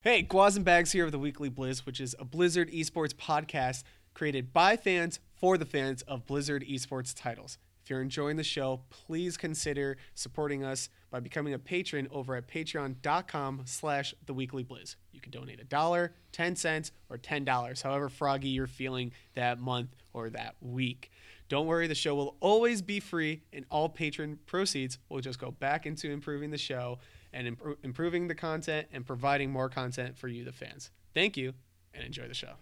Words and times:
Hey, 0.00 0.22
Guaz 0.22 0.54
and 0.54 0.64
Bags 0.64 0.92
here 0.92 1.06
with 1.06 1.12
the 1.12 1.18
Weekly 1.18 1.50
Blizz, 1.50 1.84
which 1.84 2.00
is 2.00 2.14
a 2.20 2.24
Blizzard 2.24 2.70
esports 2.70 3.12
podcast 3.12 3.82
created 4.14 4.52
by 4.52 4.76
fans 4.76 5.18
for 5.34 5.58
the 5.58 5.64
fans 5.64 6.02
of 6.02 6.24
Blizzard 6.24 6.64
esports 6.70 7.12
titles. 7.12 7.58
If 7.82 7.90
you're 7.90 8.00
enjoying 8.00 8.36
the 8.36 8.44
show, 8.44 8.82
please 8.90 9.36
consider 9.36 9.96
supporting 10.14 10.62
us 10.62 10.88
by 11.10 11.18
becoming 11.18 11.52
a 11.52 11.58
patron 11.58 12.06
over 12.12 12.36
at 12.36 12.46
patreon.com 12.46 13.62
slash 13.64 14.14
the 14.24 14.32
weekly 14.32 14.62
blizz. 14.62 14.94
You 15.10 15.20
can 15.20 15.32
donate 15.32 15.58
a 15.58 15.64
dollar, 15.64 16.14
10 16.30 16.54
cents, 16.54 16.92
or 17.10 17.18
$10, 17.18 17.82
however 17.82 18.08
froggy 18.08 18.50
you're 18.50 18.68
feeling 18.68 19.10
that 19.34 19.58
month 19.58 19.96
or 20.12 20.30
that 20.30 20.54
week. 20.60 21.10
Don't 21.48 21.66
worry, 21.66 21.88
the 21.88 21.96
show 21.96 22.14
will 22.14 22.36
always 22.38 22.82
be 22.82 23.00
free, 23.00 23.42
and 23.52 23.64
all 23.68 23.88
patron 23.88 24.38
proceeds 24.46 24.98
will 25.08 25.20
just 25.20 25.40
go 25.40 25.50
back 25.50 25.86
into 25.86 26.08
improving 26.08 26.52
the 26.52 26.58
show 26.58 27.00
and 27.32 27.56
impro- 27.56 27.76
improving 27.82 28.28
the 28.28 28.34
content 28.34 28.88
and 28.92 29.06
providing 29.06 29.50
more 29.50 29.68
content 29.68 30.16
for 30.16 30.28
you, 30.28 30.44
the 30.44 30.52
fans. 30.52 30.90
Thank 31.14 31.36
you, 31.36 31.54
and 31.94 32.04
enjoy 32.04 32.28
the 32.28 32.34
show. 32.34 32.54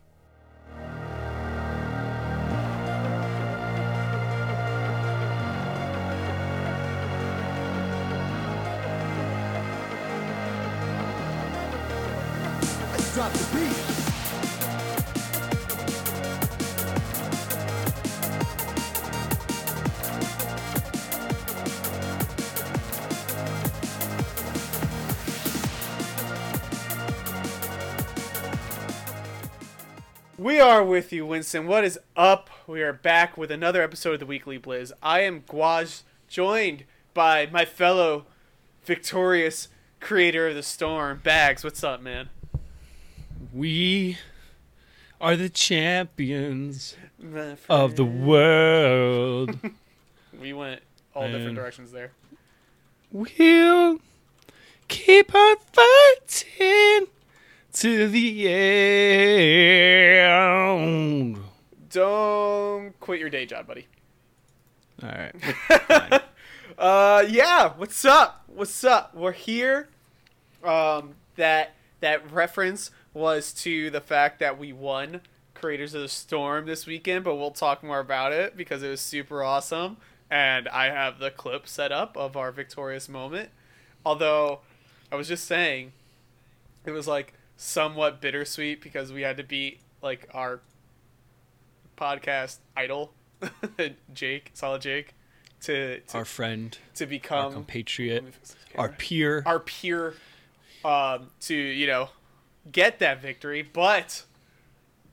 Are 30.76 30.84
with 30.84 31.10
you, 31.10 31.24
Winston. 31.24 31.66
What 31.66 31.84
is 31.84 31.98
up? 32.16 32.50
We 32.66 32.82
are 32.82 32.92
back 32.92 33.38
with 33.38 33.50
another 33.50 33.80
episode 33.80 34.12
of 34.12 34.20
the 34.20 34.26
Weekly 34.26 34.58
Blizz. 34.58 34.92
I 35.02 35.20
am 35.20 35.40
Guaj, 35.40 36.02
joined 36.28 36.84
by 37.14 37.46
my 37.46 37.64
fellow 37.64 38.26
victorious 38.84 39.68
creator 40.00 40.48
of 40.48 40.54
the 40.54 40.62
storm, 40.62 41.22
Bags. 41.24 41.64
What's 41.64 41.82
up, 41.82 42.02
man? 42.02 42.28
We 43.54 44.18
are 45.18 45.34
the 45.34 45.48
champions 45.48 46.94
of 47.70 47.96
the 47.96 48.04
world. 48.04 49.58
We 50.38 50.52
went 50.52 50.82
all 51.14 51.26
different 51.26 51.54
directions 51.56 51.90
there. 51.92 52.10
we'll 53.10 53.98
keep 54.88 55.34
on 55.34 55.56
fighting 55.72 57.06
to 57.76 58.08
the 58.08 58.48
end. 60.08 61.38
Don't 61.90 62.98
quit 63.00 63.20
your 63.20 63.28
day 63.28 63.44
job, 63.44 63.66
buddy. 63.66 63.86
All 65.02 65.10
right. 65.10 65.34
Uh, 66.78 67.24
yeah. 67.30 67.72
What's 67.74 68.04
up? 68.04 68.44
What's 68.48 68.84
up? 68.84 69.14
We're 69.14 69.32
here. 69.32 69.88
Um, 70.62 71.14
that 71.36 71.74
that 72.00 72.30
reference 72.30 72.90
was 73.14 73.54
to 73.62 73.88
the 73.88 74.02
fact 74.02 74.40
that 74.40 74.58
we 74.58 74.74
won 74.74 75.22
Creators 75.54 75.94
of 75.94 76.02
the 76.02 76.08
Storm 76.08 76.66
this 76.66 76.84
weekend, 76.84 77.24
but 77.24 77.36
we'll 77.36 77.50
talk 77.50 77.82
more 77.82 77.98
about 77.98 78.32
it 78.32 78.58
because 78.58 78.82
it 78.82 78.90
was 78.90 79.00
super 79.00 79.42
awesome. 79.42 79.96
And 80.30 80.68
I 80.68 80.90
have 80.90 81.18
the 81.18 81.30
clip 81.30 81.66
set 81.66 81.92
up 81.92 82.14
of 82.14 82.36
our 82.36 82.52
victorious 82.52 83.08
moment. 83.08 83.48
Although, 84.04 84.60
I 85.10 85.16
was 85.16 85.28
just 85.28 85.46
saying, 85.46 85.92
it 86.84 86.90
was 86.90 87.08
like 87.08 87.32
somewhat 87.56 88.20
bittersweet 88.20 88.80
because 88.82 89.12
we 89.12 89.22
had 89.22 89.36
to 89.36 89.42
beat 89.42 89.80
like 90.02 90.28
our 90.32 90.60
podcast 91.96 92.58
idol, 92.76 93.12
Jake, 94.14 94.50
Solid 94.54 94.82
Jake, 94.82 95.14
to 95.62 96.00
to, 96.00 96.18
Our 96.18 96.24
friend, 96.24 96.76
to 96.94 97.04
our 97.04 97.08
become 97.08 97.52
compatriot, 97.52 98.24
our 98.76 98.90
peer. 98.90 99.42
our 99.46 99.60
peer 99.60 100.14
um, 100.84 101.30
to 101.40 101.54
you 101.54 101.86
know 101.86 102.10
get 102.70 102.98
that 102.98 103.20
victory 103.22 103.62
but 103.62 104.24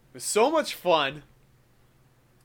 it 0.10 0.14
was 0.14 0.24
so 0.24 0.52
much 0.52 0.74
fun. 0.76 1.24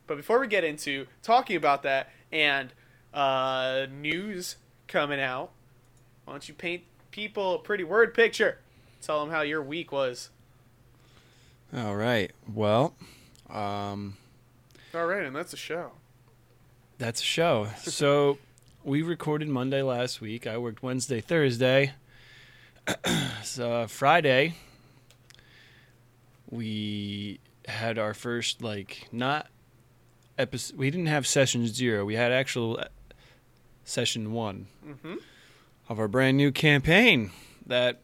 But 0.07 0.17
before 0.17 0.39
we 0.41 0.47
get 0.47 0.65
into 0.65 1.07
talking 1.23 1.57
about 1.57 1.83
that 1.83 2.09
and 2.33 2.73
uh, 3.13 3.87
news 3.91 4.57
coming 4.87 5.21
out 5.21 5.51
why 6.25 6.33
don't 6.33 6.49
you 6.49 6.55
paint 6.55 6.83
people 7.11 7.55
a 7.57 7.59
pretty 7.59 7.85
word 7.85 8.15
picture 8.15 8.59
tell 9.03 9.21
them 9.21 9.31
how 9.31 9.43
your 9.43 9.63
week 9.63 9.93
was 9.93 10.31
All 11.75 11.97
right. 11.97 12.31
Well, 12.53 12.95
um, 13.51 14.17
all 14.95 15.07
right 15.07 15.25
and 15.25 15.37
that's 15.37 15.53
a 15.53 15.57
show 15.57 15.93
That's 16.99 17.21
a 17.21 17.25
show. 17.25 17.69
So 17.83 18.39
we 18.85 19.03
recorded 19.03 19.49
Monday 19.49 19.83
last 19.83 20.21
week. 20.21 20.47
I 20.47 20.59
worked 20.59 20.83
Wednesday, 20.83 21.21
Thursday. 21.21 21.93
so 23.43 23.87
Friday, 23.87 24.55
we 26.51 27.41
had 27.67 27.99
our 27.99 28.15
first 28.15 28.63
like 28.63 29.09
not 29.13 29.49
episode. 30.39 30.79
We 30.79 30.91
didn't 30.91 31.07
have 31.07 31.27
session 31.27 31.67
zero. 31.69 32.05
We 32.05 32.15
had 32.15 32.33
actual 32.33 32.79
uh, 32.81 32.87
session 33.85 34.33
one 34.33 34.67
mm-hmm. 34.87 35.17
of 35.89 35.99
our 35.99 36.09
brand 36.09 36.37
new 36.37 36.51
campaign 36.51 37.31
that 37.67 38.01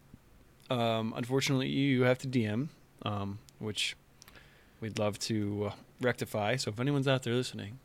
um, 0.70 1.12
unfortunately 1.16 1.68
you 1.68 2.02
have 2.02 2.18
to 2.18 2.28
DM, 2.28 2.68
um, 3.02 3.38
which 3.58 3.96
we'd 4.80 4.98
love 4.98 5.18
to 5.20 5.66
uh, 5.70 5.72
rectify. 6.00 6.56
So 6.56 6.70
if 6.70 6.80
anyone's 6.80 7.08
out 7.08 7.22
there 7.22 7.34
listening. 7.34 7.78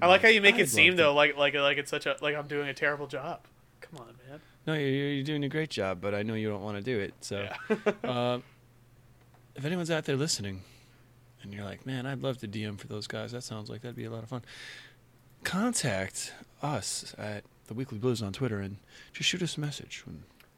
i 0.00 0.06
like 0.06 0.22
how 0.22 0.28
you 0.28 0.40
make 0.42 0.56
I'd 0.56 0.62
it 0.62 0.68
seem 0.68 0.96
though 0.96 1.14
like 1.14 1.36
like 1.36 1.54
like 1.54 1.78
it's 1.78 1.90
such 1.90 2.04
a 2.04 2.16
like 2.20 2.36
i'm 2.36 2.46
doing 2.46 2.68
a 2.68 2.74
terrible 2.74 3.06
job 3.06 3.40
come 3.80 4.00
on 4.00 4.14
man 4.28 4.40
No, 4.66 4.74
you're, 4.74 4.88
you're 4.90 5.24
doing 5.24 5.44
a 5.44 5.48
great 5.48 5.70
job, 5.70 6.00
but 6.00 6.14
I 6.14 6.22
know 6.22 6.34
you 6.34 6.48
don't 6.48 6.62
want 6.62 6.76
to 6.76 6.82
do 6.82 6.98
it. 6.98 7.14
So, 7.20 7.48
yeah. 7.70 7.92
uh, 8.04 8.40
if 9.54 9.64
anyone's 9.64 9.90
out 9.90 10.04
there 10.04 10.16
listening, 10.16 10.62
and 11.42 11.54
you're 11.54 11.64
like, 11.64 11.86
"Man, 11.86 12.04
I'd 12.04 12.20
love 12.20 12.38
to 12.38 12.48
DM 12.48 12.76
for 12.78 12.88
those 12.88 13.06
guys. 13.06 13.30
That 13.32 13.42
sounds 13.42 13.70
like 13.70 13.82
that'd 13.82 13.96
be 13.96 14.04
a 14.04 14.10
lot 14.10 14.24
of 14.24 14.28
fun." 14.28 14.42
Contact 15.44 16.32
us 16.62 17.14
at 17.16 17.44
the 17.68 17.74
Weekly 17.74 17.98
Blizz 17.98 18.26
on 18.26 18.32
Twitter 18.32 18.60
and 18.60 18.78
just 19.12 19.28
shoot 19.28 19.40
us 19.42 19.56
a 19.56 19.60
message. 19.60 20.02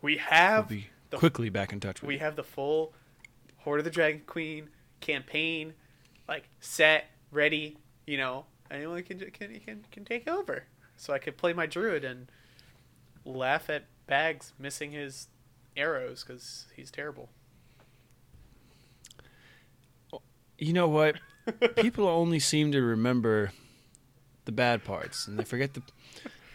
We 0.01 0.15
we'll 0.15 0.25
have 0.25 0.69
be 0.69 0.89
the- 1.11 1.17
quickly 1.19 1.49
back 1.51 1.73
in 1.73 1.81
touch 1.81 2.01
with 2.01 2.09
we 2.09 2.15
you. 2.15 2.21
have 2.21 2.37
the 2.37 2.45
full 2.45 2.93
Hoard 3.59 3.81
of 3.81 3.85
the 3.85 3.91
Dragon 3.91 4.23
Queen 4.27 4.69
campaign, 5.01 5.75
like 6.29 6.49
set, 6.61 7.07
ready. 7.31 7.77
You 8.07 8.17
know, 8.19 8.47
anyone 8.71 9.03
can 9.03 9.19
can 9.31 9.61
can 9.61 9.85
can 9.91 10.05
take 10.05 10.27
over. 10.29 10.65
So 10.97 11.13
I 11.13 11.19
could 11.19 11.37
play 11.37 11.53
my 11.53 11.67
druid 11.67 12.05
and 12.05 12.31
laugh 13.25 13.69
at 13.71 13.85
Bags 14.07 14.53
missing 14.59 14.93
his 14.93 15.29
arrows 15.77 16.25
because 16.25 16.67
he's 16.75 16.91
terrible. 16.91 17.29
You 20.59 20.73
know 20.73 20.89
what? 20.89 21.17
People 21.77 22.09
only 22.09 22.41
seem 22.41 22.73
to 22.73 22.81
remember 22.83 23.53
the 24.45 24.53
bad 24.53 24.85
parts, 24.85 25.27
and 25.27 25.39
they 25.39 25.45
forget 25.45 25.75
the 25.75 25.83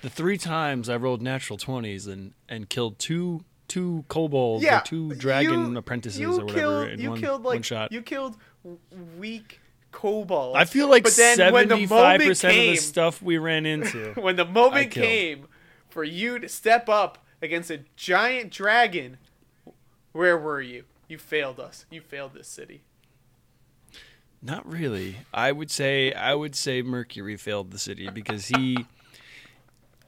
the 0.01 0.09
three 0.09 0.37
times 0.37 0.89
I 0.89 0.97
rolled 0.97 1.21
natural 1.21 1.57
twenties 1.57 2.07
and 2.07 2.33
and 2.49 2.69
killed 2.69 2.99
two 2.99 3.45
two 3.73 4.05
kobolds 4.07 4.63
or 4.63 4.81
two 4.85 5.15
dragon 5.15 5.71
you- 5.71 5.77
apprentices 5.77 6.19
you 6.19 6.31
or 6.31 6.45
whatever 6.45 6.59
killed, 6.59 6.89
in 6.89 6.99
you 7.01 7.09
one, 7.09 7.19
killed 7.19 7.43
like 7.43 7.55
one 7.55 7.61
shot. 7.63 7.91
you 7.91 8.03
killed 8.03 8.37
weak 9.17 9.59
kobolds. 9.91 10.57
I 10.57 10.65
feel 10.65 10.87
like 10.87 11.03
but 11.03 11.15
then 11.15 11.51
when 11.51 11.67
the 11.67 11.73
seventy 11.75 11.87
five 11.87 12.21
percent 12.21 12.53
of 12.57 12.63
the 12.65 12.75
stuff 12.75 13.21
we 13.21 13.39
ran 13.39 13.65
into. 13.65 14.13
when 14.21 14.35
the 14.35 14.45
moment 14.45 14.91
came 14.91 15.47
for 15.89 16.03
you 16.03 16.37
to 16.37 16.47
step 16.47 16.87
up 16.87 17.25
against 17.41 17.71
a 17.71 17.79
giant 17.95 18.51
dragon, 18.51 19.17
where 20.11 20.37
were 20.37 20.61
you? 20.61 20.83
You 21.07 21.17
failed 21.17 21.59
us. 21.59 21.85
You 21.89 22.01
failed 22.01 22.35
this 22.35 22.47
city. 22.47 22.83
Not 24.41 24.69
really. 24.69 25.17
I 25.33 25.51
would 25.51 25.71
say 25.71 26.13
I 26.13 26.35
would 26.35 26.55
say 26.55 26.83
Mercury 26.83 27.37
failed 27.37 27.71
the 27.71 27.79
city 27.79 28.07
because 28.09 28.47
he 28.47 28.85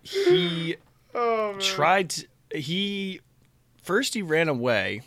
he 0.04 0.76
Oh 1.16 1.56
tried 1.60 2.10
to, 2.12 2.28
he 2.54 3.22
first 3.86 4.14
he 4.14 4.22
ran 4.22 4.50
away, 4.50 5.02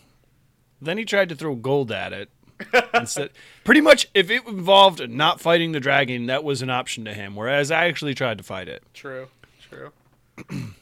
then 0.81 0.99
he 0.99 1.05
tried 1.05 1.29
to 1.29 1.35
throw 1.35 1.55
gold 1.55 1.93
at 1.93 2.13
it. 2.13 2.31
Instead, 2.95 3.31
pretty 3.65 3.81
much, 3.81 4.09
if 4.15 4.31
it 4.31 4.47
involved 4.47 5.09
not 5.11 5.41
fighting 5.41 5.73
the 5.73 5.81
dragon, 5.81 6.27
that 6.27 6.43
was 6.43 6.63
an 6.63 6.71
option 6.71 7.05
to 7.05 7.15
him. 7.15 7.37
Whereas 7.37 7.71
I 7.71 7.87
actually 7.87 8.15
tried 8.15 8.39
to 8.39 8.45
fight 8.45 8.69
it. 8.69 8.83
True. 8.95 9.29
True. 9.69 9.93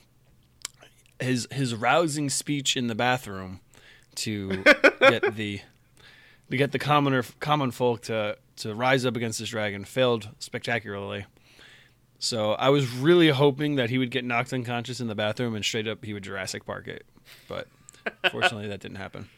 His 1.19 1.49
his 1.51 1.75
rousing 1.75 2.29
speech 2.29 2.77
in 2.77 2.89
the 2.89 2.95
bathroom 2.95 3.61
to 4.17 4.63
get 5.01 5.35
the 5.35 5.63
to 6.51 6.57
get 6.59 6.73
the 6.73 6.79
commoner 6.79 7.25
common 7.41 7.71
folk 7.71 8.03
to 8.03 8.37
to 8.57 8.75
rise 8.75 9.07
up 9.07 9.17
against 9.17 9.39
this 9.39 9.49
dragon 9.49 9.87
failed 9.87 10.29
spectacularly. 10.41 11.25
So 12.19 12.53
I 12.53 12.69
was 12.69 12.91
really 12.91 13.31
hoping 13.31 13.77
that 13.77 13.89
he 13.89 13.97
would 13.97 14.11
get 14.11 14.27
knocked 14.27 14.53
unconscious 14.53 15.01
in 15.01 15.07
the 15.07 15.15
bathroom 15.15 15.55
and 15.55 15.65
straight 15.65 15.89
up 15.89 16.05
he 16.05 16.13
would 16.13 16.23
Jurassic 16.23 16.67
Park 16.67 16.87
it, 16.87 17.07
but 17.49 17.67
fortunately 18.31 18.69
that 18.69 18.81
didn't 18.81 18.97
happen. 18.97 19.29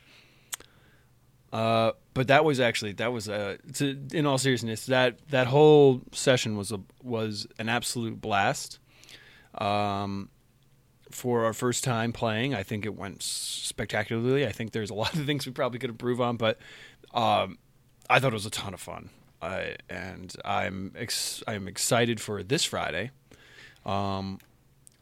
Uh, 1.53 1.93
but 2.13 2.29
that 2.29 2.45
was 2.45 2.61
actually 2.61 2.93
that 2.93 3.13
was 3.13 3.29
uh, 3.29 3.57
to, 3.75 3.99
in 4.13 4.27
all 4.27 4.37
seriousness 4.37 4.87
that 4.87 5.19
that 5.31 5.47
whole 5.47 6.03
session 6.13 6.57
was 6.57 6.73
a 6.73 6.81
was 7.03 7.47
an 7.59 7.69
absolute 7.69 8.21
blast. 8.21 8.79
Um, 9.55 10.29
for 11.11 11.45
our 11.47 11.55
first 11.55 11.85
time 11.85 12.13
playing, 12.13 12.55
I 12.55 12.63
think 12.63 12.85
it 12.85 12.95
went 12.95 13.23
spectacularly. 13.23 14.47
I 14.47 14.53
think 14.53 14.73
there's 14.73 14.91
a 14.91 14.95
lot 15.03 15.15
of 15.15 15.25
things 15.25 15.47
we 15.47 15.53
probably 15.53 15.79
could 15.79 15.91
improve 15.91 16.21
on, 16.21 16.37
but 16.37 16.59
um, 17.15 17.59
I 18.11 18.21
thought 18.21 18.33
it 18.33 18.35
was 18.35 18.47
a 18.47 18.51
ton 18.51 18.75
of 18.75 18.81
fun. 18.81 19.11
I, 19.41 19.77
and 19.89 20.35
I'm 20.45 20.93
ex- 20.97 21.43
I'm 21.47 21.69
excited 21.69 22.21
for 22.21 22.43
this 22.43 22.65
Friday, 22.65 23.11
um, 23.87 24.41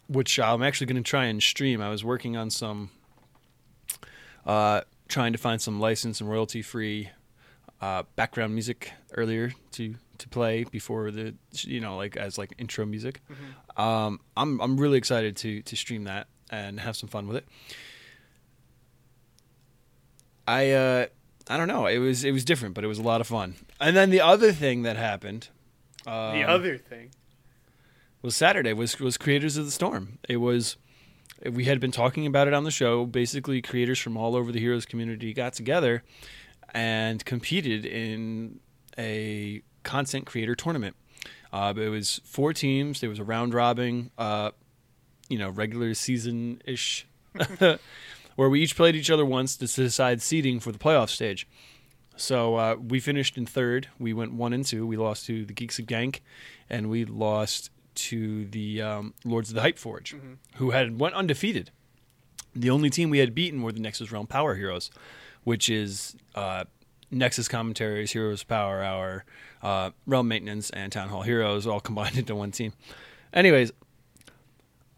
which 0.08 0.38
I'm 0.38 0.62
actually 0.62 0.86
going 0.88 1.02
to 1.02 1.08
try 1.08 1.24
and 1.24 1.42
stream. 1.42 1.80
I 1.80 1.88
was 1.88 2.04
working 2.04 2.36
on 2.36 2.50
some, 2.50 2.90
uh, 4.46 4.82
trying 5.08 5.32
to 5.32 5.38
find 5.38 5.60
some 5.60 5.80
license 5.80 6.20
and 6.20 6.30
royalty 6.30 6.62
free 6.62 7.10
uh, 7.80 8.04
background 8.14 8.54
music 8.54 8.92
earlier 9.14 9.52
to 9.72 9.94
to 10.18 10.28
play 10.28 10.64
before 10.64 11.10
the 11.10 11.34
you 11.52 11.80
know 11.80 11.96
like 11.96 12.16
as 12.16 12.38
like 12.38 12.54
intro 12.58 12.86
music. 12.86 13.20
Um, 13.76 14.20
I'm 14.36 14.60
I'm 14.60 14.76
really 14.78 14.98
excited 14.98 15.36
to 15.38 15.62
to 15.62 15.76
stream 15.76 16.04
that 16.04 16.28
and 16.50 16.80
have 16.80 16.96
some 16.96 17.08
fun 17.08 17.26
with 17.26 17.36
it. 17.36 17.46
I 20.48 20.70
uh 20.70 21.06
I 21.48 21.56
don't 21.56 21.68
know. 21.68 21.86
It 21.86 21.98
was 21.98 22.24
it 22.24 22.32
was 22.32 22.44
different, 22.44 22.74
but 22.74 22.84
it 22.84 22.88
was 22.88 22.98
a 22.98 23.02
lot 23.02 23.20
of 23.20 23.26
fun. 23.26 23.56
And 23.80 23.96
then 23.96 24.10
the 24.10 24.20
other 24.20 24.52
thing 24.52 24.82
that 24.82 24.96
happened 24.96 25.48
um, 26.06 26.38
the 26.38 26.44
other 26.44 26.78
thing. 26.78 27.10
was 28.22 28.36
Saturday 28.36 28.72
was 28.72 28.98
was 29.00 29.16
Creators 29.18 29.56
of 29.56 29.64
the 29.64 29.70
Storm. 29.70 30.18
It 30.28 30.36
was 30.36 30.76
we 31.44 31.64
had 31.64 31.80
been 31.80 31.92
talking 31.92 32.26
about 32.26 32.48
it 32.48 32.54
on 32.54 32.64
the 32.64 32.70
show. 32.70 33.04
Basically, 33.04 33.60
creators 33.60 33.98
from 33.98 34.16
all 34.16 34.36
over 34.36 34.52
the 34.52 34.60
Heroes 34.60 34.86
community 34.86 35.32
got 35.32 35.52
together 35.52 36.02
and 36.74 37.24
competed 37.24 37.84
in 37.84 38.60
a 38.98 39.62
content 39.82 40.26
creator 40.26 40.54
tournament. 40.54 40.96
Uh, 41.52 41.72
it 41.76 41.88
was 41.88 42.20
four 42.24 42.52
teams. 42.52 43.00
There 43.00 43.10
was 43.10 43.18
a 43.18 43.24
round 43.24 43.54
robin, 43.54 44.10
uh, 44.18 44.50
you 45.28 45.38
know, 45.38 45.48
regular 45.48 45.94
season 45.94 46.60
ish, 46.64 47.06
where 48.36 48.50
we 48.50 48.60
each 48.60 48.76
played 48.76 48.96
each 48.96 49.10
other 49.10 49.24
once 49.24 49.56
to 49.56 49.66
decide 49.66 50.22
seeding 50.22 50.60
for 50.60 50.72
the 50.72 50.78
playoff 50.78 51.10
stage. 51.10 51.46
So 52.16 52.56
uh, 52.56 52.76
we 52.76 52.98
finished 52.98 53.36
in 53.36 53.46
third. 53.46 53.88
We 53.98 54.12
went 54.12 54.32
one 54.32 54.52
and 54.52 54.64
two. 54.64 54.86
We 54.86 54.96
lost 54.96 55.26
to 55.26 55.44
the 55.44 55.52
Geeks 55.52 55.78
of 55.78 55.86
Gank, 55.86 56.20
and 56.68 56.88
we 56.88 57.04
lost 57.04 57.70
to 57.96 58.44
the 58.46 58.82
um, 58.82 59.14
Lords 59.24 59.50
of 59.50 59.54
the 59.54 59.62
Hype 59.62 59.78
Forge, 59.78 60.14
who 60.56 60.70
had 60.70 60.98
went 61.00 61.14
undefeated. 61.14 61.70
The 62.54 62.70
only 62.70 62.88
team 62.90 63.10
we 63.10 63.18
had 63.18 63.34
beaten 63.34 63.62
were 63.62 63.72
the 63.72 63.80
Nexus 63.80 64.10
Realm 64.10 64.26
Power 64.26 64.54
Heroes, 64.54 64.90
which 65.44 65.68
is 65.68 66.16
uh, 66.34 66.64
Nexus 67.10 67.48
Commentaries, 67.48 68.12
Heroes 68.12 68.42
Power 68.42 68.82
Hour, 68.82 69.24
uh, 69.62 69.90
Realm 70.06 70.28
Maintenance, 70.28 70.70
and 70.70 70.90
Town 70.90 71.08
Hall 71.08 71.22
Heroes 71.22 71.66
all 71.66 71.80
combined 71.88 72.16
into 72.16 72.34
one 72.34 72.50
team. 72.50 72.72
Anyways, 73.32 73.72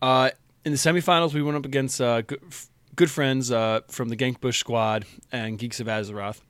uh, 0.00 0.30
in 0.64 0.72
the 0.72 0.78
semifinals, 0.78 1.34
we 1.34 1.42
went 1.42 1.56
up 1.56 1.64
against 1.64 2.00
uh, 2.00 2.22
good, 2.22 2.40
good 2.94 3.10
friends 3.10 3.50
uh, 3.50 3.80
from 3.88 4.08
the 4.08 4.16
Gankbush 4.16 4.56
squad 4.56 5.04
and 5.32 5.58
Geeks 5.58 5.80
of 5.80 5.86
Azeroth. 5.86 6.40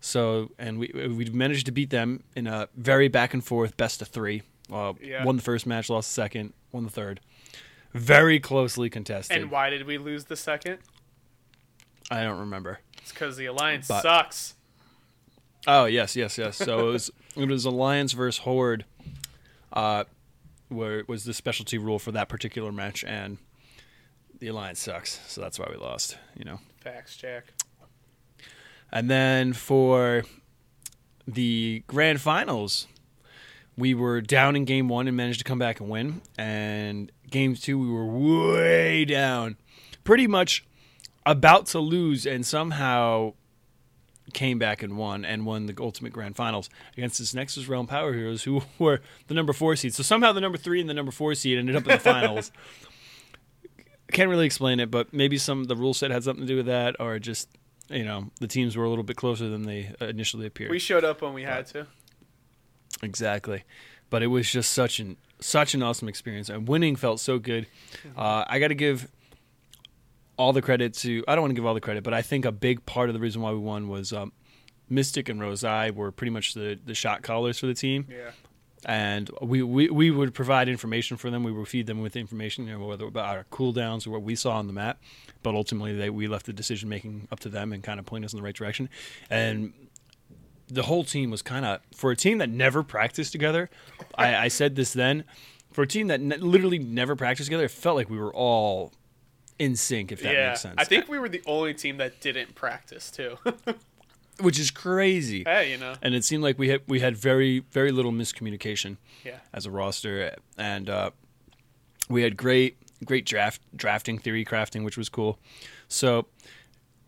So, 0.00 0.50
and 0.58 0.78
we 0.78 0.90
we 0.94 1.24
managed 1.26 1.66
to 1.66 1.72
beat 1.72 1.90
them 1.90 2.24
in 2.34 2.46
a 2.46 2.68
very 2.76 3.08
back 3.08 3.34
and 3.34 3.42
forth 3.42 3.76
best 3.76 4.02
of 4.02 4.08
three. 4.08 4.42
Uh, 4.72 4.94
Yeah. 5.00 5.24
Won 5.24 5.36
the 5.36 5.42
first 5.42 5.66
match, 5.66 5.90
lost 5.90 6.10
the 6.10 6.14
second, 6.14 6.52
won 6.72 6.84
the 6.84 6.90
third. 6.90 7.20
Very 7.92 8.40
closely 8.40 8.88
contested. 8.88 9.36
And 9.36 9.50
why 9.50 9.68
did 9.70 9.86
we 9.86 9.98
lose 9.98 10.24
the 10.24 10.36
second? 10.36 10.78
I 12.10 12.22
don't 12.22 12.38
remember. 12.38 12.80
It's 13.02 13.12
because 13.12 13.36
the 13.36 13.46
alliance 13.46 13.88
But- 13.88 14.02
sucks. 14.02 14.54
Oh 15.66 15.84
yes, 15.84 16.16
yes, 16.16 16.38
yes. 16.38 16.56
So 16.56 16.88
it 16.88 16.92
was 16.92 17.10
it 17.36 17.48
was 17.48 17.64
Alliance 17.64 18.12
versus 18.12 18.38
Horde, 18.42 18.84
uh, 19.72 20.04
where 20.68 20.98
it 20.98 21.08
was 21.08 21.24
the 21.24 21.32
specialty 21.34 21.78
rule 21.78 21.98
for 22.00 22.10
that 22.12 22.28
particular 22.28 22.72
match, 22.72 23.04
and 23.04 23.38
the 24.40 24.48
Alliance 24.48 24.80
sucks, 24.80 25.20
so 25.28 25.40
that's 25.40 25.58
why 25.60 25.68
we 25.70 25.76
lost. 25.76 26.16
You 26.36 26.44
know. 26.44 26.58
Facts, 26.80 27.16
Jack. 27.16 27.52
And 28.90 29.08
then 29.08 29.52
for 29.52 30.24
the 31.28 31.84
grand 31.86 32.20
finals, 32.20 32.88
we 33.76 33.94
were 33.94 34.20
down 34.20 34.56
in 34.56 34.64
game 34.64 34.88
one 34.88 35.08
and 35.08 35.16
managed 35.16 35.38
to 35.38 35.44
come 35.44 35.58
back 35.58 35.80
and 35.80 35.88
win. 35.88 36.22
And 36.36 37.10
game 37.30 37.54
two, 37.54 37.78
we 37.78 37.90
were 37.90 38.06
way 38.06 39.04
down, 39.04 39.56
pretty 40.04 40.26
much 40.26 40.64
about 41.24 41.66
to 41.66 41.78
lose, 41.78 42.26
and 42.26 42.44
somehow 42.44 43.34
came 44.32 44.58
back 44.58 44.82
and 44.82 44.96
won 44.96 45.24
and 45.24 45.44
won 45.44 45.66
the 45.66 45.74
ultimate 45.78 46.12
grand 46.12 46.36
finals 46.36 46.70
against 46.96 47.18
this 47.18 47.34
Nexus 47.34 47.68
Realm 47.68 47.86
Power 47.86 48.12
Heroes, 48.12 48.44
who 48.44 48.62
were 48.78 49.00
the 49.28 49.34
number 49.34 49.52
four 49.52 49.76
seed. 49.76 49.94
So 49.94 50.02
somehow 50.02 50.32
the 50.32 50.40
number 50.40 50.58
three 50.58 50.80
and 50.80 50.88
the 50.88 50.94
number 50.94 51.12
four 51.12 51.34
seed 51.34 51.58
ended 51.58 51.76
up 51.76 51.84
in 51.84 51.90
the 51.92 51.98
finals. 51.98 52.52
Can't 54.12 54.28
really 54.28 54.46
explain 54.46 54.78
it, 54.78 54.90
but 54.90 55.12
maybe 55.12 55.38
some 55.38 55.64
the 55.64 55.76
rule 55.76 55.94
set 55.94 56.10
had 56.10 56.24
something 56.24 56.46
to 56.46 56.48
do 56.48 56.56
with 56.56 56.66
that, 56.66 56.96
or 57.00 57.18
just 57.18 57.48
you 57.88 58.04
know 58.04 58.30
the 58.40 58.46
teams 58.46 58.76
were 58.76 58.84
a 58.84 58.88
little 58.88 59.04
bit 59.04 59.16
closer 59.16 59.48
than 59.48 59.62
they 59.62 59.94
initially 60.00 60.46
appeared. 60.46 60.70
We 60.70 60.78
showed 60.78 61.02
up 61.02 61.22
when 61.22 61.32
we 61.32 61.44
had 61.44 61.66
to. 61.68 61.86
Exactly, 63.02 63.64
but 64.10 64.22
it 64.22 64.28
was 64.28 64.50
just 64.50 64.70
such 64.70 65.00
an 65.00 65.16
such 65.40 65.74
an 65.74 65.82
awesome 65.82 66.08
experience, 66.08 66.48
and 66.48 66.68
winning 66.68 66.94
felt 66.94 67.18
so 67.18 67.38
good. 67.38 67.66
Uh, 68.16 68.44
I 68.46 68.60
got 68.60 68.68
to 68.68 68.76
give 68.76 69.10
all 70.36 70.52
the 70.52 70.62
credit 70.62 70.94
to. 70.94 71.24
I 71.26 71.34
don't 71.34 71.42
want 71.42 71.50
to 71.50 71.56
give 71.56 71.66
all 71.66 71.74
the 71.74 71.80
credit, 71.80 72.04
but 72.04 72.14
I 72.14 72.22
think 72.22 72.44
a 72.44 72.52
big 72.52 72.86
part 72.86 73.08
of 73.08 73.14
the 73.14 73.20
reason 73.20 73.42
why 73.42 73.50
we 73.50 73.58
won 73.58 73.88
was 73.88 74.12
um, 74.12 74.32
Mystic 74.88 75.28
and 75.28 75.40
Rosai 75.40 75.92
were 75.92 76.12
pretty 76.12 76.30
much 76.30 76.54
the 76.54 76.78
the 76.84 76.94
shot 76.94 77.22
callers 77.22 77.58
for 77.58 77.66
the 77.66 77.74
team, 77.74 78.06
Yeah. 78.08 78.30
and 78.86 79.28
we, 79.40 79.64
we 79.64 79.90
we 79.90 80.10
would 80.12 80.32
provide 80.32 80.68
information 80.68 81.16
for 81.16 81.28
them. 81.28 81.42
We 81.42 81.50
would 81.50 81.66
feed 81.66 81.88
them 81.88 82.02
with 82.02 82.14
information, 82.14 82.68
you 82.68 82.78
know, 82.78 82.86
whether 82.86 83.06
about 83.06 83.36
our 83.36 83.44
cooldowns 83.50 84.06
or 84.06 84.10
what 84.10 84.22
we 84.22 84.36
saw 84.36 84.52
on 84.58 84.68
the 84.68 84.72
map. 84.72 85.00
But 85.42 85.56
ultimately, 85.56 85.92
they 85.96 86.08
we 86.08 86.28
left 86.28 86.46
the 86.46 86.52
decision 86.52 86.88
making 86.88 87.26
up 87.32 87.40
to 87.40 87.48
them 87.48 87.72
and 87.72 87.82
kind 87.82 87.98
of 87.98 88.06
pointing 88.06 88.26
us 88.26 88.32
in 88.32 88.36
the 88.36 88.44
right 88.44 88.54
direction. 88.54 88.88
And 89.28 89.72
the 90.72 90.82
whole 90.82 91.04
team 91.04 91.30
was 91.30 91.42
kind 91.42 91.64
of 91.64 91.80
for 91.94 92.10
a 92.10 92.16
team 92.16 92.38
that 92.38 92.48
never 92.48 92.82
practiced 92.82 93.32
together. 93.32 93.68
I, 94.16 94.36
I 94.36 94.48
said 94.48 94.76
this 94.76 94.92
then. 94.92 95.24
For 95.72 95.82
a 95.82 95.86
team 95.86 96.08
that 96.08 96.20
ne- 96.20 96.36
literally 96.36 96.78
never 96.78 97.16
practiced 97.16 97.48
together, 97.48 97.64
it 97.64 97.70
felt 97.70 97.96
like 97.96 98.10
we 98.10 98.18
were 98.18 98.34
all 98.34 98.92
in 99.58 99.76
sync. 99.76 100.12
If 100.12 100.22
that 100.22 100.34
yeah. 100.34 100.48
makes 100.48 100.62
sense, 100.62 100.74
I 100.78 100.84
think 100.84 101.08
we 101.08 101.18
were 101.18 101.28
the 101.28 101.42
only 101.46 101.74
team 101.74 101.98
that 101.98 102.20
didn't 102.20 102.54
practice 102.54 103.10
too. 103.10 103.38
which 104.40 104.58
is 104.58 104.70
crazy. 104.70 105.44
hey, 105.44 105.70
you 105.70 105.78
know. 105.78 105.94
And 106.02 106.14
it 106.14 106.24
seemed 106.24 106.42
like 106.42 106.58
we 106.58 106.68
had 106.68 106.82
we 106.86 107.00
had 107.00 107.16
very 107.16 107.60
very 107.70 107.92
little 107.92 108.12
miscommunication. 108.12 108.96
Yeah. 109.24 109.36
as 109.52 109.66
a 109.66 109.70
roster, 109.70 110.34
and 110.58 110.90
uh, 110.90 111.10
we 112.08 112.22
had 112.22 112.36
great 112.36 112.76
great 113.04 113.24
draft 113.24 113.60
drafting 113.74 114.18
theory 114.18 114.44
crafting, 114.44 114.84
which 114.84 114.96
was 114.96 115.08
cool. 115.08 115.38
So, 115.88 116.26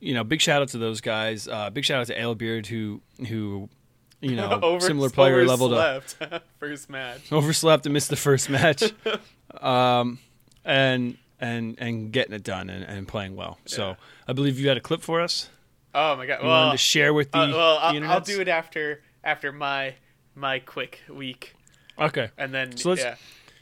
you 0.04 0.14
know, 0.14 0.22
big 0.24 0.40
shout 0.40 0.62
out 0.62 0.68
to 0.68 0.78
those 0.78 1.00
guys. 1.00 1.48
Uh, 1.48 1.70
big 1.70 1.84
shout 1.84 2.00
out 2.00 2.06
to 2.08 2.18
Alebeard 2.20 2.66
who 2.66 3.00
who 3.28 3.68
you 4.20 4.36
know 4.36 4.58
Over, 4.62 4.80
similar 4.80 5.10
player 5.10 5.44
level 5.46 5.70
to 5.70 5.74
overslept 5.76 6.44
first 6.60 6.90
match. 6.90 7.32
overslept 7.32 7.86
and 7.86 7.92
missed 7.92 8.10
the 8.10 8.16
first 8.16 8.48
match, 8.50 8.82
um, 9.60 10.18
and 10.64 11.16
and 11.40 11.76
and 11.78 12.12
getting 12.12 12.34
it 12.34 12.42
done 12.44 12.70
and, 12.70 12.84
and 12.84 13.08
playing 13.08 13.36
well. 13.36 13.58
So 13.66 13.96
I 14.28 14.32
believe 14.32 14.58
you 14.58 14.68
had 14.68 14.76
a 14.76 14.80
clip 14.80 15.02
for 15.02 15.20
us. 15.20 15.48
Oh 15.94 16.16
my 16.16 16.26
god. 16.26 16.40
You 16.42 16.48
Well, 16.48 16.60
wanted 16.66 16.72
to 16.72 16.78
share 16.78 17.14
with 17.14 17.30
the, 17.30 17.38
uh, 17.38 17.48
well, 17.50 17.78
I'll, 17.80 18.04
I'll 18.04 18.20
do 18.20 18.40
it 18.40 18.48
after 18.48 19.00
after 19.22 19.52
my 19.52 19.94
my 20.34 20.58
quick 20.58 21.00
week, 21.08 21.54
Okay, 21.98 22.30
and 22.36 22.52
then 22.52 22.76
So 22.76 22.90
let's- 22.90 23.02
yeah. 23.02 23.14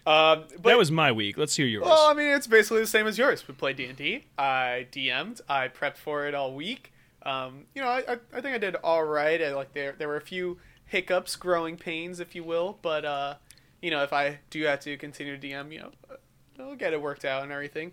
Um, 0.04 0.44
but 0.54 0.64
that 0.64 0.78
was 0.78 0.90
my 0.90 1.12
week. 1.12 1.38
Let's 1.38 1.54
hear 1.54 1.66
yours. 1.66 1.84
Well, 1.84 2.08
I 2.08 2.14
mean, 2.14 2.28
it's 2.28 2.48
basically 2.48 2.80
the 2.80 2.86
same 2.86 3.06
as 3.06 3.18
yours. 3.18 3.46
We 3.46 3.54
played 3.54 3.76
D 3.76 3.84
and 3.84 3.96
D. 3.96 4.24
I 4.36 4.86
DM'd. 4.90 5.40
I 5.48 5.68
prepped 5.68 5.96
for 5.96 6.26
it 6.26 6.34
all 6.34 6.52
week. 6.52 6.92
Um, 7.24 7.66
you 7.74 7.82
know, 7.82 7.88
I, 7.88 7.98
I, 8.08 8.16
I 8.34 8.40
think 8.40 8.54
I 8.54 8.58
did 8.58 8.74
all 8.76 9.04
right. 9.04 9.40
I, 9.40 9.54
like 9.54 9.74
there 9.74 9.94
there 9.96 10.08
were 10.08 10.16
a 10.16 10.22
few 10.22 10.58
hiccups, 10.86 11.36
growing 11.36 11.76
pains, 11.76 12.18
if 12.18 12.34
you 12.34 12.42
will. 12.42 12.78
But 12.82 13.04
uh, 13.04 13.34
you 13.80 13.90
know, 13.90 14.02
if 14.02 14.12
I 14.12 14.40
do 14.50 14.62
have 14.64 14.80
to 14.80 14.96
continue 14.96 15.36
to 15.38 15.46
DM, 15.46 15.72
you 15.72 15.78
know, 15.80 15.90
uh, 16.10 16.14
I'll 16.62 16.74
get 16.74 16.92
it 16.92 17.00
worked 17.00 17.24
out 17.24 17.44
and 17.44 17.52
everything. 17.52 17.92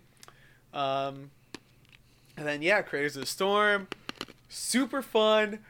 Um, 0.74 1.30
and 2.36 2.46
then 2.46 2.60
yeah, 2.60 2.82
Creators 2.82 3.14
of 3.16 3.22
the 3.22 3.26
Storm, 3.26 3.86
super 4.48 5.02
fun. 5.02 5.60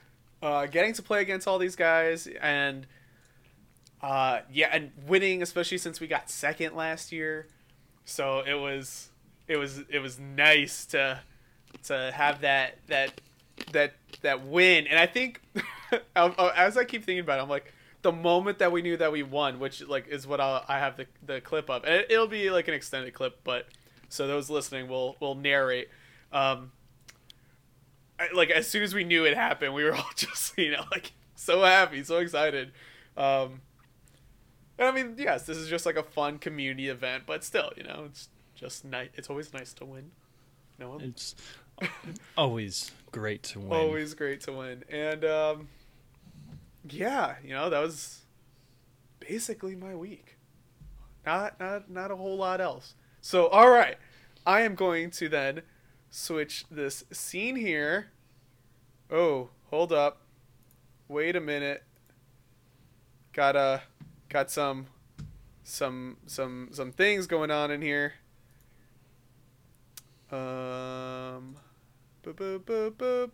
Uh, 0.42 0.64
getting 0.64 0.94
to 0.94 1.02
play 1.02 1.20
against 1.20 1.46
all 1.46 1.58
these 1.58 1.76
guys 1.76 2.26
and 2.40 2.86
uh, 4.02 4.40
yeah, 4.52 4.68
and 4.72 4.92
winning, 5.06 5.42
especially 5.42 5.78
since 5.78 6.00
we 6.00 6.06
got 6.06 6.30
second 6.30 6.74
last 6.74 7.12
year. 7.12 7.46
So 8.04 8.40
it 8.40 8.54
was, 8.54 9.10
it 9.48 9.56
was, 9.56 9.80
it 9.90 9.98
was 10.00 10.18
nice 10.18 10.86
to, 10.86 11.20
to 11.84 12.12
have 12.14 12.40
that 12.40 12.78
that 12.88 13.20
that 13.72 13.94
that 14.22 14.46
win. 14.46 14.86
And 14.86 14.98
I 14.98 15.06
think, 15.06 15.40
as 16.16 16.76
I 16.76 16.84
keep 16.84 17.04
thinking 17.04 17.20
about 17.20 17.38
it, 17.38 17.42
I'm 17.42 17.48
like, 17.48 17.72
the 18.02 18.12
moment 18.12 18.58
that 18.60 18.72
we 18.72 18.82
knew 18.82 18.96
that 18.96 19.12
we 19.12 19.22
won, 19.22 19.58
which 19.60 19.82
like 19.86 20.08
is 20.08 20.26
what 20.26 20.40
I'll, 20.40 20.64
I 20.68 20.78
have 20.78 20.96
the 20.96 21.06
the 21.26 21.40
clip 21.40 21.68
of, 21.70 21.84
and 21.84 21.94
it, 21.94 22.06
it'll 22.10 22.26
be 22.26 22.50
like 22.50 22.68
an 22.68 22.74
extended 22.74 23.12
clip, 23.14 23.40
but 23.44 23.66
so 24.08 24.26
those 24.26 24.50
listening 24.50 24.88
will 24.88 25.16
will 25.20 25.34
narrate. 25.34 25.88
Um, 26.32 26.72
I- 28.18 28.30
like 28.34 28.50
as 28.50 28.68
soon 28.68 28.82
as 28.82 28.94
we 28.94 29.04
knew 29.04 29.24
it 29.24 29.36
happened, 29.36 29.74
we 29.74 29.84
were 29.84 29.94
all 29.96 30.10
just 30.16 30.56
you 30.58 30.72
know 30.72 30.84
like 30.90 31.12
so 31.34 31.62
happy, 31.62 32.02
so 32.04 32.18
excited. 32.18 32.72
Um, 33.16 33.60
and 34.80 34.88
I 34.88 34.92
mean, 34.92 35.14
yes, 35.18 35.44
this 35.44 35.58
is 35.58 35.68
just 35.68 35.84
like 35.84 35.96
a 35.96 36.02
fun 36.02 36.38
community 36.38 36.88
event, 36.88 37.24
but 37.26 37.44
still, 37.44 37.70
you 37.76 37.82
know, 37.82 38.04
it's 38.06 38.30
just 38.54 38.82
nice. 38.82 39.10
It's 39.14 39.28
always 39.28 39.52
nice 39.52 39.74
to 39.74 39.84
win. 39.84 40.10
No, 40.78 40.88
one. 40.88 41.02
It's 41.02 41.36
always 42.38 42.90
great 43.12 43.42
to 43.44 43.60
win. 43.60 43.72
always 43.72 44.14
great 44.14 44.40
to 44.42 44.52
win, 44.52 44.82
and 44.88 45.22
um, 45.26 45.68
yeah, 46.88 47.34
you 47.44 47.50
know 47.50 47.68
that 47.68 47.80
was 47.80 48.22
basically 49.18 49.76
my 49.76 49.94
week. 49.94 50.38
Not 51.26 51.60
not 51.60 51.90
not 51.90 52.10
a 52.10 52.16
whole 52.16 52.38
lot 52.38 52.62
else. 52.62 52.94
So 53.20 53.48
all 53.48 53.68
right, 53.68 53.98
I 54.46 54.62
am 54.62 54.74
going 54.74 55.10
to 55.12 55.28
then 55.28 55.60
switch 56.08 56.64
this 56.70 57.04
scene 57.12 57.56
here. 57.56 58.12
Oh, 59.10 59.50
hold 59.68 59.92
up. 59.92 60.22
Wait 61.06 61.36
a 61.36 61.40
minute. 61.40 61.82
Got 63.34 63.56
a 63.56 63.82
got 64.30 64.50
some 64.50 64.86
some 65.62 66.16
some 66.26 66.68
some 66.72 66.92
things 66.92 67.26
going 67.26 67.50
on 67.50 67.70
in 67.70 67.82
here. 67.82 68.14
Um 70.32 71.56
boop 72.24 72.34
boop 72.34 72.60
boop 72.60 72.92
boop. 72.92 73.30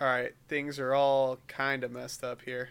All 0.00 0.08
right, 0.08 0.32
things 0.48 0.78
are 0.78 0.94
all 0.94 1.38
kind 1.46 1.84
of 1.84 1.92
messed 1.92 2.24
up 2.24 2.42
here. 2.42 2.70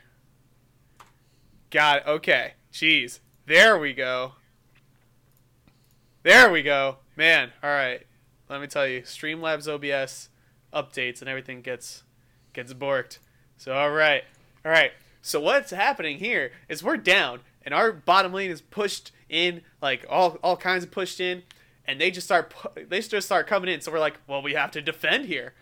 Got 1.69 1.99
it. 1.99 2.07
Okay. 2.07 2.53
Jeez. 2.73 3.19
There 3.45 3.77
we 3.77 3.93
go. 3.93 4.33
There 6.23 6.51
we 6.51 6.61
go. 6.61 6.97
Man, 7.15 7.51
all 7.63 7.69
right. 7.69 8.05
Let 8.49 8.59
me 8.59 8.67
tell 8.67 8.85
you, 8.85 9.01
Streamlabs 9.01 9.67
OBS 9.67 10.29
updates 10.73 11.21
and 11.21 11.29
everything 11.29 11.61
gets 11.61 12.03
gets 12.53 12.73
borked. 12.73 13.19
So 13.57 13.73
all 13.73 13.91
right. 13.91 14.23
All 14.65 14.71
right. 14.71 14.91
So 15.21 15.39
what's 15.39 15.71
happening 15.71 16.19
here 16.19 16.51
is 16.67 16.83
we're 16.83 16.97
down 16.97 17.41
and 17.63 17.73
our 17.73 17.91
bottom 17.91 18.33
lane 18.33 18.51
is 18.51 18.61
pushed 18.61 19.11
in 19.29 19.61
like 19.81 20.05
all 20.09 20.37
all 20.43 20.57
kinds 20.57 20.83
of 20.83 20.91
pushed 20.91 21.19
in 21.19 21.43
and 21.85 22.01
they 22.01 22.11
just 22.11 22.27
start 22.27 22.53
they 22.89 23.01
just 23.01 23.27
start 23.27 23.47
coming 23.47 23.71
in. 23.71 23.81
So 23.81 23.91
we're 23.91 23.99
like, 23.99 24.19
"Well, 24.27 24.41
we 24.41 24.53
have 24.53 24.71
to 24.71 24.81
defend 24.81 25.25
here." 25.25 25.53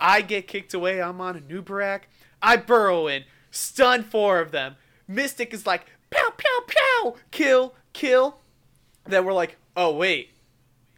I 0.00 0.22
get 0.22 0.48
kicked 0.48 0.72
away. 0.72 1.02
I'm 1.02 1.20
on 1.20 1.40
Anub'arak. 1.40 2.02
I 2.42 2.56
burrow 2.56 3.06
in, 3.06 3.24
stun 3.50 4.02
four 4.02 4.40
of 4.40 4.50
them. 4.50 4.76
Mystic 5.06 5.52
is 5.52 5.66
like, 5.66 5.84
pow, 6.10 6.30
pow, 6.36 6.64
pow, 6.66 7.16
kill, 7.30 7.74
kill. 7.92 8.40
Then 9.04 9.24
we're 9.24 9.32
like, 9.32 9.56
oh, 9.76 9.94
wait. 9.94 10.30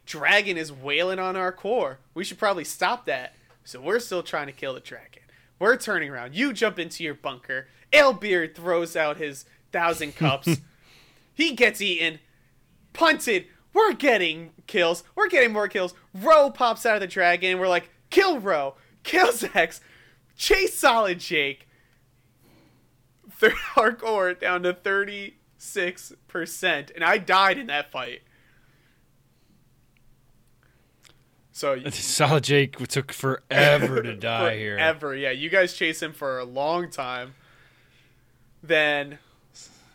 Dragon 0.05 0.57
is 0.57 0.71
wailing 0.71 1.19
on 1.19 1.35
our 1.35 1.51
core. 1.51 1.99
We 2.13 2.23
should 2.23 2.37
probably 2.37 2.63
stop 2.63 3.05
that. 3.05 3.35
So 3.63 3.81
we're 3.81 3.99
still 3.99 4.23
trying 4.23 4.47
to 4.47 4.53
kill 4.53 4.73
the 4.73 4.79
dragon. 4.79 5.23
We're 5.59 5.77
turning 5.77 6.09
around. 6.09 6.35
You 6.35 6.53
jump 6.53 6.77
into 6.79 7.03
your 7.03 7.13
bunker. 7.13 7.67
Alebeard 7.93 8.55
throws 8.55 8.95
out 8.95 9.17
his 9.17 9.45
thousand 9.71 10.15
cups. 10.17 10.57
he 11.33 11.53
gets 11.53 11.81
eaten. 11.81 12.19
Punted. 12.93 13.45
We're 13.73 13.93
getting 13.93 14.51
kills. 14.67 15.03
We're 15.15 15.29
getting 15.29 15.51
more 15.51 15.67
kills. 15.67 15.93
Ro 16.13 16.49
pops 16.51 16.85
out 16.85 16.95
of 16.95 17.01
the 17.01 17.07
dragon. 17.07 17.59
We're 17.59 17.67
like, 17.67 17.89
kill 18.09 18.39
Ro. 18.39 18.75
Kill 19.03 19.27
Zex. 19.29 19.79
Chase 20.37 20.77
Solid 20.77 21.19
Jake. 21.19 21.67
Third 23.31 23.53
hardcore 23.75 24.39
down 24.39 24.63
to 24.63 24.73
36%. 24.73 25.33
And 26.95 27.03
I 27.03 27.17
died 27.17 27.57
in 27.57 27.67
that 27.67 27.91
fight. 27.91 28.21
So 31.51 31.79
Solid 31.89 32.43
Jake 32.43 32.77
took 32.87 33.11
forever 33.11 34.01
to 34.01 34.15
die 34.15 34.57
here. 34.57 34.75
Forever, 34.77 35.15
yeah. 35.15 35.31
You 35.31 35.49
guys 35.49 35.73
chase 35.73 36.01
him 36.01 36.13
for 36.13 36.39
a 36.39 36.45
long 36.45 36.89
time. 36.89 37.35
Then 38.63 39.19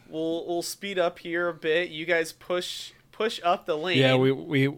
we'll 0.08 0.46
we'll 0.46 0.62
speed 0.62 0.98
up 0.98 1.18
here 1.18 1.48
a 1.48 1.54
bit. 1.54 1.88
You 1.88 2.04
guys 2.04 2.32
push 2.32 2.92
push 3.10 3.40
up 3.42 3.66
the 3.66 3.76
lane. 3.76 3.98
Yeah, 3.98 4.16
we 4.16 4.30
we 4.30 4.72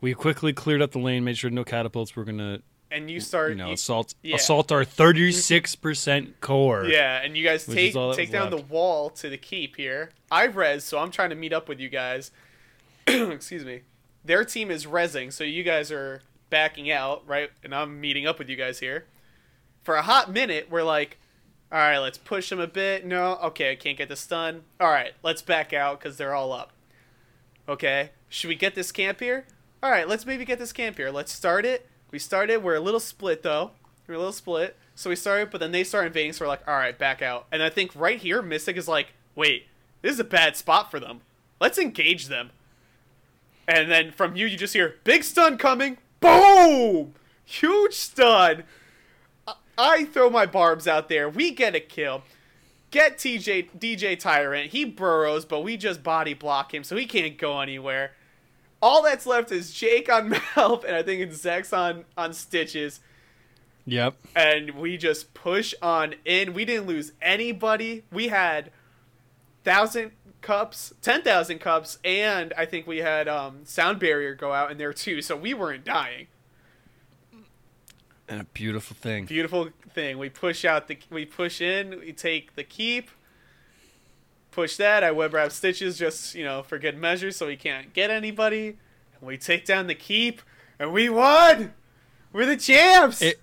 we 0.00 0.12
quickly 0.14 0.52
cleared 0.52 0.82
up 0.82 0.90
the 0.90 0.98
lane, 0.98 1.24
made 1.24 1.38
sure 1.38 1.50
no 1.50 1.64
catapults 1.64 2.16
were 2.16 2.24
gonna 2.24 2.60
and 2.90 3.10
you 3.10 3.20
start 3.20 3.50
you 3.50 3.56
know 3.56 3.68
you- 3.68 3.74
assault 3.74 4.14
yeah. 4.22 4.36
assault 4.36 4.70
our 4.72 4.84
thirty 4.84 5.32
six 5.32 5.74
percent 5.74 6.40
core. 6.40 6.84
Yeah, 6.86 7.22
and 7.22 7.36
you 7.36 7.44
guys 7.44 7.66
take 7.66 7.90
is 7.90 7.96
all 7.96 8.10
that 8.10 8.16
take 8.16 8.30
down 8.30 8.50
left. 8.50 8.68
the 8.68 8.72
wall 8.72 9.10
to 9.10 9.28
the 9.28 9.38
keep 9.38 9.76
here. 9.76 10.10
I 10.30 10.44
res, 10.44 10.84
so 10.84 10.98
I'm 10.98 11.10
trying 11.10 11.30
to 11.30 11.36
meet 11.36 11.52
up 11.52 11.68
with 11.68 11.80
you 11.80 11.88
guys. 11.88 12.30
Excuse 13.06 13.64
me. 13.64 13.82
Their 14.24 14.44
team 14.44 14.70
is 14.70 14.86
resing, 14.86 15.32
so 15.32 15.44
you 15.44 15.62
guys 15.62 15.92
are 15.92 16.22
backing 16.50 16.90
out, 16.90 17.22
right? 17.28 17.50
And 17.62 17.74
I'm 17.74 18.00
meeting 18.00 18.26
up 18.26 18.38
with 18.38 18.48
you 18.48 18.56
guys 18.56 18.80
here. 18.80 19.04
For 19.84 19.94
a 19.94 20.02
hot 20.02 20.32
minute, 20.32 20.66
we're 20.68 20.82
like, 20.82 21.18
all 21.72 21.78
right, 21.78 21.98
let's 21.98 22.18
push 22.18 22.50
them 22.50 22.60
a 22.60 22.66
bit. 22.66 23.04
No, 23.04 23.36
okay, 23.36 23.72
I 23.72 23.76
can't 23.76 23.98
get 23.98 24.08
the 24.08 24.16
stun. 24.16 24.62
All 24.80 24.88
right, 24.88 25.12
let's 25.22 25.42
back 25.42 25.72
out 25.72 25.98
because 25.98 26.16
they're 26.16 26.34
all 26.34 26.52
up. 26.52 26.72
Okay, 27.68 28.10
should 28.28 28.48
we 28.48 28.54
get 28.54 28.74
this 28.74 28.92
camp 28.92 29.20
here? 29.20 29.46
All 29.82 29.90
right, 29.90 30.08
let's 30.08 30.26
maybe 30.26 30.44
get 30.44 30.58
this 30.58 30.72
camp 30.72 30.96
here. 30.96 31.10
Let's 31.10 31.32
start 31.32 31.64
it. 31.64 31.88
We 32.10 32.18
started. 32.18 32.62
We're 32.62 32.76
a 32.76 32.80
little 32.80 33.00
split 33.00 33.42
though. 33.42 33.72
We're 34.06 34.14
a 34.14 34.18
little 34.18 34.32
split. 34.32 34.76
So 34.94 35.10
we 35.10 35.16
started, 35.16 35.50
but 35.50 35.60
then 35.60 35.72
they 35.72 35.84
start 35.84 36.06
invading. 36.06 36.32
So 36.32 36.44
we're 36.44 36.48
like, 36.48 36.66
all 36.66 36.76
right, 36.76 36.96
back 36.96 37.20
out. 37.20 37.46
And 37.52 37.62
I 37.62 37.68
think 37.68 37.90
right 37.94 38.18
here, 38.18 38.40
Mystic 38.40 38.76
is 38.76 38.88
like, 38.88 39.08
wait, 39.34 39.66
this 40.02 40.12
is 40.12 40.20
a 40.20 40.24
bad 40.24 40.56
spot 40.56 40.90
for 40.90 41.00
them. 41.00 41.20
Let's 41.60 41.78
engage 41.78 42.28
them. 42.28 42.50
And 43.68 43.90
then 43.90 44.12
from 44.12 44.36
you, 44.36 44.46
you 44.46 44.56
just 44.56 44.74
hear 44.74 44.96
big 45.04 45.24
stun 45.24 45.58
coming. 45.58 45.98
Boom! 46.20 47.14
Huge 47.44 47.94
stun. 47.94 48.64
I- 49.78 50.04
throw 50.04 50.30
my 50.30 50.46
barbs 50.46 50.86
out 50.88 51.08
there. 51.08 51.28
We 51.28 51.50
get 51.52 51.74
a 51.74 51.80
kill. 51.80 52.22
Get 52.90 53.18
TJ 53.18 53.70
DJ 53.78 54.18
Tyrant. 54.18 54.70
He 54.70 54.84
burrows, 54.84 55.44
but 55.44 55.60
we 55.62 55.76
just 55.76 56.02
body 56.02 56.34
block 56.34 56.72
him, 56.72 56.84
so 56.84 56.96
he 56.96 57.04
can't 57.06 57.36
go 57.36 57.60
anywhere. 57.60 58.12
All 58.80 59.02
that's 59.02 59.26
left 59.26 59.50
is 59.50 59.72
Jake 59.72 60.10
on 60.10 60.30
Malf, 60.32 60.84
and 60.84 60.94
I 60.94 61.02
think 61.02 61.20
it's 61.20 61.38
Zex 61.44 61.76
on 61.76 62.04
on 62.16 62.32
Stitches, 62.32 63.00
Yep. 63.86 64.14
and 64.36 64.70
we 64.72 64.96
just 64.96 65.34
push 65.34 65.74
on 65.82 66.14
in. 66.24 66.54
We 66.54 66.64
didn't 66.64 66.86
lose 66.86 67.12
anybody. 67.20 68.04
We 68.12 68.28
had 68.28 68.70
thousand 69.64 70.12
cups, 70.40 70.94
ten 71.02 71.22
thousand 71.22 71.58
cups, 71.58 71.98
and 72.04 72.54
I 72.56 72.66
think 72.66 72.86
we 72.86 72.98
had 72.98 73.26
um, 73.28 73.60
sound 73.64 73.98
barrier 73.98 74.34
go 74.34 74.52
out 74.52 74.70
in 74.70 74.78
there 74.78 74.92
too, 74.92 75.20
so 75.22 75.36
we 75.36 75.54
weren't 75.54 75.84
dying. 75.84 76.28
And 78.28 78.40
a 78.40 78.44
beautiful 78.44 78.96
thing. 78.96 79.26
beautiful 79.26 79.68
thing. 79.94 80.18
We 80.18 80.28
push 80.30 80.64
out 80.64 80.88
the 80.88 80.98
we 81.10 81.24
push 81.24 81.60
in, 81.60 82.00
we 82.00 82.12
take 82.12 82.54
the 82.56 82.64
keep. 82.64 83.10
Push 84.50 84.76
that, 84.78 85.04
I 85.04 85.10
web 85.10 85.34
wrap 85.34 85.52
stitches 85.52 85.98
just, 85.98 86.34
you 86.34 86.42
know, 86.44 86.62
for 86.62 86.78
good 86.78 86.96
measure 86.96 87.30
so 87.30 87.46
we 87.46 87.56
can't 87.56 87.92
get 87.92 88.10
anybody. 88.10 88.68
And 88.68 89.22
we 89.22 89.36
take 89.36 89.66
down 89.66 89.86
the 89.86 89.94
keep 89.94 90.40
and 90.78 90.92
we 90.92 91.08
won! 91.10 91.74
We're 92.32 92.46
the 92.46 92.56
champs! 92.56 93.20
It- 93.22 93.40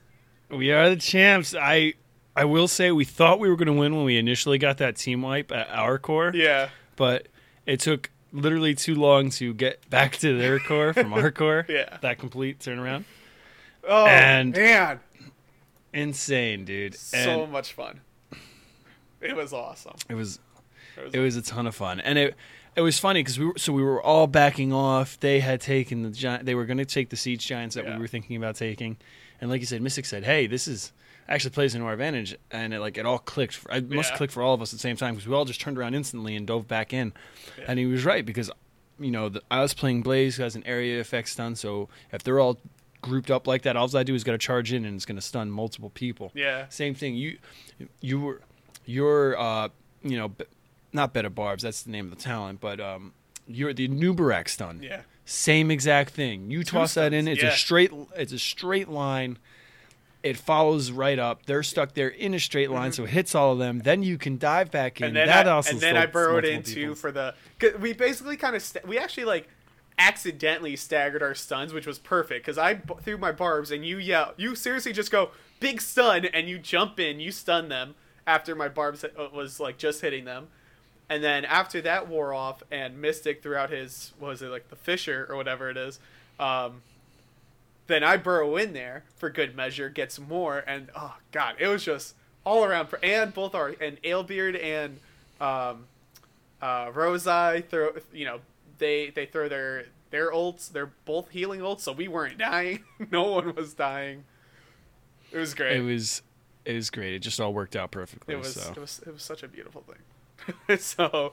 We 0.49 0.71
are 0.71 0.89
the 0.89 0.95
champs. 0.95 1.53
I 1.55 1.93
I 2.35 2.45
will 2.45 2.67
say 2.67 2.91
we 2.91 3.05
thought 3.05 3.39
we 3.39 3.47
were 3.47 3.55
going 3.55 3.67
to 3.67 3.73
win 3.73 3.95
when 3.95 4.05
we 4.05 4.17
initially 4.17 4.57
got 4.57 4.77
that 4.79 4.95
team 4.95 5.21
wipe 5.21 5.51
at 5.51 5.69
our 5.69 5.99
core, 5.99 6.31
yeah. 6.33 6.69
but 6.95 7.27
it 7.67 7.79
took 7.79 8.09
literally 8.31 8.73
too 8.73 8.95
long 8.95 9.29
to 9.29 9.53
get 9.53 9.87
back 9.91 10.13
to 10.17 10.35
their 10.37 10.57
core 10.59 10.93
from 10.93 11.13
our 11.13 11.29
core. 11.41 11.65
Yeah. 11.69 11.97
That 12.01 12.17
complete 12.17 12.57
turnaround. 12.59 13.03
Oh 13.87 14.05
And- 14.05 14.55
man. 14.55 14.99
Insane, 15.93 16.65
dude. 16.65 16.95
So 16.95 17.43
And 17.43 17.51
much 17.51 17.73
fun. 17.73 18.01
It 19.21 19.35
was 19.35 19.53
awesome. 19.53 19.95
it 20.09 20.15
was 20.15 20.39
It 20.97 21.03
was, 21.05 21.13
it 21.15 21.19
was 21.19 21.35
a 21.35 21.41
ton 21.41 21.67
of 21.67 21.75
fun. 21.75 21.99
And 21.99 22.17
it 22.17 22.35
it 22.75 22.81
was 22.81 22.97
funny 22.97 23.19
because 23.21 23.37
we 23.37 23.45
were 23.45 23.53
so 23.57 23.71
we 23.71 23.83
were 23.83 24.01
all 24.01 24.25
backing 24.27 24.73
off. 24.73 25.19
They 25.19 25.39
had 25.39 25.61
taken 25.61 26.01
the 26.01 26.09
giant. 26.09 26.45
They 26.45 26.55
were 26.55 26.65
going 26.65 26.79
to 26.79 26.85
take 26.85 27.09
the 27.09 27.15
siege 27.15 27.45
giants 27.45 27.75
that 27.75 27.85
Yeah. 27.85 27.95
we 27.95 28.01
were 28.01 28.07
thinking 28.07 28.35
about 28.35 28.55
taking. 28.55 28.97
And 29.39 29.49
like 29.51 29.59
you 29.61 29.67
said, 29.67 29.81
Mystic 29.81 30.05
said, 30.05 30.23
"Hey, 30.23 30.47
this 30.47 30.67
is 30.67 30.91
actually 31.29 31.51
plays 31.51 31.75
into 31.75 31.85
our 31.85 31.93
advantage." 31.93 32.35
And 32.49 32.73
it 32.73 32.79
like 32.79 32.97
it 32.97 33.05
all 33.05 33.19
clicked. 33.19 33.55
For, 33.57 33.71
it 33.71 33.89
must 33.91 34.11
Yeah. 34.11 34.17
click 34.17 34.31
for 34.31 34.41
all 34.41 34.55
of 34.55 34.61
us 34.61 34.73
at 34.73 34.77
the 34.77 34.81
same 34.81 34.95
time 34.97 35.13
because 35.13 35.27
we 35.27 35.35
all 35.35 35.45
just 35.45 35.61
turned 35.61 35.77
around 35.77 35.93
instantly 35.93 36.35
and 36.35 36.47
dove 36.47 36.67
back 36.67 36.93
in. 36.93 37.13
And 37.67 37.77
he 37.77 37.85
was 37.85 38.03
right 38.05 38.25
because 38.25 38.49
you 38.99 39.11
know 39.11 39.29
the, 39.29 39.41
I 39.51 39.61
was 39.61 39.73
playing 39.75 40.01
Blaze 40.01 40.37
who 40.37 40.43
has 40.43 40.55
an 40.55 40.63
area 40.65 40.99
effect 40.99 41.29
stun. 41.29 41.55
So 41.55 41.89
if 42.11 42.23
they're 42.23 42.39
all 42.39 42.57
grouped 43.03 43.29
up 43.29 43.45
like 43.45 43.61
that, 43.63 43.75
all 43.75 43.95
I 43.95 44.01
do 44.01 44.15
is 44.15 44.23
got 44.23 44.31
to 44.31 44.37
charge 44.39 44.73
in 44.73 44.85
and 44.85 44.95
it's 44.95 45.05
going 45.05 45.17
to 45.17 45.21
stun 45.21 45.51
multiple 45.51 45.91
people. 45.91 46.31
Yeah. 46.33 46.65
Same 46.69 46.95
thing. 46.95 47.15
You 47.15 47.37
you 48.01 48.19
were 48.19 48.41
you're 48.85 49.39
uh 49.39 49.69
you 50.01 50.17
know 50.17 50.31
not 50.91 51.13
better 51.13 51.29
barbs. 51.29 51.61
That's 51.61 51.83
the 51.83 51.91
name 51.91 52.05
of 52.11 52.17
the 52.17 52.23
talent, 52.23 52.59
but 52.59 52.79
um 52.79 53.13
you're 53.45 53.73
the 53.73 53.87
Anub'arak 53.87 54.47
stun. 54.47 54.81
Yeah. 54.81 55.01
Same 55.25 55.69
exact 55.69 56.13
thing. 56.13 56.49
You 56.49 56.63
toss 56.63 56.95
that 56.95 57.13
in. 57.13 57.27
It's 57.27 57.43
yeah. 57.43 57.49
a 57.49 57.55
straight. 57.55 57.91
It's 58.15 58.33
a 58.33 58.39
straight 58.39 58.89
line. 58.89 59.37
It 60.21 60.37
follows 60.37 60.91
right 60.91 61.19
up. 61.19 61.45
They're 61.45 61.63
stuck 61.63 61.93
there 61.93 62.07
in 62.07 62.33
a 62.33 62.39
straight 62.39 62.71
line, 62.71 62.93
so 62.93 63.03
it 63.03 63.09
hits 63.09 63.35
all 63.35 63.51
of 63.51 63.59
them. 63.59 63.79
Then 63.79 64.03
you 64.03 64.17
can 64.17 64.37
dive 64.37 64.71
back 64.71 65.01
in. 65.01 65.07
Mm-hmm. 65.07 65.07
and 65.07 65.15
then 65.17 65.27
that 65.27 65.47
I, 65.47 65.51
also 65.51 65.71
and 65.71 65.81
then 65.81 65.97
I 65.97 66.05
burrowed 66.05 66.45
into 66.45 66.75
people. 66.75 66.95
for 66.95 67.11
the. 67.11 67.35
we 67.79 67.91
basically 67.91 68.37
kind 68.37 68.55
of 68.55 68.61
st- 68.61 68.87
we 68.87 68.97
actually 68.97 69.25
like 69.25 69.49
accidentally 69.97 70.75
staggered 70.75 71.21
our 71.21 71.35
stuns, 71.35 71.73
which 71.73 71.87
was 71.87 71.99
perfect 71.99 72.45
because 72.45 72.57
I 72.57 72.75
b- 72.75 72.95
threw 73.01 73.17
my 73.17 73.31
barbs 73.31 73.71
and 73.71 73.85
you 73.85 73.97
yell, 73.97 74.33
you 74.37 74.55
seriously 74.55 74.93
just 74.93 75.11
go 75.11 75.31
big 75.59 75.81
stun 75.81 76.25
and 76.25 76.49
you 76.49 76.57
jump 76.57 76.99
in, 76.99 77.19
you 77.19 77.31
stun 77.31 77.69
them 77.69 77.95
after 78.25 78.55
my 78.55 78.67
barbs 78.67 79.03
uh, 79.03 79.09
was 79.33 79.59
like 79.59 79.77
just 79.77 80.01
hitting 80.01 80.25
them. 80.25 80.47
And 81.09 81.23
then 81.23 81.45
after 81.45 81.81
that 81.81 82.07
wore 82.07 82.33
off 82.33 82.63
and 82.71 82.99
Mystic 82.99 83.43
threw 83.43 83.55
out 83.55 83.69
his, 83.69 84.13
was 84.19 84.41
it, 84.41 84.47
like 84.47 84.69
the 84.69 84.75
Fisher 84.75 85.27
or 85.29 85.35
whatever 85.35 85.69
it 85.69 85.77
is, 85.77 85.99
um, 86.39 86.81
then 87.87 88.03
I 88.03 88.17
burrow 88.17 88.55
in 88.55 88.73
there 88.73 89.03
for 89.17 89.29
good 89.29 89.55
measure, 89.55 89.89
gets 89.89 90.19
more, 90.19 90.63
and 90.65 90.89
oh 90.95 91.17
god, 91.31 91.55
it 91.59 91.67
was 91.67 91.83
just 91.83 92.15
all 92.45 92.63
around. 92.63 92.87
For, 92.87 92.97
and 93.03 93.33
both 93.33 93.53
our 93.53 93.75
and 93.81 94.01
Alebeard 94.03 94.55
and 94.55 94.99
um, 95.41 95.85
uh, 96.61 96.91
throw, 96.91 97.93
you 98.13 98.25
know, 98.25 98.39
they 98.83 99.09
they 99.09 99.25
throw 99.25 99.47
their 99.47 99.85
their 100.11 100.31
ults. 100.31 100.71
They're 100.71 100.91
both 101.05 101.29
healing 101.29 101.61
ults, 101.61 101.79
so 101.81 101.93
we 101.93 102.07
weren't 102.07 102.37
dying. 102.37 102.83
no 103.11 103.23
one 103.23 103.55
was 103.55 103.73
dying. 103.73 104.25
It 105.31 105.37
was 105.37 105.53
great. 105.53 105.77
It 105.77 105.81
was 105.81 106.21
it 106.65 106.73
was 106.73 106.89
great. 106.89 107.13
It 107.13 107.19
just 107.19 107.39
all 107.39 107.53
worked 107.53 107.75
out 107.75 107.91
perfectly. 107.91 108.35
It 108.35 108.37
was 108.37 108.53
so. 108.53 108.71
it 108.71 108.77
was 108.77 109.01
it 109.07 109.13
was 109.13 109.23
such 109.23 109.41
a 109.41 109.47
beautiful 109.47 109.83
thing. 109.83 110.77
so 110.77 111.31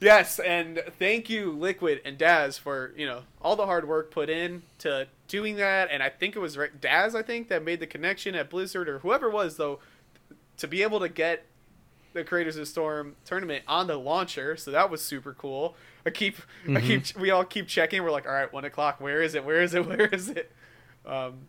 yes, 0.00 0.40
and 0.40 0.82
thank 0.98 1.30
you 1.30 1.52
Liquid 1.52 2.00
and 2.04 2.18
Daz 2.18 2.58
for, 2.58 2.92
you 2.96 3.06
know, 3.06 3.22
all 3.40 3.54
the 3.54 3.66
hard 3.66 3.86
work 3.86 4.10
put 4.10 4.28
in 4.28 4.62
to 4.78 5.06
doing 5.28 5.56
that 5.56 5.88
and 5.92 6.02
I 6.02 6.08
think 6.08 6.34
it 6.34 6.40
was 6.40 6.58
Daz 6.80 7.14
I 7.14 7.22
think 7.22 7.48
that 7.48 7.64
made 7.64 7.78
the 7.78 7.86
connection 7.86 8.34
at 8.34 8.50
Blizzard 8.50 8.88
or 8.88 8.98
whoever 8.98 9.28
it 9.28 9.32
was 9.32 9.56
though 9.56 9.78
to 10.58 10.66
be 10.66 10.82
able 10.82 11.00
to 11.00 11.08
get 11.08 11.46
the 12.12 12.24
Creators 12.24 12.56
of 12.56 12.68
Storm 12.68 13.16
tournament 13.24 13.64
on 13.66 13.86
the 13.86 13.96
launcher, 13.96 14.56
so 14.56 14.70
that 14.70 14.90
was 14.90 15.02
super 15.02 15.34
cool. 15.34 15.76
I 16.04 16.10
keep 16.10 16.36
I 16.68 16.80
keep 16.80 17.16
we 17.16 17.30
all 17.30 17.44
keep 17.44 17.68
checking. 17.68 18.02
We're 18.02 18.10
like, 18.10 18.26
all 18.26 18.32
right, 18.32 18.52
one 18.52 18.64
o'clock. 18.64 19.00
Where 19.00 19.22
is 19.22 19.34
it? 19.34 19.44
Where 19.44 19.62
is 19.62 19.74
it? 19.74 19.86
Where 19.88 20.06
is 20.06 20.28
it? 20.28 20.50
Um, 21.06 21.46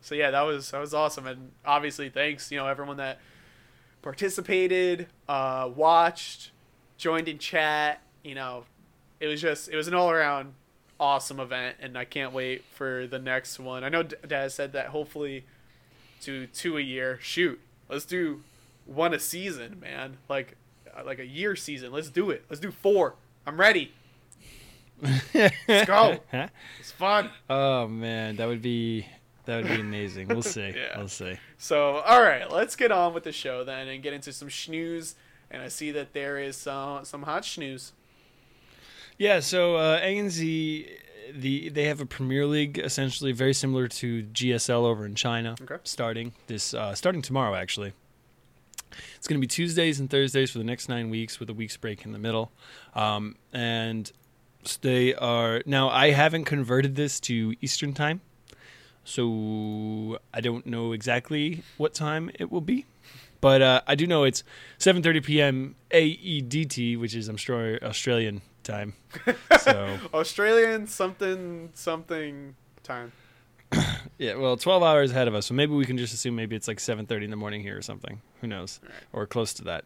so 0.00 0.14
yeah, 0.14 0.30
that 0.30 0.42
was 0.42 0.70
that 0.70 0.80
was 0.80 0.94
awesome, 0.94 1.26
and 1.26 1.52
obviously 1.64 2.08
thanks 2.08 2.50
you 2.50 2.58
know 2.58 2.66
everyone 2.66 2.96
that 2.98 3.20
participated, 4.02 5.06
uh, 5.28 5.70
watched, 5.74 6.50
joined 6.98 7.28
in 7.28 7.38
chat. 7.38 8.00
You 8.22 8.34
know, 8.34 8.64
it 9.20 9.28
was 9.28 9.40
just 9.40 9.68
it 9.68 9.76
was 9.76 9.88
an 9.88 9.94
all 9.94 10.10
around 10.10 10.54
awesome 11.00 11.40
event, 11.40 11.76
and 11.80 11.96
I 11.96 12.04
can't 12.04 12.32
wait 12.32 12.64
for 12.72 13.06
the 13.06 13.18
next 13.18 13.58
one. 13.58 13.84
I 13.84 13.88
know 13.88 14.02
Dad 14.02 14.52
said 14.52 14.72
that 14.72 14.88
hopefully 14.88 15.44
to 16.22 16.46
two 16.48 16.76
a 16.76 16.80
year. 16.80 17.18
Shoot, 17.22 17.60
let's 17.88 18.04
do 18.04 18.42
one 18.86 19.14
a 19.14 19.18
season, 19.18 19.80
man. 19.80 20.18
Like 20.28 20.56
uh, 20.96 21.02
like 21.04 21.18
a 21.18 21.26
year 21.26 21.56
season. 21.56 21.92
Let's 21.92 22.08
do 22.10 22.30
it. 22.30 22.44
Let's 22.48 22.60
do 22.60 22.70
four. 22.70 23.14
I'm 23.46 23.58
ready. 23.58 23.92
Let's 25.02 25.86
go. 25.86 26.18
It's 26.78 26.92
fun. 26.92 27.30
oh 27.50 27.88
man, 27.88 28.36
that 28.36 28.46
would 28.46 28.62
be 28.62 29.06
that 29.44 29.62
would 29.62 29.68
be 29.68 29.80
amazing. 29.80 30.28
We'll 30.28 30.42
see. 30.42 30.72
Yeah. 30.76 30.98
We'll 30.98 31.08
see. 31.08 31.36
So, 31.58 31.96
all 31.98 32.22
right, 32.22 32.50
let's 32.50 32.76
get 32.76 32.92
on 32.92 33.14
with 33.14 33.24
the 33.24 33.32
show 33.32 33.64
then 33.64 33.88
and 33.88 34.02
get 34.02 34.12
into 34.12 34.32
some 34.32 34.48
schnews. 34.48 35.14
And 35.50 35.60
I 35.60 35.68
see 35.68 35.90
that 35.90 36.12
there 36.12 36.38
is 36.38 36.56
some 36.56 37.04
some 37.04 37.22
hot 37.24 37.42
schnews. 37.42 37.92
Yeah, 39.18 39.40
so 39.40 39.76
uh, 39.76 40.00
ANZ, 40.00 40.88
the 41.34 41.68
they 41.68 41.84
have 41.84 42.00
a 42.00 42.06
Premier 42.06 42.46
League 42.46 42.78
essentially 42.78 43.32
very 43.32 43.52
similar 43.54 43.88
to 43.88 44.22
GSL 44.24 44.84
over 44.84 45.04
in 45.04 45.14
China. 45.14 45.56
Okay. 45.60 45.76
Starting 45.84 46.32
this, 46.46 46.74
uh, 46.74 46.94
starting 46.94 47.22
tomorrow 47.22 47.54
actually. 47.54 47.92
It's 49.16 49.26
going 49.26 49.38
to 49.38 49.40
be 49.40 49.46
Tuesdays 49.46 50.00
and 50.00 50.08
Thursdays 50.10 50.50
for 50.50 50.58
the 50.58 50.64
next 50.64 50.88
nine 50.88 51.10
weeks 51.10 51.40
with 51.40 51.50
a 51.50 51.54
week's 51.54 51.76
break 51.76 52.04
in 52.04 52.12
the 52.12 52.18
middle, 52.18 52.52
um, 52.94 53.36
and 53.52 54.10
they 54.80 55.14
are 55.14 55.62
now. 55.66 55.88
I 55.88 56.10
haven't 56.10 56.44
converted 56.44 56.96
this 56.96 57.20
to 57.20 57.54
Eastern 57.60 57.94
time, 57.94 58.20
so 59.04 60.18
I 60.32 60.40
don't 60.40 60.66
know 60.66 60.92
exactly 60.92 61.62
what 61.76 61.94
time 61.94 62.30
it 62.38 62.50
will 62.50 62.60
be. 62.60 62.86
But 63.40 63.60
uh, 63.60 63.80
I 63.88 63.96
do 63.96 64.06
know 64.06 64.22
it's 64.24 64.44
7:30 64.78 65.24
p.m. 65.24 65.74
AEDT, 65.90 66.98
which 66.98 67.14
is 67.14 67.28
I'm 67.28 67.36
sure 67.36 67.78
Australian 67.82 68.42
time. 68.62 68.94
So 69.60 69.98
Australian 70.14 70.86
something 70.86 71.70
something 71.74 72.56
time. 72.82 73.12
yeah, 74.18 74.34
well, 74.34 74.56
12 74.56 74.82
hours 74.82 75.10
ahead 75.10 75.28
of 75.28 75.34
us. 75.34 75.46
So 75.46 75.54
maybe 75.54 75.72
we 75.74 75.84
can 75.84 75.98
just 75.98 76.14
assume 76.14 76.36
maybe 76.36 76.56
it's 76.56 76.68
like 76.68 76.78
7:30 76.78 77.24
in 77.24 77.30
the 77.30 77.36
morning 77.36 77.62
here 77.62 77.76
or 77.76 77.82
something. 77.82 78.20
Who 78.40 78.46
knows? 78.46 78.80
Or 79.12 79.26
close 79.26 79.52
to 79.54 79.64
that. 79.64 79.84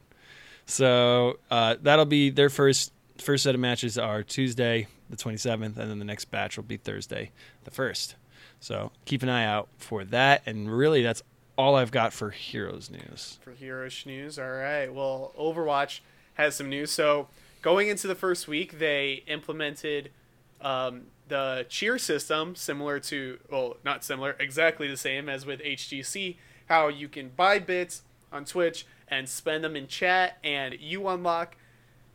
So 0.66 1.38
uh, 1.50 1.76
that'll 1.80 2.04
be 2.06 2.30
their 2.30 2.50
first 2.50 2.92
first 3.18 3.44
set 3.44 3.54
of 3.54 3.60
matches 3.60 3.96
are 3.96 4.22
Tuesday 4.22 4.88
the 5.08 5.16
27th, 5.16 5.76
and 5.76 5.90
then 5.90 5.98
the 5.98 6.04
next 6.04 6.26
batch 6.26 6.56
will 6.56 6.64
be 6.64 6.76
Thursday 6.76 7.30
the 7.64 7.70
first. 7.70 8.16
So 8.60 8.90
keep 9.04 9.22
an 9.22 9.28
eye 9.28 9.44
out 9.44 9.68
for 9.78 10.04
that. 10.04 10.42
And 10.46 10.70
really, 10.70 11.02
that's 11.02 11.22
all 11.56 11.76
I've 11.76 11.90
got 11.90 12.12
for 12.12 12.30
Heroes 12.30 12.90
news. 12.90 13.38
for 13.40 13.52
Heroes 13.52 14.04
News. 14.04 14.38
All 14.38 14.50
right. 14.50 14.92
Well, 14.92 15.32
Overwatch 15.38 16.00
has 16.34 16.56
some 16.56 16.68
news. 16.68 16.90
So 16.90 17.28
going 17.62 17.88
into 17.88 18.06
the 18.06 18.14
first 18.14 18.48
week, 18.48 18.78
they 18.78 19.22
implemented 19.26 20.10
um, 20.60 21.02
the 21.28 21.66
cheer 21.68 21.98
system, 21.98 22.54
similar 22.54 23.00
to 23.00 23.38
well, 23.50 23.76
not 23.84 24.04
similar, 24.04 24.36
exactly 24.38 24.88
the 24.88 24.96
same 24.96 25.28
as 25.28 25.46
with 25.46 25.60
HGC. 25.60 26.36
How 26.66 26.88
you 26.88 27.08
can 27.08 27.30
buy 27.30 27.58
bits 27.58 28.02
on 28.32 28.44
Twitch 28.44 28.86
and 29.08 29.28
spend 29.28 29.62
them 29.62 29.76
in 29.76 29.86
chat, 29.86 30.38
and 30.42 30.76
you 30.80 31.06
unlock. 31.08 31.56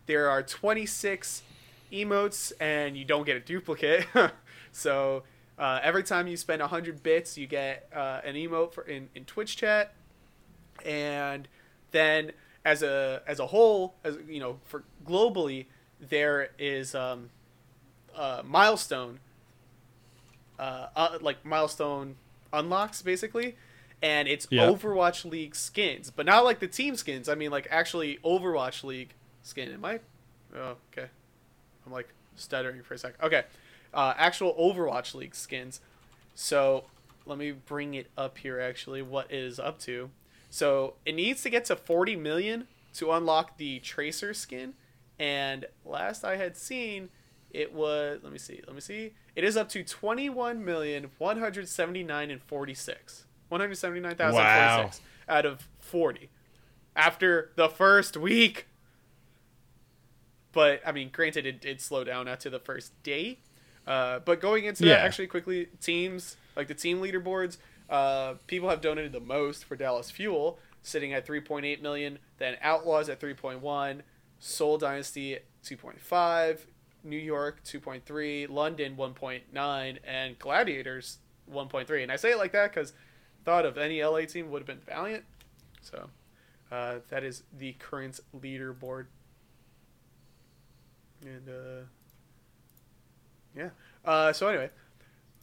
There 0.07 0.29
are 0.29 0.43
26 0.43 1.43
emotes, 1.91 2.51
and 2.59 2.97
you 2.97 3.05
don't 3.05 3.25
get 3.25 3.37
a 3.37 3.39
duplicate. 3.39 4.05
so 4.71 5.23
uh, 5.57 5.79
every 5.83 6.03
time 6.03 6.27
you 6.27 6.35
spend 6.35 6.59
100 6.59 7.01
bits, 7.01 7.37
you 7.37 7.47
get 7.47 7.87
uh, 7.95 8.21
an 8.25 8.35
emote 8.35 8.73
for 8.73 8.83
in, 8.83 9.09
in 9.15 9.23
Twitch 9.25 9.55
chat 9.55 9.93
and 10.85 11.47
then 11.91 12.31
as 12.65 12.83
a 12.83 13.21
as 13.27 13.39
a 13.39 13.47
whole 13.47 13.95
as 14.03 14.17
you 14.27 14.39
know 14.39 14.59
for 14.65 14.83
globally 15.05 15.65
there 15.99 16.49
is 16.57 16.95
um 16.95 17.29
uh 18.15 18.41
milestone 18.45 19.19
uh, 20.59 20.87
uh 20.95 21.17
like 21.21 21.43
milestone 21.45 22.15
unlocks 22.53 23.01
basically 23.01 23.55
and 24.01 24.27
it's 24.27 24.47
Yeah. 24.49 24.67
overwatch 24.67 25.25
league 25.29 25.55
skins 25.55 26.11
but 26.11 26.25
not 26.25 26.43
like 26.43 26.59
the 26.59 26.67
team 26.67 26.95
skins 26.95 27.29
i 27.29 27.35
mean 27.35 27.51
like 27.51 27.67
actually 27.69 28.19
overwatch 28.23 28.83
league 28.83 29.13
skin. 29.43 29.71
Am 29.71 29.85
i 29.85 29.99
oh 30.55 30.75
okay. 30.91 31.07
I'm 31.85 31.91
like 31.91 32.09
stuttering 32.35 32.83
for 32.83 32.93
a 32.93 32.97
sec. 32.97 33.21
Okay 33.23 33.43
uh 33.93 34.13
actual 34.17 34.53
overwatch 34.55 35.13
league 35.15 35.35
skins. 35.35 35.79
So 36.35 36.85
let 37.25 37.37
me 37.37 37.51
bring 37.51 37.93
it 37.93 38.07
up 38.17 38.37
here 38.37 38.59
actually 38.59 39.01
what 39.01 39.31
it 39.31 39.37
is 39.39 39.59
up 39.59 39.79
to. 39.81 40.09
So 40.49 40.95
it 41.05 41.13
needs 41.15 41.41
to 41.43 41.49
get 41.49 41.65
to 41.65 41.75
40 41.75 42.15
million 42.17 42.67
to 42.93 43.11
unlock 43.11 43.57
the 43.57 43.79
tracer 43.79 44.33
skin 44.33 44.73
and 45.17 45.65
last 45.85 46.25
i 46.25 46.35
had 46.35 46.57
seen 46.57 47.09
it 47.53 47.73
was 47.73 48.19
let 48.23 48.31
me 48.31 48.37
see 48.39 48.61
let 48.65 48.73
me 48.75 48.81
see 48.81 49.13
it 49.35 49.43
is 49.43 49.55
up 49.57 49.69
to 49.69 49.83
21 49.83 50.63
million 50.63 51.09
179 51.17 52.31
and 52.31 52.41
46 52.41 53.25
179,046 53.49 55.01
Wow. 55.27 55.35
out 55.37 55.45
of 55.45 55.67
40 55.79 56.29
after 56.95 57.51
the 57.55 57.67
first 57.69 58.15
week 58.17 58.67
but 60.53 60.81
I 60.85 60.91
mean, 60.91 61.09
granted, 61.13 61.45
it 61.45 61.61
did 61.61 61.79
slow 61.79 62.03
down 62.03 62.27
after 62.27 62.49
the 62.49 62.59
first 62.59 62.91
day. 63.03 63.39
Uh, 63.87 64.19
but 64.19 64.41
going 64.41 64.65
into 64.65 64.85
Yeah. 64.85 64.95
that, 64.95 65.05
actually, 65.05 65.27
quickly, 65.27 65.67
teams 65.81 66.35
like 66.57 66.67
the 66.67 66.73
team 66.73 66.99
leaderboards, 66.99 67.57
uh, 67.89 68.33
people 68.47 68.69
have 68.69 68.81
donated 68.81 69.13
the 69.13 69.21
most 69.21 69.63
for 69.63 69.77
Dallas 69.77 70.11
Fuel, 70.11 70.59
sitting 70.81 71.13
at 71.13 71.25
3.8 71.25 71.81
million. 71.81 72.19
Then 72.37 72.57
Outlaws 72.61 73.07
at 73.07 73.21
3.1, 73.21 74.01
Seoul 74.39 74.77
Dynasty 74.77 75.39
2.5, 75.63 76.65
New 77.03 77.17
York 77.17 77.63
2.3, 77.63 78.49
London 78.49 78.95
1.9, 78.95 79.97
and 80.03 80.39
Gladiators 80.39 81.17
1.3. 81.51 82.03
And 82.03 82.11
I 82.11 82.15
say 82.15 82.31
it 82.31 82.37
like 82.37 82.51
that 82.51 82.73
because 82.73 82.93
thought 83.43 83.65
of 83.65 83.77
any 83.77 84.03
LA 84.03 84.21
team 84.21 84.51
would 84.51 84.59
have 84.59 84.67
been 84.67 84.81
Valiant. 84.85 85.23
So 85.81 86.09
uh, 86.71 86.95
that 87.09 87.23
is 87.23 87.43
the 87.57 87.73
current 87.73 88.19
leaderboard. 88.35 89.05
And 91.23 91.49
uh, 91.49 91.83
yeah. 93.55 93.69
Uh, 94.03 94.33
so 94.33 94.47
anyway, 94.47 94.69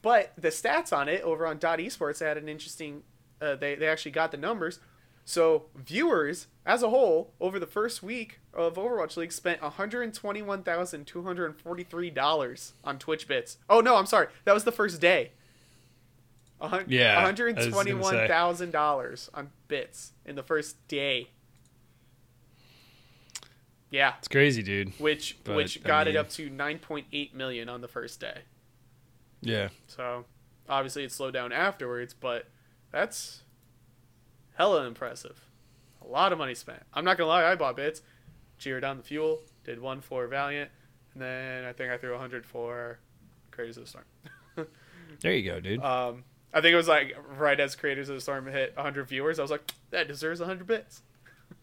but 0.03 0.33
the 0.37 0.49
stats 0.49 0.97
on 0.97 1.09
it 1.09 1.23
over 1.23 1.47
on 1.47 1.59
Dot 1.59 1.79
Esports 1.79 2.21
had 2.21 2.37
an 2.37 2.49
interesting. 2.49 3.03
Uh, 3.41 3.55
they 3.55 3.75
they 3.75 3.87
actually 3.87 4.11
got 4.11 4.31
the 4.31 4.37
numbers. 4.37 4.81
So 5.25 5.67
viewers 5.77 6.47
as 6.65 6.83
a 6.83 6.89
whole 6.89 7.35
over 7.39 7.59
the 7.59 7.67
first 7.67 8.03
week 8.03 8.41
of 8.59 8.75
Overwatch 8.75 9.17
League 9.17 9.33
spent 9.33 9.63
one 9.63 9.71
hundred 9.73 10.13
twenty-one 10.15 10.63
thousand 10.65 11.07
two 11.07 11.23
hundred 11.23 11.57
forty-three 11.61 12.11
dollars 12.11 12.73
on 12.85 12.99
Twitch 12.99 13.27
bits. 13.29 13.59
Oh 13.71 13.81
no, 13.81 13.97
I'm 13.97 14.07
sorry, 14.07 14.27
that 14.45 14.53
was 14.53 14.65
the 14.65 14.73
first 14.73 15.01
day. 15.01 15.31
Hun- 16.61 16.85
Yeah, 16.89 17.19
I 17.19 17.23
one 17.23 17.33
was 17.33 17.39
gonna 17.39 17.51
hundred 17.53 17.63
say. 17.63 17.71
twenty-one 17.71 18.29
thousand 18.29 18.73
dollars 18.73 19.31
on 19.33 19.51
bits 19.69 20.13
in 20.27 20.35
the 20.35 20.43
first 20.43 20.77
day. 20.89 21.29
Yeah, 23.91 24.15
It's 24.19 24.29
crazy, 24.29 24.63
dude. 24.63 24.93
which 25.01 25.39
But, 25.45 25.57
which 25.57 25.79
I 25.83 25.87
got 25.89 26.09
it 26.09 26.17
up 26.17 26.29
to 26.31 26.51
9.8 26.51 27.33
million 27.33 27.71
on 27.71 27.81
the 27.81 27.89
first 27.89 28.21
day. 28.21 28.41
Yeah. 29.41 29.69
So 29.87 30.27
obviously 30.69 31.05
it 31.05 31.13
slowed 31.13 31.33
down 31.33 31.53
afterwards, 31.53 32.13
but 32.13 32.47
that's 32.93 33.43
hella 34.57 34.85
impressive. 34.87 35.41
A 36.05 36.07
lot 36.07 36.33
of 36.33 36.39
money 36.39 36.55
spent. 36.55 36.83
I'm 36.93 37.05
not 37.05 37.17
gonna 37.17 37.29
lie, 37.31 37.51
I 37.51 37.55
bought 37.55 37.77
bits, 37.77 38.03
cheered 38.59 38.85
on 38.85 38.97
the 38.99 39.03
fuel, 39.03 39.41
did 39.65 39.81
one 39.81 40.01
for 40.01 40.27
Valiant, 40.27 40.71
and 41.15 41.23
then 41.23 41.65
I 41.65 41.73
think 41.73 41.91
I 41.91 41.97
threw 41.99 42.13
100 42.13 42.45
for 42.47 42.99
Creators 43.51 43.77
of 43.77 43.85
the 43.85 43.89
Storm. 43.91 44.05
There 45.21 45.33
you 45.33 45.51
go, 45.51 45.59
dude. 45.59 45.83
Um, 45.83 46.23
I 46.55 46.61
think 46.61 46.73
it 46.73 46.77
was 46.77 46.87
like 46.87 47.17
right 47.37 47.59
as 47.59 47.75
Creators 47.75 48.09
of 48.09 48.15
the 48.15 48.21
Storm 48.21 48.47
hit 48.47 48.77
100 48.77 49.09
viewers, 49.09 49.39
I 49.39 49.43
was 49.43 49.51
like, 49.51 49.73
that 49.91 50.07
deserves 50.07 50.39
100 50.39 50.67
bits. 50.67 51.03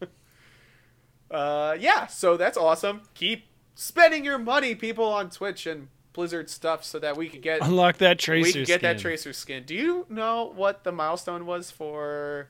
uh, 1.30 1.76
yeah, 1.78 2.06
so 2.06 2.36
that's 2.36 2.56
awesome. 2.58 3.02
Keep 3.14 3.44
spending 3.74 4.24
your 4.24 4.38
money, 4.38 4.74
people 4.74 5.04
on 5.06 5.30
Twitch 5.30 5.66
and 5.66 5.88
Blizzard 6.12 6.48
stuff, 6.50 6.84
so 6.84 6.98
that 6.98 7.16
we 7.16 7.28
could 7.28 7.42
get 7.42 7.62
Unlock 7.62 7.98
that 7.98 8.18
tracer. 8.18 8.46
we 8.46 8.52
could 8.52 8.66
get 8.66 8.82
that 8.82 8.98
skin. 8.98 9.02
tracer 9.10 9.32
skin. 9.32 9.64
Do 9.64 9.74
you 9.74 10.06
know 10.08 10.52
what 10.54 10.84
the 10.84 10.92
milestone 10.92 11.46
was 11.46 11.70
for 11.70 12.48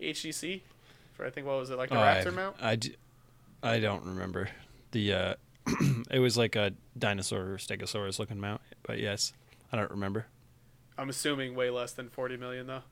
HGC? 0.00 0.62
For 1.14 1.26
I 1.26 1.30
think 1.30 1.46
what 1.46 1.58
was 1.58 1.70
it 1.70 1.76
like 1.78 1.90
the 1.90 1.96
Oh, 1.96 2.00
I, 2.00 2.14
Raptor 2.22 2.34
mount? 2.34 2.56
I, 2.60 2.76
d- 2.76 2.96
I 3.62 3.78
don't 3.78 4.04
remember 4.04 4.48
the. 4.92 5.12
uh 5.12 5.34
It 6.10 6.18
was 6.18 6.36
like 6.36 6.56
a 6.56 6.72
dinosaur 6.98 7.52
or 7.52 7.56
stegosaurus 7.58 8.18
looking 8.18 8.40
mount, 8.40 8.60
but 8.82 8.98
yes, 8.98 9.32
I 9.72 9.76
don't 9.76 9.90
remember. 9.90 10.26
I'm 10.98 11.08
assuming 11.08 11.54
way 11.54 11.70
less 11.70 11.92
than 11.92 12.08
40 12.08 12.36
million 12.36 12.66
though. 12.66 12.82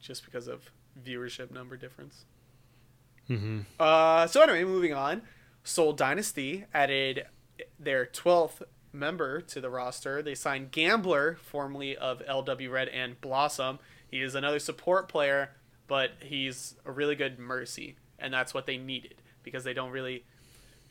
Just 0.00 0.24
because 0.24 0.48
of 0.48 0.70
viewership 1.02 1.50
number 1.50 1.76
difference. 1.76 2.24
Mm-hmm. 3.28 3.60
Uh, 3.78 4.26
so 4.26 4.42
anyway, 4.42 4.64
moving 4.64 4.94
on. 4.94 5.22
Seoul 5.64 5.92
Dynasty 5.92 6.64
added 6.72 7.26
their 7.78 8.06
12th 8.06 8.62
member 8.92 9.40
to 9.42 9.60
the 9.60 9.70
roster. 9.70 10.22
They 10.22 10.34
signed 10.34 10.70
Gambler, 10.70 11.38
formerly 11.42 11.96
of 11.96 12.20
LW 12.20 12.70
Red 12.70 12.88
and 12.88 13.20
Blossom. 13.20 13.78
He 14.10 14.22
is 14.22 14.34
another 14.34 14.58
support 14.58 15.08
player, 15.08 15.50
but 15.88 16.12
he's 16.20 16.76
a 16.84 16.92
really 16.92 17.16
good 17.16 17.38
Mercy, 17.38 17.96
and 18.18 18.32
that's 18.32 18.54
what 18.54 18.66
they 18.66 18.76
needed 18.76 19.16
because 19.42 19.64
they 19.64 19.74
don't 19.74 19.90
really. 19.90 20.24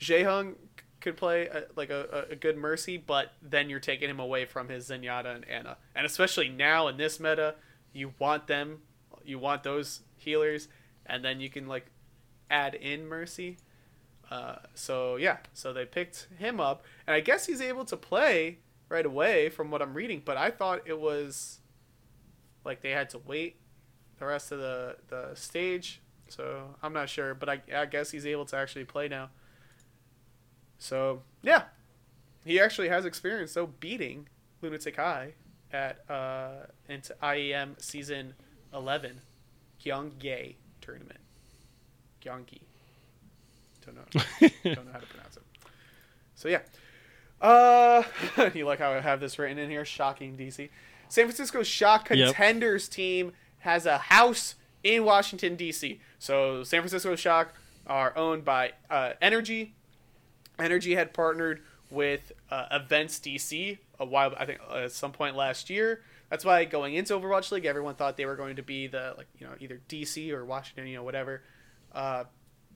Jaehung 0.00 0.56
could 1.00 1.16
play 1.16 1.46
a, 1.46 1.64
like 1.76 1.90
a, 1.90 2.26
a 2.30 2.36
good 2.36 2.58
Mercy, 2.58 2.98
but 2.98 3.32
then 3.40 3.70
you're 3.70 3.80
taking 3.80 4.10
him 4.10 4.20
away 4.20 4.44
from 4.44 4.68
his 4.68 4.90
Zenyatta 4.90 5.34
and 5.34 5.48
Ana, 5.48 5.78
and 5.94 6.04
especially 6.04 6.48
now 6.48 6.88
in 6.88 6.98
this 6.98 7.18
meta, 7.18 7.54
you 7.92 8.12
want 8.18 8.46
them, 8.48 8.82
you 9.24 9.38
want 9.38 9.62
those 9.62 10.00
healers, 10.16 10.68
and 11.06 11.24
then 11.24 11.40
you 11.40 11.48
can 11.48 11.66
like 11.66 11.86
add 12.50 12.74
in 12.74 13.06
Mercy. 13.06 13.56
Uh, 14.30 14.56
so 14.74 15.16
yeah, 15.16 15.38
so 15.54 15.72
they 15.72 15.86
picked 15.86 16.26
him 16.38 16.60
up, 16.60 16.84
and 17.06 17.14
I 17.14 17.20
guess 17.20 17.46
he's 17.46 17.60
able 17.60 17.84
to 17.86 17.96
play 17.96 18.58
right 18.88 19.06
away 19.06 19.48
from 19.48 19.70
what 19.70 19.80
I'm 19.80 19.94
reading. 19.94 20.22
But 20.24 20.36
I 20.36 20.50
thought 20.50 20.82
it 20.86 20.98
was 20.98 21.60
like 22.64 22.82
they 22.82 22.90
had 22.90 23.10
to 23.10 23.18
wait 23.18 23.56
the 24.18 24.26
rest 24.26 24.52
of 24.52 24.58
the 24.58 24.96
the 25.08 25.34
stage. 25.34 26.00
So 26.28 26.74
I'm 26.82 26.92
not 26.92 27.08
sure, 27.08 27.34
but 27.34 27.48
I, 27.48 27.62
I 27.74 27.86
guess 27.86 28.10
he's 28.10 28.26
able 28.26 28.44
to 28.46 28.56
actually 28.56 28.84
play 28.84 29.08
now. 29.08 29.30
So 30.78 31.22
yeah, 31.42 31.64
he 32.44 32.60
actually 32.60 32.88
has 32.88 33.04
experience 33.04 33.54
though 33.54 33.66
beating 33.66 34.28
Lunatic-Hai 34.60 35.32
at 35.72 36.08
uh 36.10 36.66
into 36.88 37.14
IEM 37.22 37.80
season 37.80 38.34
11 38.74 39.20
Gyeonggi 39.82 40.56
tournament. 40.80 41.20
Gyeonggi. 42.22 42.60
Don't 43.84 43.96
know. 43.96 44.48
don't 44.74 44.86
know 44.86 44.92
how 44.92 44.98
to 44.98 45.06
pronounce 45.06 45.36
it. 45.36 45.42
So 46.34 46.48
yeah. 46.48 46.60
Uh, 47.40 48.02
you 48.54 48.66
like 48.66 48.80
how 48.80 48.92
I 48.92 49.00
have 49.00 49.20
this 49.20 49.38
written 49.38 49.58
in 49.58 49.70
here? 49.70 49.84
Shocking, 49.84 50.36
DC. 50.36 50.68
San 51.08 51.24
Francisco 51.24 51.62
Shock 51.62 52.10
Yep. 52.10 52.34
Contenders 52.34 52.88
team 52.88 53.32
has 53.68 53.84
a 53.84 53.98
house 53.98 54.54
in 54.82 55.04
Washington 55.04 55.54
D.C. 55.54 56.00
So 56.18 56.64
San 56.64 56.80
Francisco 56.80 57.14
Shock 57.16 57.52
are 57.86 58.16
owned 58.16 58.42
by 58.42 58.72
uh, 58.88 59.12
NRG. 59.20 59.72
NRG 60.58 60.96
had 60.96 61.12
partnered 61.12 61.60
with 61.90 62.32
uh, 62.50 62.66
Events 62.70 63.18
DC 63.18 63.76
a 64.00 64.04
while, 64.06 64.34
I 64.38 64.46
think, 64.46 64.60
uh, 64.70 64.84
at 64.84 64.92
some 64.92 65.12
point 65.12 65.36
last 65.36 65.68
year. 65.68 66.00
That's 66.30 66.46
why 66.46 66.64
going 66.64 66.94
into 66.94 67.12
Overwatch 67.12 67.52
League, 67.52 67.66
everyone 67.66 67.94
thought 67.94 68.16
they 68.16 68.24
were 68.24 68.36
going 68.36 68.56
to 68.56 68.62
be 68.62 68.86
the 68.86 69.14
like 69.18 69.26
you 69.38 69.46
know 69.46 69.52
either 69.60 69.80
DC 69.86 70.30
or 70.30 70.46
Washington, 70.46 70.86
you 70.86 70.96
know 70.96 71.02
whatever 71.02 71.42
uh, 71.94 72.24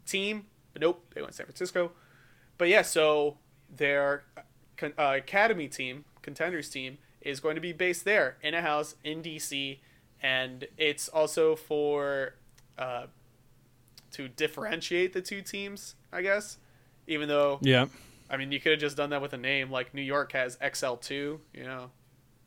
team. 0.06 0.44
But 0.74 0.82
nope, 0.82 1.06
they 1.14 1.22
went 1.22 1.34
San 1.34 1.46
Francisco. 1.46 1.92
But 2.58 2.68
yeah, 2.68 2.82
so 2.82 3.38
their 3.74 4.24
con- 4.76 4.94
uh, 4.98 5.14
academy 5.16 5.68
team, 5.68 6.04
contenders 6.20 6.68
team, 6.68 6.98
is 7.22 7.40
going 7.40 7.54
to 7.54 7.62
be 7.62 7.72
based 7.72 8.04
there 8.04 8.36
in 8.42 8.52
a 8.52 8.60
house 8.60 8.94
in 9.02 9.22
DC, 9.22 9.78
and 10.22 10.66
it's 10.78 11.08
also 11.08 11.56
for 11.56 12.34
uh, 12.78 13.06
to 14.12 14.28
differentiate 14.28 15.12
the 15.12 15.20
two 15.20 15.42
teams, 15.42 15.96
I 16.12 16.22
guess. 16.22 16.58
Even 17.06 17.28
though 17.28 17.58
Yeah. 17.60 17.86
I 18.30 18.36
mean, 18.36 18.52
you 18.52 18.60
could 18.60 18.72
have 18.72 18.80
just 18.80 18.96
done 18.96 19.10
that 19.10 19.20
with 19.20 19.32
a 19.32 19.38
name. 19.38 19.70
Like 19.70 19.92
New 19.92 20.02
York 20.02 20.32
has 20.32 20.56
XL2, 20.58 21.10
you 21.52 21.64
know, 21.64 21.90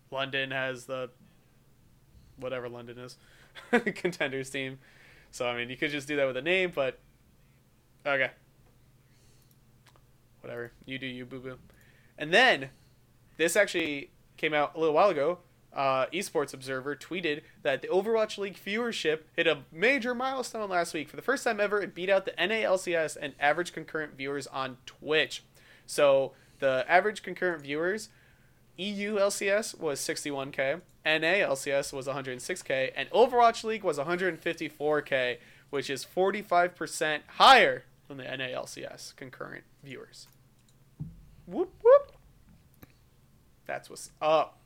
London 0.09 0.51
has 0.51 0.85
the 0.85 1.09
whatever 2.37 2.69
London 2.69 2.97
is, 2.97 3.17
contenders 3.95 4.49
team. 4.49 4.79
So 5.31 5.45
I 5.45 5.55
mean, 5.57 5.69
you 5.69 5.77
could 5.77 5.91
just 5.91 6.07
do 6.07 6.15
that 6.15 6.25
with 6.25 6.37
a 6.37 6.41
name, 6.41 6.71
but 6.73 6.99
okay, 8.05 8.31
whatever. 10.41 10.71
You 10.85 10.97
do 10.97 11.05
you, 11.07 11.25
boo 11.25 11.39
boo. 11.39 11.57
And 12.17 12.33
then 12.33 12.69
this 13.37 13.57
actually 13.57 14.11
came 14.37 14.53
out 14.53 14.75
a 14.75 14.79
little 14.79 14.95
while 14.95 15.09
ago. 15.09 15.39
Uh, 15.75 16.05
Esports 16.13 16.53
Observer 16.53 16.95
tweeted 16.95 17.41
that 17.63 17.81
the 17.81 17.89
Overwatch 17.89 18.37
League 18.37 18.55
viewership 18.55 19.21
hit 19.35 19.45
a 19.45 19.59
major 19.71 20.15
milestone 20.15 20.69
last 20.69 20.93
week. 20.93 21.09
For 21.09 21.17
the 21.17 21.21
first 21.21 21.43
time 21.43 21.59
ever, 21.59 21.81
it 21.81 21.93
beat 21.93 22.09
out 22.09 22.25
the 22.25 22.31
NALCS 22.31 23.17
and 23.19 23.33
average 23.39 23.73
concurrent 23.73 24.15
viewers 24.15 24.47
on 24.47 24.77
Twitch. 24.85 25.43
So 25.85 26.31
the 26.59 26.85
average 26.87 27.23
concurrent 27.23 27.61
viewers, 27.61 28.09
EU 28.77 29.17
LCS 29.17 29.77
was 29.77 29.99
61k, 29.99 30.81
NA 31.05 31.45
LCS 31.45 31.93
was 31.93 32.07
106k, 32.07 32.91
and 32.95 33.09
Overwatch 33.11 33.63
League 33.63 33.83
was 33.83 33.97
154k, 33.97 35.37
which 35.69 35.89
is 35.89 36.05
45% 36.05 37.19
higher 37.27 37.83
than 38.07 38.17
the 38.17 38.23
NA 38.23 38.45
LCS 38.45 39.15
concurrent 39.15 39.65
viewers. 39.83 40.27
Whoop 41.45 41.73
whoop. 41.83 42.13
That's 43.65 43.89
what's 43.89 44.11
up. 44.21 44.57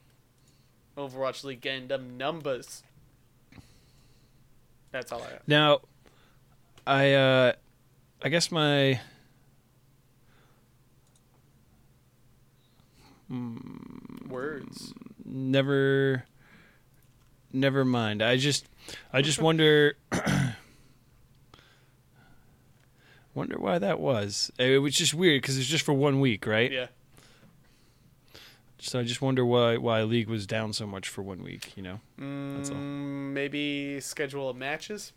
Overwatch 0.99 1.43
League 1.43 1.61
getting 1.61 1.87
them 1.87 2.17
numbers. 2.17 2.83
That's 4.91 5.11
all 5.11 5.21
I 5.21 5.31
have. 5.31 5.47
Now, 5.47 5.79
I 6.85 7.13
uh, 7.13 7.53
I 8.21 8.29
guess 8.29 8.51
my 8.51 8.99
Words. 14.27 14.93
never 15.23 16.25
never 17.53 17.85
mind. 17.85 18.23
I 18.23 18.37
just 18.37 18.65
I 19.13 19.21
just 19.21 19.39
wonder 19.41 19.95
wonder 23.35 23.57
why 23.59 23.77
that 23.77 23.99
was. 23.99 24.51
It 24.57 24.81
was 24.81 24.95
just 24.95 25.13
weird 25.13 25.41
because 25.43 25.57
it's 25.59 25.67
just 25.67 25.85
for 25.85 25.93
one 25.93 26.19
week, 26.19 26.47
right? 26.47 26.71
Yeah. 26.71 26.87
So 28.81 28.99
I 28.99 29.03
just 29.03 29.21
wonder 29.21 29.45
why 29.45 29.77
why 29.77 30.03
league 30.03 30.29
was 30.29 30.47
down 30.47 30.73
so 30.73 30.87
much 30.87 31.07
for 31.09 31.21
one 31.21 31.43
week. 31.43 31.73
You 31.75 31.83
know? 31.83 31.99
Mm, 32.19 32.69
all. 32.69 32.75
Maybe 32.77 33.99
schedule 33.99 34.49
of 34.49 34.55
matches. 34.57 35.13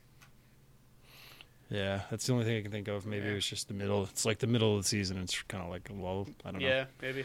Yeah, 1.70 2.02
that's 2.10 2.26
the 2.26 2.34
only 2.34 2.44
thing 2.44 2.58
I 2.58 2.62
can 2.62 2.70
think 2.70 2.88
of. 2.88 3.06
Maybe 3.06 3.24
Yeah. 3.26 3.32
it 3.32 3.36
was 3.36 3.46
just 3.46 3.68
the 3.68 3.74
middle. 3.74 4.04
It's 4.04 4.26
like 4.26 4.40
the 4.40 4.46
middle 4.46 4.76
of 4.76 4.82
the 4.82 4.88
season. 4.88 5.16
It's 5.18 5.40
kind 5.42 5.64
of 5.64 5.70
like 5.70 5.88
a 5.88 5.94
lull. 5.94 6.28
I 6.44 6.50
don't 6.50 6.60
know. 6.60 6.68
Yeah, 6.68 6.84
maybe. 7.00 7.24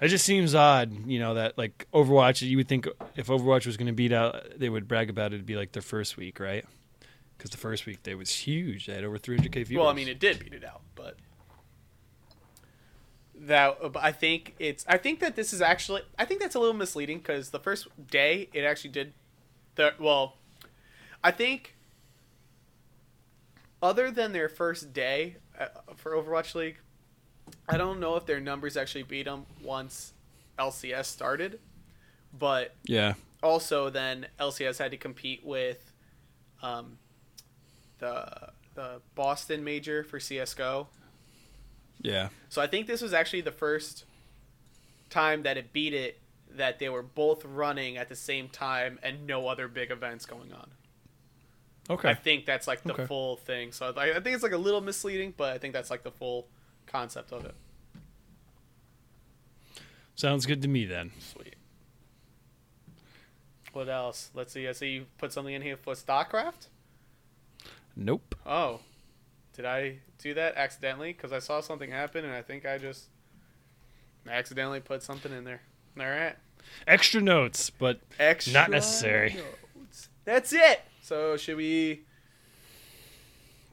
It 0.00 0.08
just 0.08 0.24
seems 0.24 0.54
odd, 0.54 1.06
you 1.08 1.18
know, 1.18 1.34
that 1.34 1.56
like 1.58 1.86
Overwatch. 1.92 2.46
You 2.46 2.56
would 2.58 2.68
think 2.68 2.86
if 3.16 3.28
Overwatch 3.28 3.66
was 3.66 3.76
going 3.76 3.86
to 3.88 3.92
beat 3.92 4.12
out, 4.12 4.44
they 4.58 4.68
would 4.68 4.86
brag 4.86 5.10
about 5.10 5.32
it. 5.32 5.36
It'd 5.36 5.46
be 5.46 5.56
like 5.56 5.72
their 5.72 5.82
first 5.82 6.16
week, 6.16 6.38
right? 6.38 6.64
Because 7.36 7.50
the 7.50 7.56
first 7.56 7.86
week 7.86 8.02
they 8.02 8.14
was 8.14 8.30
huge. 8.30 8.86
They 8.86 8.94
had 8.94 9.04
over 9.04 9.18
300k 9.18 9.64
viewers. 9.66 9.80
Well, 9.82 9.88
I 9.90 9.94
mean, 9.94 10.08
it 10.08 10.20
did 10.20 10.38
beat 10.38 10.52
it 10.54 10.64
out, 10.64 10.82
but 10.94 11.16
that. 13.40 13.78
I 13.96 14.12
think 14.12 14.54
it's. 14.58 14.84
I 14.88 14.98
think 14.98 15.20
that 15.20 15.36
this 15.36 15.52
is 15.52 15.60
actually. 15.62 16.02
I 16.18 16.24
think 16.24 16.40
that's 16.40 16.54
a 16.54 16.58
little 16.60 16.74
misleading 16.74 17.18
because 17.18 17.50
the 17.50 17.60
first 17.60 17.88
day 18.10 18.48
it 18.52 18.62
actually 18.62 18.90
did. 18.90 19.12
The 19.74 19.94
well, 19.98 20.36
I 21.22 21.30
think. 21.30 21.74
Other 23.80 24.10
than 24.10 24.32
their 24.32 24.48
first 24.48 24.92
day 24.92 25.36
uh, 25.56 25.66
for 25.94 26.10
Overwatch 26.10 26.56
League, 26.56 26.78
I 27.68 27.76
don't 27.76 28.00
know 28.00 28.16
if 28.16 28.26
their 28.26 28.40
numbers 28.40 28.76
actually 28.76 29.04
beat 29.04 29.26
them 29.26 29.46
once 29.62 30.14
LCS 30.58 31.04
started, 31.04 31.60
but 32.36 32.74
yeah, 32.84 33.14
also 33.42 33.88
then 33.88 34.26
LCS 34.40 34.78
had 34.78 34.90
to 34.90 34.96
compete 34.96 35.44
with 35.44 35.92
um, 36.62 36.98
the 37.98 38.50
the 38.74 39.00
Boston 39.14 39.64
major 39.64 40.04
for 40.04 40.20
CS:GO. 40.20 40.88
Yeah. 42.00 42.28
So 42.48 42.62
I 42.62 42.66
think 42.66 42.86
this 42.86 43.00
was 43.02 43.12
actually 43.12 43.40
the 43.42 43.52
first 43.52 44.04
time 45.10 45.42
that 45.42 45.56
it 45.56 45.72
beat 45.72 45.94
it 45.94 46.20
that 46.50 46.78
they 46.78 46.88
were 46.88 47.02
both 47.02 47.44
running 47.44 47.96
at 47.96 48.08
the 48.08 48.16
same 48.16 48.48
time 48.48 48.98
and 49.02 49.26
no 49.26 49.48
other 49.48 49.68
big 49.68 49.90
events 49.90 50.26
going 50.26 50.52
on. 50.52 50.70
Okay. 51.90 52.10
I 52.10 52.14
think 52.14 52.44
that's 52.46 52.66
like 52.66 52.82
the 52.82 52.92
Okay. 52.92 53.06
full 53.06 53.36
thing. 53.36 53.72
So 53.72 53.92
I, 53.96 54.10
I 54.16 54.20
think 54.20 54.34
it's 54.34 54.42
like 54.42 54.52
a 54.52 54.58
little 54.58 54.80
misleading, 54.80 55.34
but 55.36 55.52
I 55.54 55.58
think 55.58 55.72
that's 55.72 55.90
like 55.90 56.02
the 56.02 56.10
full 56.10 56.46
concept 56.86 57.32
of 57.32 57.44
it. 57.44 57.54
Sounds 60.14 60.46
good 60.46 60.62
to 60.62 60.68
me 60.68 60.84
then. 60.84 61.12
Sweet. 61.20 61.54
What 63.72 63.88
else? 63.88 64.30
Let's 64.34 64.52
see. 64.52 64.66
I 64.66 64.72
see 64.72 64.88
you 64.90 65.06
put 65.18 65.32
something 65.32 65.54
in 65.54 65.62
here 65.62 65.76
for 65.76 65.94
StarCraft. 65.94 66.68
Nope. 67.94 68.34
Oh, 68.46 68.80
did 69.58 69.66
I 69.66 69.98
do 70.18 70.34
that 70.34 70.54
accidentally? 70.56 71.12
Because 71.12 71.32
I 71.32 71.40
saw 71.40 71.60
something 71.60 71.90
happen, 71.90 72.24
and 72.24 72.32
I 72.32 72.42
think 72.42 72.64
I 72.64 72.78
just 72.78 73.06
accidentally 74.30 74.78
put 74.78 75.02
something 75.02 75.32
in 75.32 75.42
there. 75.42 75.62
All 75.98 76.06
right. 76.06 76.36
Extra 76.86 77.20
notes, 77.20 77.68
but 77.68 77.98
Extra 78.20 78.52
Not 78.52 78.70
necessary. 78.70 79.34
notes. 79.76 80.10
That's 80.24 80.52
it. 80.52 80.82
So 81.02 81.36
should 81.36 81.56
we? 81.56 82.02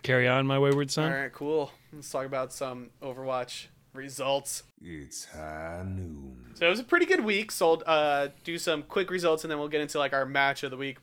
carry 0.02 0.28
on, 0.28 0.48
my 0.48 0.58
wayward 0.58 0.90
son. 0.90 1.12
All 1.12 1.20
right, 1.20 1.32
cool. 1.32 1.70
Let's 1.94 2.10
talk 2.10 2.26
about 2.26 2.52
some 2.52 2.90
Overwatch 3.04 3.68
results. 3.94 4.64
It's 4.84 5.26
high 5.26 5.84
noon. 5.86 6.54
So 6.56 6.66
it 6.66 6.70
was 6.72 6.80
a 6.80 6.84
pretty 6.84 7.06
good 7.06 7.24
week. 7.24 7.52
So 7.52 7.74
uh, 7.82 8.30
do 8.44 8.58
some 8.58 8.82
quick 8.82 9.12
results, 9.12 9.44
and 9.44 9.52
then 9.52 9.60
we'll 9.60 9.68
get 9.68 9.82
into 9.82 10.00
like 10.00 10.14
our 10.14 10.26
match 10.26 10.64
of 10.64 10.72
the 10.72 10.78
week. 10.78 10.98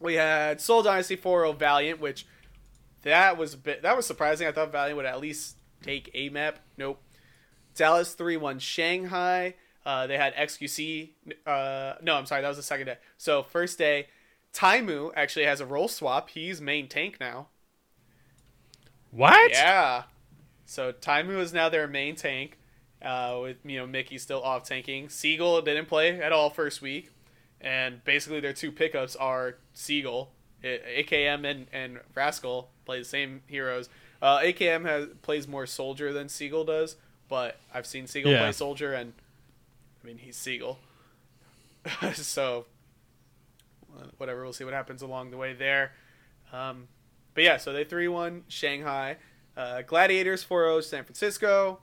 We 0.00 0.14
had 0.14 0.62
Seoul 0.62 0.82
Dynasty 0.82 1.18
4-0 1.18 1.58
Valiant, 1.58 2.00
which 2.00 2.26
that 3.02 3.36
was 3.36 3.54
a 3.54 3.58
bit 3.58 3.82
that 3.82 3.96
was 3.96 4.06
surprising. 4.06 4.46
I 4.46 4.52
thought 4.52 4.72
Valiant 4.72 4.96
would 4.96 5.06
at 5.06 5.20
least 5.20 5.56
take 5.82 6.10
a 6.14 6.28
map. 6.28 6.60
Nope. 6.76 7.02
Dallas 7.74 8.14
3-1 8.14 8.60
Shanghai. 8.60 9.54
Uh, 9.86 10.06
they 10.06 10.18
had 10.18 10.34
XQC. 10.34 11.10
Uh, 11.46 11.94
no, 12.02 12.16
I'm 12.16 12.26
sorry, 12.26 12.42
that 12.42 12.48
was 12.48 12.56
the 12.56 12.62
second 12.62 12.86
day. 12.86 12.98
So 13.16 13.42
first 13.42 13.78
day, 13.78 14.08
Taimu 14.52 15.12
actually 15.14 15.44
has 15.44 15.60
a 15.60 15.66
role 15.66 15.88
swap. 15.88 16.30
He's 16.30 16.60
main 16.60 16.88
tank 16.88 17.18
now. 17.20 17.48
What? 19.10 19.52
Yeah. 19.52 20.02
So 20.66 20.92
Taimu 20.92 21.38
is 21.40 21.52
now 21.52 21.68
their 21.68 21.86
main 21.86 22.16
tank, 22.16 22.58
uh, 23.00 23.38
with 23.40 23.56
you 23.64 23.78
know 23.78 23.86
Mickey 23.86 24.18
still 24.18 24.42
off 24.42 24.64
tanking. 24.64 25.08
Seagull 25.08 25.62
didn't 25.62 25.86
play 25.86 26.20
at 26.20 26.32
all 26.32 26.50
first 26.50 26.82
week, 26.82 27.10
and 27.60 28.04
basically 28.04 28.40
their 28.40 28.52
two 28.52 28.70
pickups 28.70 29.16
are 29.16 29.56
Seagull, 29.72 30.32
AKM 30.62 31.48
and 31.48 31.66
and 31.72 32.00
Rascal 32.14 32.70
play 32.88 32.98
the 32.98 33.04
same 33.04 33.42
heroes. 33.46 33.90
Uh, 34.22 34.38
AKM 34.38 34.86
has 34.86 35.08
plays 35.20 35.46
more 35.46 35.66
soldier 35.66 36.10
than 36.10 36.30
Seagull 36.30 36.64
does, 36.64 36.96
but 37.28 37.58
I've 37.72 37.86
seen 37.86 38.06
Seagull 38.06 38.32
Yeah. 38.32 38.38
play 38.40 38.52
soldier, 38.52 38.94
and 38.94 39.12
I 40.02 40.06
mean 40.06 40.16
he's 40.16 40.36
Seagull. 40.36 40.78
so 42.14 42.64
whatever, 44.16 44.42
we'll 44.42 44.52
see 44.54 44.64
what 44.64 44.72
happens 44.72 45.02
along 45.02 45.30
the 45.30 45.36
way 45.36 45.52
there. 45.52 45.92
Um, 46.52 46.88
but 47.34 47.44
yeah, 47.44 47.58
so 47.58 47.72
they 47.74 47.84
3 47.84 48.08
1 48.08 48.44
Shanghai. 48.48 49.16
Uh, 49.56 49.82
Gladiators 49.82 50.42
4 50.42 50.62
0 50.64 50.80
San 50.80 51.04
Francisco. 51.04 51.80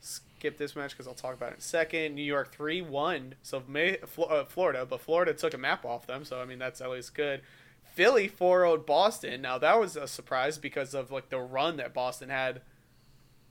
Skip 0.00 0.58
this 0.58 0.74
match 0.76 0.90
because 0.90 1.06
I'll 1.06 1.14
talk 1.14 1.34
about 1.34 1.50
it 1.50 1.54
in 1.54 1.58
a 1.58 1.62
second. 1.62 2.14
New 2.16 2.22
York 2.22 2.52
3 2.52 2.82
1. 2.82 3.34
So 3.42 3.62
May, 3.68 3.98
uh, 4.18 4.44
Florida, 4.44 4.84
but 4.84 5.00
Florida 5.00 5.32
took 5.34 5.54
a 5.54 5.58
map 5.58 5.84
off 5.84 6.06
them. 6.06 6.24
So, 6.24 6.40
I 6.40 6.44
mean, 6.44 6.58
that's 6.58 6.80
at 6.80 6.90
least 6.90 7.14
good. 7.14 7.42
Philly 7.96 8.28
4 8.28 8.60
0 8.66 8.76
Boston. 8.76 9.40
Now, 9.40 9.56
that 9.56 9.80
was 9.80 9.96
a 9.96 10.06
surprise 10.06 10.58
because 10.58 10.92
of 10.94 11.10
like 11.10 11.30
the 11.30 11.40
run 11.40 11.78
that 11.78 11.94
Boston 11.94 12.28
had 12.28 12.60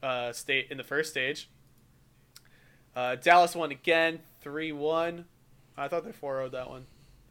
uh, 0.04 0.30
state 0.32 0.68
in 0.70 0.76
the 0.76 0.84
first 0.84 1.10
stage. 1.10 1.50
Uh, 2.94 3.16
Dallas 3.16 3.56
won 3.56 3.72
again 3.72 4.20
3 4.42 4.70
1. 4.70 5.24
I 5.76 5.88
thought 5.88 6.04
they 6.04 6.12
4 6.12 6.36
0 6.36 6.48
that 6.50 6.70
one. 6.70 6.86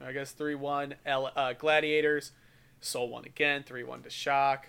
I 0.05 0.11
guess 0.11 0.31
3 0.33 0.55
1. 0.55 0.95
L- 1.05 1.31
Uh, 1.33 1.53
Gladiators. 1.53 2.33
Seoul 2.81 3.07
won 3.07 3.23
again, 3.23 3.63
3 3.63 3.83
1 3.83 4.03
to 4.03 4.09
Shock. 4.09 4.67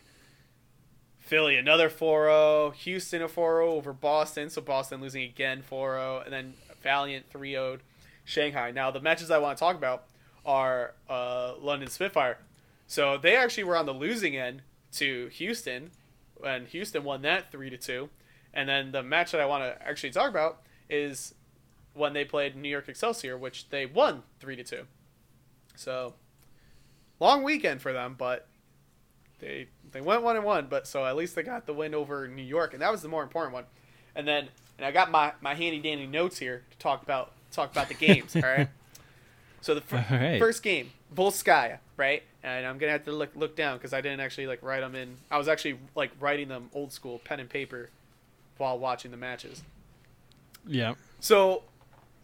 Philly 1.19 1.57
another 1.57 1.89
4 1.91 2.27
0. 2.27 2.71
Houston 2.77 3.23
a 3.23 3.29
4 3.29 3.57
0 3.57 3.71
over 3.73 3.93
Boston. 3.93 4.51
So 4.51 4.63
Boston 4.63 5.01
losing 5.01 5.25
again 5.25 5.63
4 5.63 5.95
0. 5.97 6.23
And 6.25 6.33
then 6.33 6.55
Valiant 6.81 7.29
3 7.29 7.51
0 7.51 7.79
Shanghai. 8.25 8.71
Now, 8.71 8.93
the 8.93 9.01
matches 9.01 9.33
I 9.33 9.39
want 9.39 9.59
to 9.59 9.61
talk 9.61 9.75
about 9.75 10.05
are 10.47 10.95
uh, 11.11 11.55
London 11.61 11.91
Spitfire. 11.91 12.39
So 12.87 13.19
they 13.19 13.37
actually 13.37 13.65
were 13.65 13.77
on 13.77 13.85
the 13.85 13.93
losing 13.93 14.37
end 14.37 14.63
to 14.93 15.27
Houston. 15.29 15.91
And 16.45 16.69
Houston 16.69 17.05
won 17.05 17.23
that 17.23 17.51
3 17.51 17.69
to 17.71 17.77
2. 17.77 18.09
And 18.55 18.69
then 18.69 18.93
the 18.93 19.03
match 19.03 19.33
that 19.33 19.41
I 19.41 19.47
want 19.47 19.65
to 19.65 19.87
actually 19.87 20.11
talk 20.11 20.31
about 20.31 20.63
is 20.89 21.35
when 21.95 22.13
they 22.13 22.25
played 22.25 22.57
New 22.57 22.69
York 22.69 22.89
Excelsior, 22.89 23.37
which 23.37 23.69
they 23.71 23.85
won 23.85 24.23
3 24.41 24.57
to 24.57 24.65
2. 24.65 24.83
So 25.75 26.15
long 27.21 27.43
weekend 27.43 27.83
for 27.83 27.93
them, 27.93 28.15
but 28.17 28.47
they 29.41 29.69
they 29.93 30.01
went 30.01 30.23
one 30.23 30.37
and 30.37 30.45
one. 30.45 30.67
But 30.69 30.87
so 30.87 31.05
at 31.05 31.17
least 31.17 31.35
they 31.35 31.43
got 31.43 31.67
the 31.67 31.75
win 31.75 31.95
over 31.95 32.29
New 32.29 32.43
York, 32.43 32.73
and 32.73 32.83
that 32.83 32.91
was 32.91 33.03
the 33.03 33.09
more 33.09 33.23
important 33.23 33.53
one. 33.53 33.65
And 34.15 34.27
then 34.27 34.49
and 34.79 34.87
I 34.87 34.91
got 34.91 35.11
my 35.11 35.33
my 35.41 35.55
handy 35.55 35.81
dandy 35.81 36.07
notes 36.07 36.39
here 36.39 36.65
to 36.71 36.79
talk 36.79 37.03
about 37.03 37.33
talk 37.53 37.71
about 37.71 37.89
the 37.89 37.95
games. 37.95 38.35
all 38.37 38.43
right. 38.43 38.69
So 39.67 39.75
the 39.75 39.81
fir- 39.81 40.05
right. 40.13 40.39
first 40.39 40.63
game, 40.63 40.93
Volskaya, 41.13 41.81
right? 41.97 42.23
And 42.45 42.65
I'm 42.65 42.79
gonna 42.79 42.93
have 42.93 43.05
to 43.07 43.11
look 43.11 43.35
look 43.35 43.57
down 43.57 43.79
because 43.79 43.93
I 43.93 44.01
didn't 44.01 44.21
actually 44.21 44.47
like 44.47 44.63
write 44.63 44.79
them 44.79 44.95
in. 44.95 45.17
I 45.29 45.39
was 45.39 45.49
actually 45.49 45.81
like 45.97 46.13
writing 46.21 46.47
them 46.47 46.71
old 46.73 46.93
school 46.93 47.19
pen 47.25 47.41
and 47.41 47.51
paper 47.51 47.91
while 48.59 48.79
watching 48.79 49.11
the 49.11 49.17
matches. 49.17 49.65
Yeah. 50.69 50.95
So, 51.19 51.65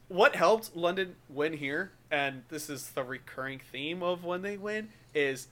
what 0.07 0.37
helped 0.37 0.77
London 0.77 1.17
win 1.29 1.55
here, 1.55 1.91
and 2.13 2.45
this 2.49 2.71
is 2.71 2.91
the 2.91 3.03
recurring 3.03 3.61
theme 3.73 4.05
of 4.05 4.23
when 4.23 4.43
they 4.43 4.57
win, 4.57 4.91
is 5.13 5.49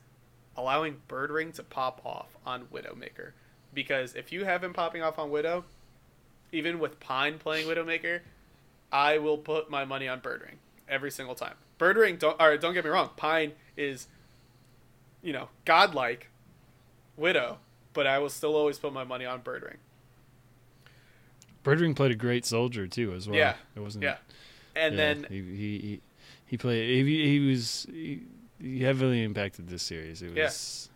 allowing 0.56 1.00
Birdring 1.08 1.52
to 1.54 1.64
pop 1.64 2.02
off 2.06 2.28
on 2.46 2.66
Widowmaker. 2.66 3.32
Because 3.74 4.14
if 4.14 4.30
you 4.30 4.44
have 4.44 4.62
him 4.62 4.72
popping 4.72 5.02
off 5.02 5.18
on 5.18 5.28
Widow, 5.32 5.64
even 6.52 6.78
with 6.78 7.00
Pine 7.00 7.40
playing 7.40 7.66
Widowmaker, 7.66 8.20
I 8.92 9.18
will 9.18 9.38
put 9.38 9.70
my 9.70 9.84
money 9.84 10.06
on 10.06 10.20
Birdring 10.20 10.58
every 10.90 11.10
single 11.10 11.34
time. 11.34 11.54
Birdring, 11.78 12.18
don't 12.18 12.40
or 12.40 12.56
don't 12.58 12.74
get 12.74 12.84
me 12.84 12.90
wrong, 12.90 13.10
Pine 13.16 13.52
is, 13.76 14.08
you 15.22 15.32
know, 15.32 15.48
godlike 15.64 16.28
Widow, 17.16 17.58
but 17.92 18.06
I 18.06 18.18
will 18.18 18.28
still 18.30 18.54
always 18.56 18.78
put 18.78 18.92
my 18.92 19.04
money 19.04 19.24
on 19.24 19.40
Birdring. 19.42 19.76
Birdring 21.64 21.94
played 21.94 22.10
a 22.10 22.14
great 22.16 22.44
soldier 22.46 22.86
too, 22.86 23.12
as 23.12 23.28
well. 23.28 23.38
Yeah, 23.38 23.54
It 23.76 23.80
wasn't. 23.80 24.04
Yeah, 24.04 24.16
and 24.74 24.94
yeah, 24.94 24.96
then 25.14 25.26
he 25.28 25.40
he 25.42 26.00
he, 26.46 26.56
played. 26.56 27.06
He, 27.06 27.38
he 27.38 27.48
was 27.50 27.86
he, 27.90 28.22
he 28.60 28.82
heavily 28.82 29.22
impacted 29.22 29.68
this 29.68 29.82
series. 29.82 30.22
It 30.22 30.34
Yeah. 30.36 30.44
was. 30.44 30.88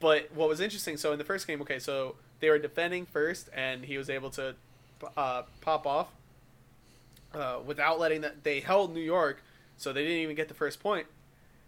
But 0.00 0.28
what 0.34 0.48
was 0.48 0.60
interesting, 0.60 0.96
so 0.96 1.12
in 1.12 1.18
the 1.18 1.24
first 1.24 1.46
game, 1.46 1.60
okay, 1.62 1.78
so 1.80 2.14
they 2.40 2.50
were 2.50 2.58
defending 2.58 3.04
first, 3.06 3.48
and 3.52 3.84
he 3.84 3.98
was 3.98 4.08
able 4.08 4.30
to 4.30 4.54
uh, 5.16 5.42
pop 5.60 5.86
off 5.86 6.08
uh, 7.34 7.58
without 7.64 7.98
letting 7.98 8.20
that. 8.22 8.44
They 8.44 8.60
held 8.60 8.94
New 8.94 9.00
York, 9.00 9.42
so 9.76 9.92
they 9.92 10.02
didn't 10.02 10.18
even 10.18 10.36
get 10.36 10.48
the 10.48 10.54
first 10.54 10.80
point. 10.80 11.06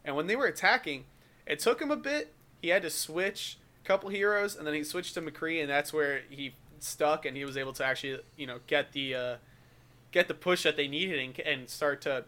And 0.05 0.17
when 0.17 0.27
they 0.27 0.37
were 0.37 0.47
attacking, 0.47 1.05
it 1.47 1.59
took 1.59 1.81
him 1.81 1.91
a 1.91 1.97
bit. 1.97 2.33
He 2.63 2.69
had 2.69 2.83
to 2.83 2.91
switch 2.91 3.59
a 3.83 3.87
couple 3.87 4.11
heroes, 4.11 4.57
and 4.57 4.67
then 4.67 4.75
he 4.75 4.85
switched 4.85 5.15
to 5.15 5.23
McCree, 5.23 5.61
and 5.61 5.71
that's 5.71 5.93
where 5.93 6.23
he 6.29 6.55
stuck, 6.79 7.27
and 7.27 7.37
he 7.37 7.45
was 7.45 7.57
able 7.57 7.73
to 7.75 7.85
actually, 7.85 8.21
you 8.37 8.47
know, 8.47 8.59
get 8.67 8.93
the 8.93 9.15
uh, 9.15 9.37
get 10.13 10.29
the 10.29 10.35
push 10.35 10.63
that 10.65 10.77
they 10.77 10.89
needed 10.89 11.19
and, 11.19 11.39
and 11.41 11.69
start 11.69 12.01
to, 12.03 12.25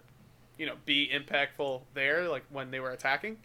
you 0.59 0.67
know, 0.67 0.75
be 0.85 1.11
impactful 1.13 1.83
there, 1.95 2.29
like 2.29 2.45
when 2.51 2.71
they 2.71 2.81
were 2.81 2.91
attacking. 2.91 3.39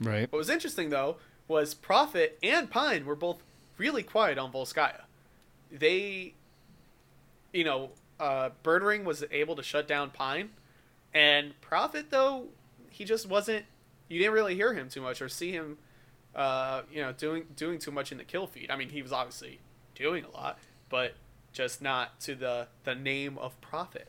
Right. 0.00 0.30
What 0.30 0.38
was 0.38 0.50
interesting 0.50 0.90
though 0.90 1.16
was 1.46 1.74
Profit 1.74 2.38
and 2.42 2.70
Pine 2.70 3.06
were 3.06 3.16
both 3.16 3.42
really 3.78 4.02
quiet 4.02 4.38
on 4.38 4.52
Volskaya. 4.52 5.02
They, 5.70 6.34
you 7.52 7.64
know, 7.64 7.90
uh, 8.20 8.50
was 8.64 9.24
able 9.30 9.56
to 9.56 9.62
shut 9.62 9.86
down 9.88 10.10
Pine, 10.10 10.50
and 11.14 11.58
Profit 11.60 12.10
though 12.10 12.48
he 12.90 13.04
just 13.04 13.28
wasn't. 13.28 13.64
You 14.08 14.18
didn't 14.18 14.34
really 14.34 14.54
hear 14.54 14.72
him 14.72 14.88
too 14.88 15.02
much 15.02 15.20
or 15.20 15.28
see 15.28 15.52
him, 15.52 15.78
uh, 16.34 16.82
you 16.92 17.02
know, 17.02 17.12
doing 17.12 17.46
doing 17.56 17.78
too 17.78 17.90
much 17.90 18.12
in 18.12 18.18
the 18.18 18.24
kill 18.24 18.46
feed. 18.46 18.70
I 18.70 18.76
mean, 18.76 18.88
he 18.88 19.02
was 19.02 19.12
obviously 19.12 19.60
doing 19.94 20.24
a 20.24 20.30
lot, 20.30 20.58
but 20.88 21.14
just 21.52 21.82
not 21.82 22.20
to 22.20 22.34
the 22.34 22.68
the 22.84 22.94
name 22.94 23.38
of 23.38 23.60
Profit. 23.60 24.08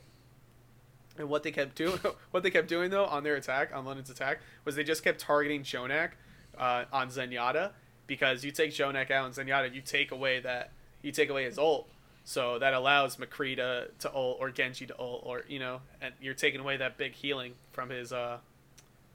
And 1.18 1.28
what 1.28 1.42
they 1.42 1.50
kept 1.50 1.74
doing, 1.74 1.98
what 2.30 2.42
they 2.42 2.50
kept 2.50 2.68
doing 2.68 2.90
though 2.90 3.06
on 3.06 3.24
their 3.24 3.36
attack, 3.36 3.70
on 3.74 3.84
London's 3.84 4.10
attack, 4.10 4.40
was 4.64 4.76
they 4.76 4.84
just 4.84 5.04
kept 5.04 5.20
targeting 5.20 5.62
Jonak 5.62 6.10
uh, 6.58 6.84
on 6.92 7.08
Zenyatta 7.08 7.72
because 8.06 8.44
you 8.44 8.50
take 8.50 8.72
Jonak 8.72 9.10
out 9.10 9.26
and 9.26 9.34
Zenyatta, 9.34 9.74
you 9.74 9.80
take 9.80 10.10
away 10.10 10.40
that 10.40 10.72
you 11.02 11.12
take 11.12 11.30
away 11.30 11.44
his 11.44 11.58
ult, 11.58 11.88
so 12.30 12.60
that 12.60 12.74
allows 12.74 13.16
McCree 13.16 13.56
to, 13.56 13.88
to 13.98 14.14
ult 14.14 14.36
or 14.38 14.50
Genji 14.52 14.86
to 14.86 14.96
ult 15.00 15.22
or 15.26 15.42
you 15.48 15.58
know, 15.58 15.80
and 16.00 16.14
you're 16.20 16.32
taking 16.32 16.60
away 16.60 16.76
that 16.76 16.96
big 16.96 17.12
healing 17.14 17.54
from 17.72 17.90
his 17.90 18.12
uh 18.12 18.38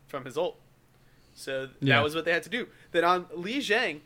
from 0.08 0.26
his 0.26 0.38
ult. 0.38 0.60
So 1.34 1.70
Yeah. 1.80 1.96
that 1.96 2.04
was 2.04 2.14
what 2.14 2.26
they 2.26 2.34
had 2.34 2.44
to 2.44 2.50
do. 2.50 2.68
Then 2.92 3.06
on 3.06 3.24
Lijiang, 3.28 4.02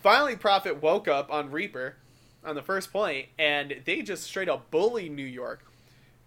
finally, 0.00 0.36
Profit 0.36 0.80
woke 0.80 1.08
up 1.08 1.32
on 1.32 1.50
Reaper 1.50 1.96
on 2.44 2.54
the 2.54 2.62
first 2.62 2.92
point, 2.92 3.26
and 3.40 3.82
they 3.84 4.02
just 4.02 4.22
straight 4.22 4.48
up 4.48 4.70
bully 4.70 5.08
New 5.08 5.26
York, 5.26 5.64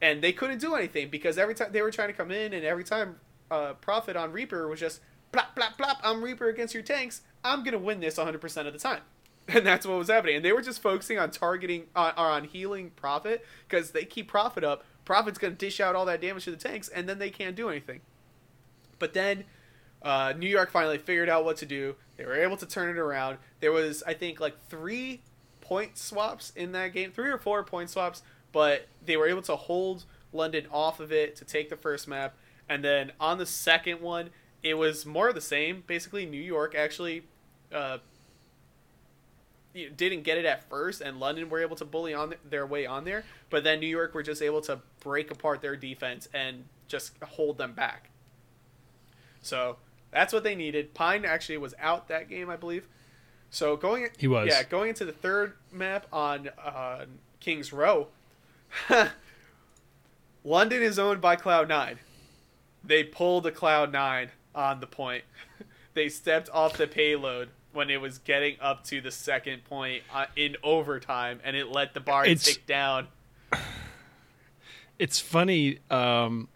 and 0.02 0.22
they 0.22 0.34
couldn't 0.34 0.60
do 0.60 0.76
anything 0.76 1.10
because 1.10 1.38
every 1.38 1.56
time 1.56 1.72
they 1.72 1.82
were 1.82 1.92
trying 1.92 2.10
to 2.10 2.14
come 2.14 2.30
in, 2.32 2.52
and 2.52 2.66
every 2.66 2.84
time 2.84 3.16
uh, 3.50 3.72
Profit 3.74 4.18
on 4.18 4.34
Reaper 4.34 4.68
was 4.68 4.82
just 4.82 5.00
plop 5.32 5.56
plop 5.56 5.78
plop. 5.78 6.00
I'm 6.04 6.22
Reaper 6.22 6.50
against 6.50 6.74
your 6.74 6.84
tanks. 6.84 7.22
I'm 7.42 7.64
gonna 7.64 7.78
win 7.78 8.02
this 8.02 8.18
100 8.18 8.42
percent 8.42 8.68
of 8.68 8.74
the 8.74 8.80
time. 8.80 9.02
And 9.54 9.64
that's 9.64 9.86
what 9.86 9.98
was 9.98 10.08
happening. 10.08 10.38
And 10.38 10.46
they 10.46 10.52
were 10.52 10.62
just 10.64 10.82
focusing 10.82 11.20
on 11.20 11.30
targeting 11.30 11.84
or 11.96 12.14
on 12.18 12.46
healing 12.46 12.90
Profit 12.96 13.46
because 13.68 13.92
they 13.92 14.04
keep 14.04 14.28
Profit 14.28 14.64
up. 14.64 14.84
Profit's 15.06 15.38
gonna 15.38 15.54
dish 15.54 15.80
out 15.80 15.96
all 15.96 16.06
that 16.06 16.20
damage 16.20 16.46
to 16.46 16.52
the 16.52 16.58
tanks, 16.58 16.88
and 16.90 17.08
then 17.08 17.20
they 17.20 17.30
can't 17.30 17.56
do 17.56 17.70
anything. 17.70 18.02
But 18.98 19.14
then 19.14 19.44
uh, 20.02 20.34
New 20.38 20.50
York 20.50 20.72
finally 20.72 20.98
figured 20.98 21.30
out 21.30 21.46
what 21.46 21.58
to 21.58 21.66
do. 21.66 21.96
They 22.18 22.26
were 22.26 22.36
able 22.36 22.58
to 22.58 22.66
turn 22.66 22.90
it 22.90 23.00
around. 23.00 23.38
There 23.60 23.72
was, 23.72 24.04
I 24.08 24.14
think, 24.14 24.40
like 24.40 24.56
three 24.68 25.22
point 25.62 25.98
swaps 25.98 26.52
in 26.56 26.72
that 26.74 26.94
game, 26.94 27.12
three 27.12 27.30
or 27.30 27.38
four 27.38 27.64
point 27.64 27.90
swaps, 27.90 28.24
but 28.52 28.88
they 29.04 29.18
were 29.18 29.28
able 29.28 29.42
to 29.44 29.56
hold 29.56 30.06
London 30.32 30.68
off 30.72 31.00
of 31.00 31.12
it 31.12 31.36
to 31.38 31.46
take 31.46 31.70
the 31.70 31.78
first 31.78 32.08
map. 32.08 32.36
And 32.70 32.84
then 32.84 33.12
on 33.20 33.38
the 33.38 33.46
second 33.46 34.02
one, 34.02 34.30
it 34.64 34.76
was 34.76 35.06
more 35.06 35.30
of 35.30 35.36
the 35.36 35.42
same. 35.42 35.84
Basically, 35.86 36.26
New 36.26 36.42
York 36.42 36.74
actually 36.76 37.24
uh, 37.74 38.00
didn't 39.96 40.24
get 40.24 40.38
it 40.38 40.46
at 40.46 40.68
first, 40.70 41.02
and 41.02 41.20
London 41.20 41.50
were 41.50 41.62
able 41.62 41.76
to 41.76 41.86
bully 41.86 42.14
on 42.14 42.34
their 42.50 42.66
way 42.66 42.86
on 42.86 43.04
there. 43.04 43.24
But 43.50 43.64
then 43.64 43.80
New 43.80 43.88
York 43.88 44.14
were 44.14 44.24
just 44.24 44.42
able 44.42 44.62
to 44.62 44.80
break 45.00 45.32
apart 45.32 45.62
their 45.62 45.76
defense 45.76 46.28
and 46.34 46.66
just 46.88 47.12
hold 47.24 47.58
them 47.58 47.74
back. 47.74 48.10
So 49.42 49.78
that's 50.12 50.34
what 50.34 50.44
they 50.44 50.56
needed. 50.56 50.94
Pine 50.94 51.26
actually 51.26 51.58
was 51.58 51.74
out 51.80 52.08
that 52.08 52.30
game, 52.30 52.50
I 52.50 52.56
believe. 52.56 52.88
So 53.50 53.76
going, 53.78 54.08
He 54.18 54.28
was. 54.28 54.48
yeah, 54.48 54.64
going 54.64 54.90
into 54.90 55.06
the 55.06 55.12
third 55.12 55.54
map 55.72 56.08
on 56.12 56.50
uh, 56.64 57.06
Kings 57.40 57.72
Row. 57.72 58.08
London 60.44 60.82
is 60.82 61.00
owned 61.00 61.22
by 61.22 61.36
Cloud 61.36 61.70
Nine. 61.70 62.00
They 62.84 63.04
pulled 63.04 63.46
a 63.46 63.52
Cloud 63.52 63.92
Nine 63.92 64.30
on 64.54 64.80
the 64.80 64.88
point. 64.88 65.24
they 65.94 66.10
stepped 66.10 66.50
off 66.52 66.78
the 66.78 66.88
payload 66.88 67.50
when 67.76 67.90
it 67.90 68.00
was 68.02 68.18
getting 68.20 68.56
up 68.62 68.84
to 68.86 69.02
the 69.02 69.12
second 69.12 69.66
point 69.66 70.04
uh, 70.14 70.26
in 70.36 70.56
overtime, 70.64 71.40
and 71.44 71.56
it 71.56 71.68
let 71.68 71.94
the 71.94 72.00
bar 72.00 72.24
It's- 72.26 72.44
tick 72.46 72.66
down. 72.66 73.08
It's 74.98 75.20
funny. 75.20 75.80
Um, 75.92 76.48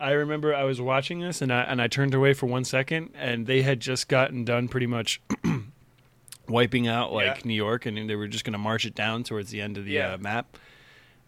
I 0.00 0.12
remember 0.12 0.54
I 0.54 0.64
was 0.64 0.80
watching 0.80 1.20
this 1.20 1.42
and 1.42 1.52
I 1.52 1.62
and 1.62 1.80
I 1.80 1.86
turned 1.86 2.14
away 2.14 2.32
for 2.32 2.46
one 2.46 2.64
second, 2.64 3.10
and 3.14 3.46
they 3.46 3.62
had 3.62 3.80
just 3.80 4.08
gotten 4.08 4.44
done 4.44 4.66
pretty 4.68 4.86
much 4.86 5.20
wiping 6.48 6.88
out 6.88 7.12
like 7.12 7.26
Yeah. 7.26 7.40
New 7.44 7.54
York, 7.54 7.84
and 7.86 8.08
they 8.08 8.16
were 8.16 8.28
just 8.28 8.44
going 8.44 8.52
to 8.54 8.58
march 8.58 8.86
it 8.86 8.94
down 8.94 9.24
towards 9.24 9.50
the 9.50 9.60
end 9.60 9.76
of 9.76 9.84
the 9.84 9.92
Yeah. 9.92 10.14
uh, 10.14 10.18
map. 10.18 10.56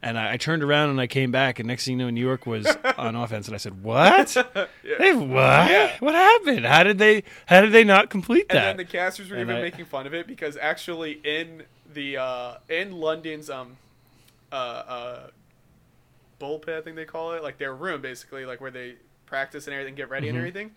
And 0.05 0.19
I, 0.19 0.35
I 0.35 0.37
turned 0.37 0.63
around 0.63 0.91
and 0.91 1.01
I 1.01 1.07
came 1.07 1.31
back, 1.31 1.59
and 1.59 1.67
next 1.67 1.87
thing 1.87 1.99
you 1.99 2.05
know, 2.05 2.11
New 2.11 2.21
York 2.21 2.45
was 2.47 2.67
on 2.99 3.17
offense, 3.17 3.47
and 3.49 3.55
I 3.55 3.59
said, 3.59 3.83
"What? 3.83 4.37
They 4.99 5.15
what? 5.15 5.71
Yeah. 5.71 5.97
What 6.01 6.15
happened? 6.15 6.67
How 6.67 6.83
did 6.83 6.99
they? 6.99 7.25
How 7.47 7.63
did 7.63 7.73
they 7.73 7.85
not 7.85 8.11
complete 8.11 8.49
that?" 8.51 8.57
And 8.57 8.79
then 8.79 8.87
the 8.87 8.93
casters 8.93 9.31
were 9.31 9.37
And 9.37 9.49
even 9.51 9.57
I- 9.57 9.63
making 9.63 9.87
fun 9.87 10.07
of 10.07 10.13
it 10.13 10.27
because 10.27 10.57
actually 10.59 11.13
in 11.25 11.63
the 11.93 12.19
uh, 12.19 12.55
in 12.69 12.93
London's 12.93 13.49
um 13.49 13.77
uh 14.53 14.55
uh 14.55 15.27
bullpen 16.41 16.77
I 16.79 16.81
think 16.83 16.97
they 16.97 17.05
call 17.07 17.33
it 17.33 17.43
like 17.43 17.59
their 17.59 17.75
room 17.75 18.01
basically 18.03 18.45
like 18.45 18.61
where 18.61 18.71
they 18.71 18.97
practice 19.27 19.67
and 19.67 19.75
everything 19.75 19.95
get 19.95 20.11
ready 20.11 20.29
and 20.29 20.37
Mhm. 20.37 20.41
everything 20.41 20.71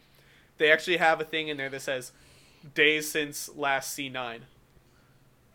they 0.58 0.72
actually 0.72 0.98
have 0.98 1.20
a 1.20 1.26
thing 1.26 1.48
in 1.50 1.58
there 1.58 1.70
that 1.70 1.82
says 1.82 2.12
days 2.76 3.10
since 3.12 3.50
last 3.56 3.98
C9 3.98 4.40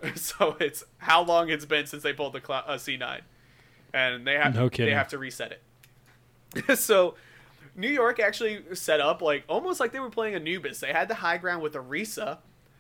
so 0.17 0.57
it's 0.61 0.85
how 0.99 1.23
long 1.23 1.49
it's 1.49 1.65
been 1.65 1.87
since 1.87 2.03
they 2.03 2.13
pulled 2.13 2.33
the 2.35 2.41
cl- 2.47 2.65
uh, 2.67 2.75
C9 2.77 3.21
and 3.93 4.27
they 4.27 4.35
have 4.35 4.55
No 4.55 4.69
they 4.69 4.91
have 4.91 5.09
to 5.09 5.19
reset 5.19 5.53
it 5.53 6.79
so 6.79 7.15
New 7.75 7.89
York 7.89 8.21
actually 8.21 8.63
set 8.75 9.01
up 9.01 9.23
like 9.23 9.45
almost 9.49 9.81
like 9.81 9.93
they 9.93 10.01
were 10.01 10.11
playing 10.11 10.35
Anubis. 10.35 10.81
They 10.81 10.93
had 10.93 11.09
the 11.09 11.15
high 11.15 11.39
ground 11.39 11.63
with 11.63 11.75
Orisa, 11.75 12.39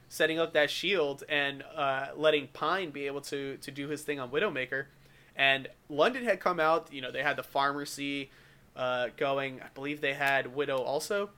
setting 0.09 0.38
up 0.38 0.53
that 0.53 0.70
shield 0.70 1.25
and 1.29 1.64
uh, 1.75 2.09
letting 2.14 2.48
Pine 2.48 2.90
be 2.90 3.07
able 3.07 3.22
to 3.22 3.57
to 3.57 3.70
do 3.70 3.88
his 3.88 4.03
thing 4.03 4.20
on 4.20 4.31
Widowmaker. 4.31 4.87
And 5.35 5.68
London 5.88 6.25
had 6.25 6.40
come 6.40 6.61
out. 6.61 6.92
You 6.92 7.01
know 7.01 7.11
they 7.11 7.22
had 7.22 7.37
the 7.37 7.42
Pharmercy 7.42 8.29
uh, 8.77 9.09
going. 9.16 9.61
I 9.62 9.68
believe 9.75 10.01
they 10.01 10.14
had 10.14 10.55
Widow 10.55 10.79
also. 10.79 11.31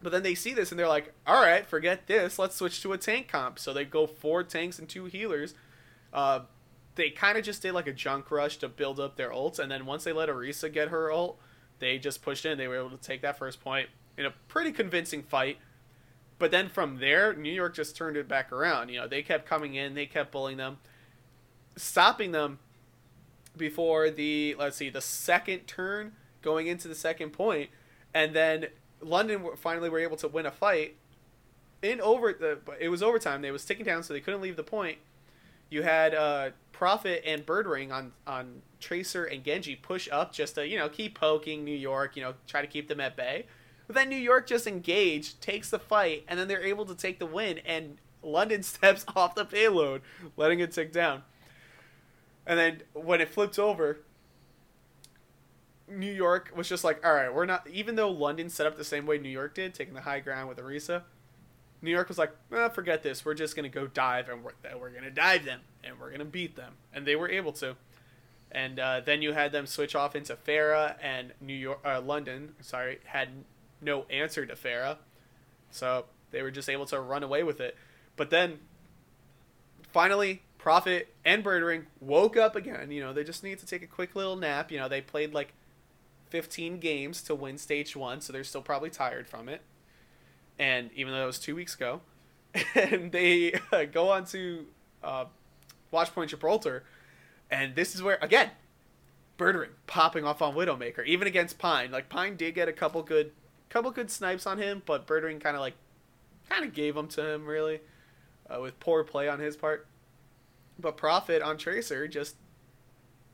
But 0.00 0.12
then 0.12 0.22
they 0.22 0.36
see 0.36 0.54
this 0.54 0.70
and 0.70 0.78
they're 0.78 0.86
like, 0.86 1.12
"All 1.26 1.42
right, 1.42 1.66
forget 1.66 2.06
this. 2.06 2.38
Let's 2.38 2.54
switch 2.54 2.80
to 2.82 2.92
a 2.92 2.98
tank 2.98 3.26
comp." 3.26 3.58
So 3.58 3.72
they 3.72 3.84
go 3.84 4.06
four 4.06 4.44
tanks 4.44 4.78
and 4.78 4.88
two 4.88 5.06
healers. 5.06 5.54
Uh, 6.12 6.42
they 6.98 7.10
kind 7.10 7.38
of 7.38 7.44
just 7.44 7.62
did 7.62 7.72
like 7.72 7.86
a 7.86 7.92
junk 7.92 8.30
rush 8.30 8.56
to 8.58 8.68
build 8.68 8.98
up 9.00 9.16
their 9.16 9.30
ults, 9.30 9.58
and 9.58 9.70
then 9.70 9.86
once 9.86 10.04
they 10.04 10.12
let 10.12 10.28
Orisa 10.28 10.70
get 10.70 10.88
her 10.88 11.10
ult, 11.10 11.38
they 11.78 11.96
just 11.96 12.22
pushed 12.22 12.44
in. 12.44 12.58
They 12.58 12.68
were 12.68 12.76
able 12.76 12.90
to 12.90 12.96
take 12.96 13.22
that 13.22 13.38
first 13.38 13.60
point 13.60 13.88
in 14.16 14.26
a 14.26 14.32
pretty 14.48 14.72
convincing 14.72 15.22
fight. 15.22 15.58
But 16.38 16.50
then 16.50 16.68
from 16.68 16.98
there, 16.98 17.32
New 17.34 17.52
York 17.52 17.74
just 17.74 17.96
turned 17.96 18.16
it 18.16 18.28
back 18.28 18.52
around. 18.52 18.88
You 18.90 19.00
know, 19.00 19.08
they 19.08 19.22
kept 19.22 19.46
coming 19.46 19.74
in, 19.74 19.94
they 19.94 20.06
kept 20.06 20.32
bullying 20.32 20.58
them, 20.58 20.78
stopping 21.76 22.32
them 22.32 22.58
before 23.56 24.10
the 24.10 24.56
let's 24.58 24.76
see 24.76 24.90
the 24.90 25.00
second 25.00 25.66
turn 25.66 26.12
going 26.42 26.66
into 26.66 26.88
the 26.88 26.94
second 26.94 27.30
point, 27.30 27.70
and 28.12 28.34
then 28.34 28.66
London 29.00 29.44
finally 29.56 29.88
were 29.88 30.00
able 30.00 30.16
to 30.16 30.28
win 30.28 30.46
a 30.46 30.50
fight 30.50 30.96
in 31.80 32.00
over 32.00 32.32
the. 32.32 32.58
It 32.80 32.88
was 32.88 33.04
overtime. 33.04 33.42
They 33.42 33.52
was 33.52 33.64
ticking 33.64 33.86
down, 33.86 34.02
so 34.02 34.12
they 34.12 34.20
couldn't 34.20 34.40
leave 34.40 34.56
the 34.56 34.64
point. 34.64 34.98
You 35.70 35.82
had 35.82 36.14
uh, 36.14 36.50
Profit 36.78 37.24
and 37.26 37.44
Birdring 37.44 37.92
on 37.92 38.12
on 38.24 38.62
Tracer 38.78 39.24
and 39.24 39.42
Genji 39.42 39.74
push 39.74 40.08
up 40.12 40.32
just 40.32 40.54
to 40.54 40.64
you 40.64 40.78
know 40.78 40.88
keep 40.88 41.18
poking 41.18 41.64
New 41.64 41.76
York, 41.76 42.14
you 42.14 42.22
know 42.22 42.34
try 42.46 42.60
to 42.60 42.68
keep 42.68 42.86
them 42.86 43.00
at 43.00 43.16
bay. 43.16 43.46
But 43.88 43.96
then 43.96 44.08
New 44.08 44.14
York 44.14 44.46
just 44.46 44.64
engaged, 44.68 45.40
takes 45.40 45.70
the 45.70 45.80
fight, 45.80 46.24
and 46.28 46.38
then 46.38 46.46
they're 46.46 46.62
able 46.62 46.86
to 46.86 46.94
take 46.94 47.18
the 47.18 47.26
win. 47.26 47.58
And 47.66 47.98
London 48.22 48.62
steps 48.74 49.04
off 49.16 49.34
the 49.34 49.44
payload, 49.44 50.02
letting 50.36 50.60
it 50.60 50.70
tick 50.70 50.92
down. 50.92 51.24
And 52.46 52.56
then 52.56 52.82
when 52.92 53.20
it 53.20 53.28
flips 53.28 53.58
over, 53.58 53.98
New 55.88 56.12
York 56.12 56.52
was 56.54 56.68
just 56.68 56.84
like, 56.84 57.04
all 57.04 57.12
right, 57.12 57.34
we're 57.34 57.44
not. 57.44 57.66
Even 57.66 57.96
though 57.96 58.08
London 58.10 58.48
set 58.48 58.68
up 58.68 58.76
the 58.76 58.84
same 58.84 59.04
way 59.04 59.18
New 59.18 59.28
York 59.28 59.52
did, 59.52 59.74
taking 59.74 59.94
the 59.94 60.02
high 60.02 60.20
ground 60.20 60.48
with 60.48 60.58
Orisa, 60.58 61.02
New 61.80 61.90
York 61.90 62.08
was 62.08 62.18
like, 62.18 62.32
eh, 62.52 62.68
forget 62.70 63.02
this. 63.02 63.24
We're 63.24 63.34
just 63.34 63.54
gonna 63.54 63.68
go 63.68 63.86
dive, 63.86 64.28
and 64.28 64.42
we're, 64.42 64.52
we're 64.78 64.90
gonna 64.90 65.10
dive 65.10 65.44
them, 65.44 65.60
and 65.84 65.98
we're 65.98 66.10
gonna 66.10 66.24
beat 66.24 66.56
them, 66.56 66.74
and 66.92 67.06
they 67.06 67.16
were 67.16 67.30
able 67.30 67.52
to. 67.52 67.76
And 68.50 68.80
uh, 68.80 69.00
then 69.04 69.20
you 69.22 69.32
had 69.32 69.52
them 69.52 69.66
switch 69.66 69.94
off 69.94 70.16
into 70.16 70.34
Pharah, 70.34 70.96
and 71.02 71.32
New 71.40 71.54
York, 71.54 71.80
uh, 71.84 72.00
London, 72.00 72.54
sorry, 72.60 72.98
had 73.04 73.28
no 73.80 74.04
answer 74.10 74.46
to 74.46 74.54
Pharah, 74.54 74.96
so 75.70 76.06
they 76.30 76.42
were 76.42 76.50
just 76.50 76.68
able 76.68 76.86
to 76.86 77.00
run 77.00 77.22
away 77.22 77.42
with 77.42 77.60
it. 77.60 77.76
But 78.16 78.30
then, 78.30 78.58
finally, 79.92 80.42
Profit 80.58 81.14
and 81.24 81.44
Birdring 81.44 81.84
woke 82.00 82.36
up 82.36 82.56
again. 82.56 82.90
You 82.90 83.00
know, 83.00 83.12
they 83.12 83.24
just 83.24 83.44
need 83.44 83.58
to 83.60 83.66
take 83.66 83.82
a 83.82 83.86
quick 83.86 84.16
little 84.16 84.36
nap. 84.36 84.72
You 84.72 84.78
know, 84.78 84.88
they 84.88 85.00
played 85.00 85.32
like 85.32 85.52
15 86.30 86.78
games 86.78 87.22
to 87.22 87.34
win 87.34 87.58
stage 87.58 87.94
one, 87.94 88.20
so 88.20 88.32
they're 88.32 88.44
still 88.44 88.62
probably 88.62 88.90
tired 88.90 89.28
from 89.28 89.48
it. 89.48 89.62
And 90.58 90.90
even 90.94 91.12
though 91.12 91.22
it 91.22 91.26
was 91.26 91.38
two 91.38 91.54
weeks 91.54 91.74
ago, 91.74 92.00
and 92.74 93.12
they 93.12 93.52
uh, 93.72 93.84
go 93.84 94.10
on 94.10 94.24
to 94.26 94.66
uh, 95.02 95.24
Watchpoint 95.92 96.28
Gibraltar, 96.28 96.84
and 97.50 97.74
this 97.74 97.94
is 97.94 98.02
where 98.02 98.18
again, 98.20 98.50
Birdring 99.38 99.70
popping 99.86 100.24
off 100.24 100.42
on 100.42 100.54
Widowmaker, 100.54 101.06
even 101.06 101.28
against 101.28 101.58
Pine. 101.58 101.90
Like 101.90 102.08
Pine 102.08 102.36
did 102.36 102.54
get 102.54 102.68
a 102.68 102.72
couple 102.72 103.02
good, 103.02 103.32
couple 103.68 103.90
good 103.90 104.10
snipes 104.10 104.46
on 104.46 104.58
him, 104.58 104.82
but 104.84 105.06
Birdring 105.06 105.40
kind 105.40 105.56
of 105.56 105.60
like, 105.60 105.74
kind 106.48 106.64
of 106.64 106.74
gave 106.74 106.94
them 106.94 107.08
to 107.08 107.34
him 107.34 107.46
really, 107.46 107.80
uh, 108.50 108.60
with 108.60 108.78
poor 108.80 109.04
play 109.04 109.28
on 109.28 109.38
his 109.38 109.56
part. 109.56 109.86
But 110.78 110.96
Profit 110.96 111.42
on 111.42 111.56
Tracer 111.56 112.08
just 112.08 112.36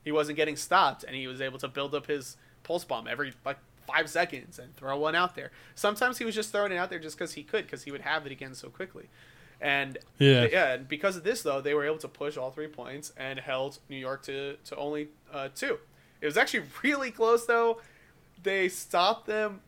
he 0.05 0.12
wasn't 0.12 0.36
getting 0.36 0.57
stopped, 0.57 1.05
and 1.05 1.16
he 1.16 1.26
was 1.26 1.40
able 1.40 1.59
to 1.59 1.68
build 1.68 1.94
up 1.94 2.07
his 2.07 2.36
pulse 2.62 2.84
bomb 2.84 3.09
every 3.09 3.32
like 3.44 3.59
five 3.87 4.09
seconds 4.09 4.59
and 4.59 4.74
throw 4.76 4.99
one 4.99 5.14
out 5.14 5.35
there. 5.35 5.51
Sometimes 5.74 6.18
he 6.18 6.24
was 6.24 6.35
just 6.35 6.53
throwing 6.53 6.72
it 6.72 6.76
out 6.76 6.91
there 6.91 6.99
just 6.99 7.16
because 7.18 7.35
he 7.35 7.43
could, 7.43 7.64
because 7.64 7.85
he 7.85 7.91
would 7.91 8.01
have 8.03 8.26
it 8.26 8.32
again 8.32 8.55
so 8.55 8.68
quickly. 8.68 9.09
And 9.61 9.99
Yeah. 10.18 10.47
yeah, 10.51 10.72
and 10.74 10.89
because 10.89 11.16
of 11.16 11.24
this 11.24 11.43
though, 11.43 11.61
they 11.61 11.74
were 11.74 11.85
able 11.85 11.99
to 11.99 12.09
push 12.09 12.37
all 12.37 12.51
three 12.51 12.66
points 12.68 13.12
and 13.16 13.39
held 13.39 13.78
New 13.89 13.97
York 13.97 14.22
to 14.24 14.57
to 14.64 14.76
only 14.76 15.09
uh, 15.32 15.49
two. 15.55 15.78
It 16.20 16.26
was 16.26 16.37
actually 16.37 16.64
really 16.82 17.11
close 17.11 17.47
though. 17.47 17.80
They 18.43 18.68
stopped 18.68 19.26
them 19.26 19.61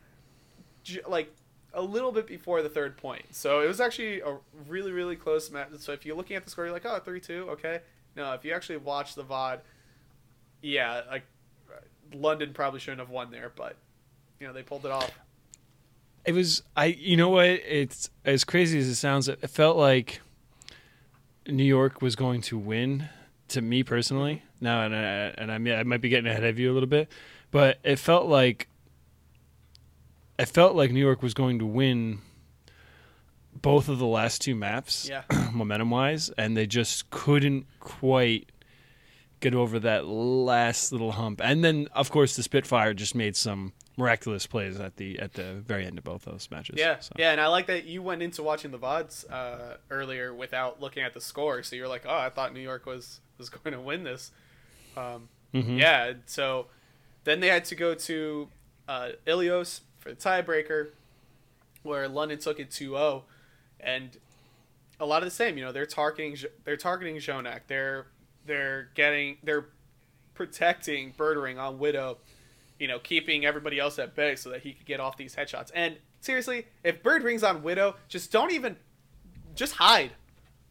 j- 0.82 1.00
like 1.08 1.32
a 1.72 1.82
little 1.82 2.10
bit 2.12 2.26
before 2.26 2.62
the 2.62 2.68
third 2.68 2.96
point. 2.96 3.34
So 3.34 3.60
it 3.60 3.66
was 3.66 3.80
actually 3.80 4.20
a 4.20 4.36
really 4.68 4.92
really 4.92 5.16
close 5.16 5.50
match. 5.50 5.68
So 5.78 5.92
if 5.92 6.04
you're 6.04 6.16
looking 6.16 6.36
at 6.36 6.44
the 6.44 6.50
score, 6.50 6.64
you're 6.64 6.74
like, 6.74 6.84
oh, 6.86 6.98
three 6.98 7.20
two, 7.20 7.46
okay. 7.50 7.80
No, 8.16 8.32
if 8.32 8.44
you 8.44 8.52
actually 8.54 8.78
watch 8.78 9.14
the 9.14 9.24
VOD, 9.24 9.60
yeah, 10.62 11.02
like 11.08 11.24
London 12.14 12.52
probably 12.54 12.80
shouldn't 12.80 13.00
have 13.00 13.10
won 13.10 13.30
there, 13.30 13.52
but 13.54 13.76
you 14.40 14.46
know 14.46 14.52
they 14.52 14.62
pulled 14.62 14.84
it 14.84 14.90
off. 14.92 15.10
It 16.24 16.32
was 16.32 16.62
I. 16.76 16.86
You 16.86 17.16
know 17.16 17.28
what? 17.30 17.46
It's 17.46 18.10
as 18.24 18.44
crazy 18.44 18.78
as 18.78 18.88
it 18.88 18.96
sounds. 18.96 19.28
It 19.28 19.48
felt 19.48 19.76
like 19.76 20.20
New 21.46 21.64
York 21.64 22.02
was 22.02 22.16
going 22.16 22.40
to 22.42 22.58
win. 22.58 23.08
To 23.50 23.60
me 23.62 23.84
personally, 23.84 24.42
now 24.60 24.82
and 24.82 24.92
I, 24.92 24.98
and 25.40 25.52
I, 25.52 25.58
may- 25.58 25.76
I 25.76 25.84
might 25.84 26.00
be 26.00 26.08
getting 26.08 26.28
ahead 26.28 26.42
of 26.42 26.58
you 26.58 26.72
a 26.72 26.74
little 26.74 26.88
bit, 26.88 27.08
but 27.52 27.78
it 27.84 28.00
felt 28.00 28.26
like 28.26 28.66
it 30.36 30.46
felt 30.46 30.74
like 30.74 30.90
New 30.90 30.98
York 30.98 31.22
was 31.22 31.32
going 31.32 31.60
to 31.60 31.64
win 31.64 32.18
both 33.62 33.88
of 33.88 34.00
the 34.00 34.06
last 34.06 34.40
two 34.42 34.56
maps, 34.56 35.08
Yeah. 35.08 35.22
momentum 35.52 35.90
wise, 35.90 36.28
and 36.30 36.56
they 36.56 36.66
just 36.66 37.08
couldn't 37.10 37.66
quite 37.78 38.50
get 39.38 39.54
over 39.54 39.78
that 39.78 40.06
last 40.06 40.90
little 40.90 41.12
hump. 41.12 41.40
And 41.40 41.62
then, 41.64 41.86
of 41.94 42.10
course, 42.10 42.34
the 42.34 42.42
Spitfire 42.42 42.94
just 42.94 43.14
made 43.14 43.36
some 43.36 43.74
miraculous 43.96 44.46
plays 44.46 44.78
at 44.78 44.96
the 44.96 45.18
at 45.18 45.32
the 45.34 45.54
very 45.54 45.86
end 45.86 45.96
of 45.98 46.04
both 46.04 46.24
those 46.24 46.48
matches. 46.50 46.76
Yeah, 46.78 46.98
So- 47.00 47.14
yeah, 47.18 47.32
and 47.32 47.40
I 47.40 47.46
like 47.48 47.66
that 47.66 47.84
you 47.84 48.02
went 48.02 48.22
into 48.22 48.42
watching 48.42 48.70
the 48.70 48.78
vods 48.78 49.24
uh, 49.30 49.76
earlier 49.90 50.34
without 50.34 50.80
looking 50.80 51.02
at 51.02 51.14
the 51.14 51.20
score. 51.20 51.62
So 51.62 51.76
you're 51.76 51.88
like, 51.88 52.04
oh, 52.06 52.16
I 52.18 52.28
thought 52.30 52.52
New 52.52 52.60
York 52.60 52.86
was 52.86 53.20
was 53.38 53.48
going 53.50 53.72
to 53.72 53.80
win 53.80 54.04
this. 54.04 54.32
Um, 54.96 55.28
Mhm. 55.54 55.78
Yeah, 55.78 56.12
so 56.26 56.66
then 57.24 57.40
they 57.40 57.48
had 57.48 57.64
to 57.66 57.74
go 57.74 57.94
to 57.94 58.48
uh, 58.88 59.10
Ilios 59.26 59.80
for 59.98 60.10
the 60.10 60.16
tiebreaker, 60.16 60.88
where 61.82 62.06
London 62.08 62.38
took 62.38 62.60
it 62.60 62.70
2-0, 62.70 63.22
and 63.80 64.18
a 65.00 65.06
lot 65.06 65.22
of 65.22 65.26
the 65.26 65.30
same. 65.34 65.56
You 65.56 65.64
know, 65.64 65.72
they're 65.72 65.86
targeting 65.86 66.36
they're 66.64 66.76
targeting 66.76 67.16
JJoNak. 67.16 67.60
They're 67.68 68.06
they're 68.44 68.88
getting 68.94 69.38
they're 69.42 69.66
protecting 70.34 71.12
Birdring 71.14 71.58
on 71.58 71.78
Widow. 71.78 72.18
You 72.78 72.88
know, 72.88 72.98
keeping 72.98 73.46
everybody 73.46 73.78
else 73.78 73.98
at 73.98 74.14
bay 74.14 74.36
so 74.36 74.50
that 74.50 74.62
he 74.62 74.72
could 74.72 74.86
get 74.86 75.00
off 75.00 75.16
these 75.16 75.34
headshots. 75.34 75.70
And 75.74 75.96
seriously, 76.20 76.66
if 76.84 77.02
Birdring's 77.02 77.42
on 77.42 77.62
Widow, 77.62 77.96
just 78.08 78.30
don't 78.30 78.52
even 78.52 78.76
just 79.54 79.74
hide. 79.74 80.12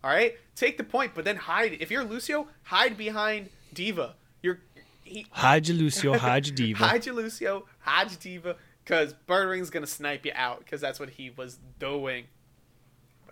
All 0.04 0.12
right, 0.12 0.36
take 0.56 0.78
the 0.78 0.84
point, 0.84 1.14
but 1.16 1.26
then 1.26 1.36
hide. 1.36 1.78
If 1.80 1.90
you're 1.90 2.04
Lucio, 2.04 2.48
hide 2.64 2.96
behind 2.96 3.50
D.Va. 3.74 4.14
You're 4.44 4.60
he, 5.04 5.26
Hide 5.32 5.68
your 5.68 5.78
Lucio, 5.78 6.14
hide 6.18 6.46
your 6.46 6.56
D.Va. 6.56 6.86
hide 6.86 7.06
your 7.06 7.16
Lucio, 7.16 7.66
hide 7.80 8.12
your 8.12 8.20
D.Va, 8.20 8.56
because 8.84 9.14
Birdring's 9.14 9.72
gonna 9.72 9.88
snipe 9.88 10.26
you 10.26 10.32
out 10.36 10.60
because 10.60 10.80
that's 10.80 11.00
what 11.00 11.10
he 11.10 11.32
was 11.32 11.58
doing. 11.80 12.26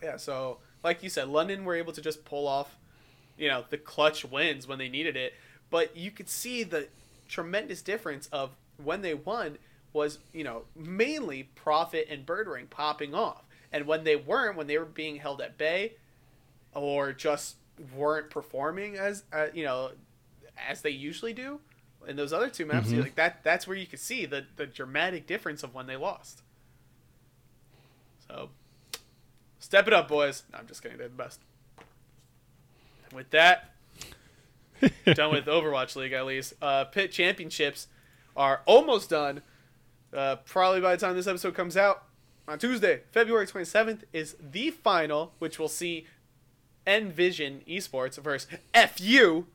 Yeah, 0.02 0.18
so 0.18 0.58
like 0.84 1.04
you 1.04 1.10
said, 1.10 1.30
London 1.30 1.64
were 1.64 1.76
able 1.76 1.94
to 1.94 2.02
just 2.02 2.26
pull 2.26 2.48
off, 2.48 2.78
you 3.38 3.48
know, 3.48 3.64
the 3.70 3.78
clutch 3.78 4.26
wins 4.26 4.68
when 4.68 4.80
they 4.80 4.90
needed 4.90 5.16
it. 5.16 5.34
But 5.70 5.96
you 5.96 6.12
could 6.12 6.30
see 6.30 6.64
the 6.64 6.88
tremendous 7.28 7.82
difference 7.82 8.28
of 8.28 8.52
when 8.86 9.02
they 9.02 9.14
won 9.14 9.58
was, 9.94 10.20
you 10.34 10.44
know, 10.44 10.64
mainly 10.76 11.44
Profit 11.56 12.08
and 12.10 12.26
Birdring 12.26 12.70
popping 12.70 13.14
off. 13.14 13.44
And 13.72 13.86
when 13.88 14.04
they 14.04 14.16
weren't, 14.16 14.56
when 14.58 14.68
they 14.68 14.78
were 14.78 14.86
being 14.86 15.18
held 15.18 15.42
at 15.42 15.58
bay 15.58 15.94
or 16.74 17.12
just 17.14 17.56
weren't 17.96 18.30
performing 18.30 18.98
as, 18.98 19.24
uh, 19.34 19.48
you 19.54 19.64
know, 19.64 19.92
as 20.70 20.82
they 20.82 20.90
usually 20.92 21.34
do 21.34 21.60
in 22.08 22.16
those 22.16 22.34
other 22.34 22.50
two 22.50 22.66
maps, 22.66 22.90
Mhm. 22.90 23.02
like 23.02 23.16
that 23.16 23.44
that's 23.44 23.68
where 23.68 23.78
you 23.78 23.86
could 23.88 24.00
see 24.00 24.26
the, 24.26 24.46
the 24.58 24.66
dramatic 24.66 25.26
difference 25.28 25.64
of 25.64 25.74
when 25.74 25.88
they 25.88 25.96
lost. 25.96 26.42
So 28.28 28.50
step 29.60 29.88
it 29.88 29.94
up, 29.94 30.08
boys. 30.08 30.44
No, 30.52 30.60
I'm 30.60 30.68
just 30.68 30.82
kidding, 30.82 30.98
they're 30.98 31.08
the 31.08 31.14
best. 31.16 31.40
And 33.06 33.14
with 33.14 33.30
that, 33.32 33.72
done 35.06 35.32
with 35.32 35.46
Overwatch 35.46 35.96
League 35.96 36.14
at 36.14 36.26
least. 36.26 36.54
Uh, 36.62 36.84
Pit 36.86 37.12
Championships 37.12 37.88
are 38.36 38.62
almost 38.66 39.10
done. 39.10 39.42
Uh, 40.14 40.38
probably 40.46 40.80
by 40.80 40.96
the 40.96 41.06
time 41.06 41.16
this 41.16 41.28
episode 41.28 41.56
comes 41.56 41.76
out 41.76 42.04
on 42.48 42.60
Tuesday, 42.60 43.02
February 43.12 43.48
27th, 43.48 44.02
is 44.12 44.36
the 44.40 44.70
final, 44.70 45.34
which 45.40 45.58
we'll 45.58 45.68
see 45.68 46.06
Envision 46.86 47.62
Esports 47.68 48.18
versus 48.22 48.50
FU 48.74 49.46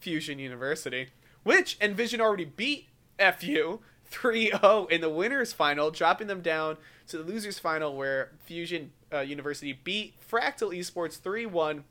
Fusion 0.00 0.38
University, 0.38 1.08
which 1.44 1.76
Envision 1.80 2.20
already 2.20 2.44
beat 2.44 2.88
FU 3.18 3.80
3-0 4.10 4.90
in 4.90 5.00
the 5.00 5.08
winners 5.08 5.52
final, 5.52 5.90
dropping 5.90 6.26
them 6.26 6.40
down 6.40 6.76
to 7.08 7.18
the 7.18 7.24
losers 7.24 7.58
final 7.58 7.96
where 7.96 8.32
Fusion 8.44 8.92
uh, 9.12 9.20
University 9.20 9.72
beat 9.72 10.14
Fractal 10.28 10.76
Esports 10.76 11.18
3-1 11.18 11.82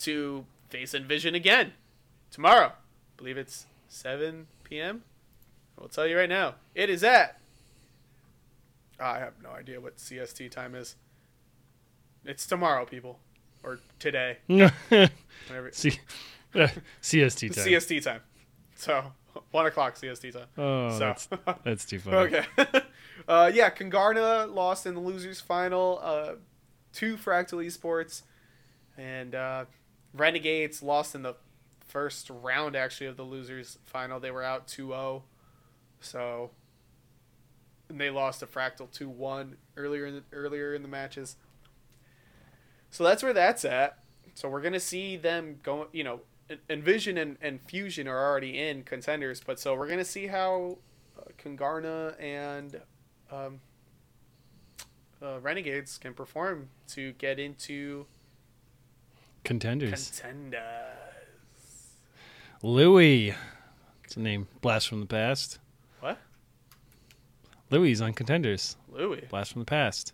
to 0.00 0.44
face 0.68 0.94
Envision 0.94 1.34
again 1.34 1.72
tomorrow. 2.30 2.68
I 2.68 3.16
believe 3.16 3.36
it's 3.36 3.66
7 3.88 4.46
p.m. 4.64 5.02
I'll 5.80 5.88
tell 5.88 6.06
you 6.06 6.16
right 6.16 6.28
now. 6.28 6.56
It 6.74 6.90
is 6.90 7.04
at 7.04 7.38
I 9.00 9.18
have 9.18 9.34
no 9.42 9.50
idea 9.50 9.80
what 9.80 9.96
CST 9.96 10.50
time 10.50 10.74
is. 10.74 10.96
It's 12.24 12.46
tomorrow, 12.46 12.84
people. 12.84 13.20
Or 13.62 13.78
today. 13.98 14.38
Whenever 14.46 15.70
C- 15.72 16.00
uh, 16.54 16.68
CST 17.02 17.54
time. 17.54 17.64
CST 17.64 18.02
time. 18.02 18.20
So 18.74 19.12
one 19.50 19.66
o'clock 19.66 19.96
CST 19.96 20.32
time. 20.32 20.46
oh, 20.56 20.90
so 20.90 20.98
that's, 20.98 21.28
that's 21.64 21.84
too 21.84 21.98
funny. 21.98 22.16
okay. 22.36 22.44
uh, 23.28 23.50
yeah, 23.52 23.70
Kungarna 23.70 24.52
lost 24.52 24.86
in 24.86 24.94
the 24.94 25.00
losers 25.00 25.40
final 25.40 26.00
uh, 26.02 26.32
to 26.94 27.16
Fractal 27.16 27.64
Esports, 27.64 28.22
and 28.96 29.34
uh, 29.34 29.64
Renegades 30.14 30.82
lost 30.82 31.14
in 31.14 31.22
the 31.22 31.34
first 31.86 32.30
round 32.30 32.76
actually 32.76 33.06
of 33.06 33.16
the 33.16 33.22
losers 33.24 33.78
final. 33.84 34.20
They 34.20 34.30
were 34.30 34.42
out 34.44 34.66
2-0. 34.68 35.22
So 36.00 36.50
and 37.88 38.00
they 38.00 38.10
lost 38.10 38.40
to 38.40 38.46
Fractal 38.46 38.88
2-1 38.90 39.54
earlier 39.76 40.06
in 40.06 40.14
the, 40.16 40.22
earlier 40.32 40.74
in 40.74 40.82
the 40.82 40.88
matches. 40.88 41.36
So 42.90 43.04
that's 43.04 43.22
where 43.22 43.32
that's 43.32 43.64
at. 43.64 43.98
So 44.34 44.48
we're 44.48 44.62
gonna 44.62 44.80
see 44.80 45.16
them 45.16 45.58
going. 45.62 45.88
You 45.92 46.04
know, 46.04 46.20
Envision 46.70 47.18
and, 47.18 47.36
and 47.42 47.60
Fusion 47.62 48.08
are 48.08 48.30
already 48.30 48.58
in 48.58 48.82
contenders, 48.82 49.42
but 49.44 49.58
so 49.58 49.74
we're 49.74 49.88
gonna 49.88 50.04
see 50.04 50.28
how 50.28 50.78
uh, 51.18 51.24
Kungarna 51.42 52.14
and 52.22 52.80
um, 53.30 53.60
uh, 55.22 55.40
Renegades 55.40 55.98
can 55.98 56.14
perform 56.14 56.68
to 56.88 57.12
get 57.12 57.38
into 57.38 58.06
Contenders. 59.44 60.20
contenders. 60.20 60.60
Louis. 62.62 63.34
It's 64.04 64.16
a 64.16 64.20
name. 64.20 64.46
Blast 64.60 64.88
from 64.88 65.00
the 65.00 65.06
past. 65.06 65.58
Louis 67.70 68.00
on 68.00 68.12
Contenders. 68.12 68.76
Louis. 68.90 69.26
Blast 69.28 69.52
from 69.52 69.60
the 69.60 69.66
past. 69.66 70.12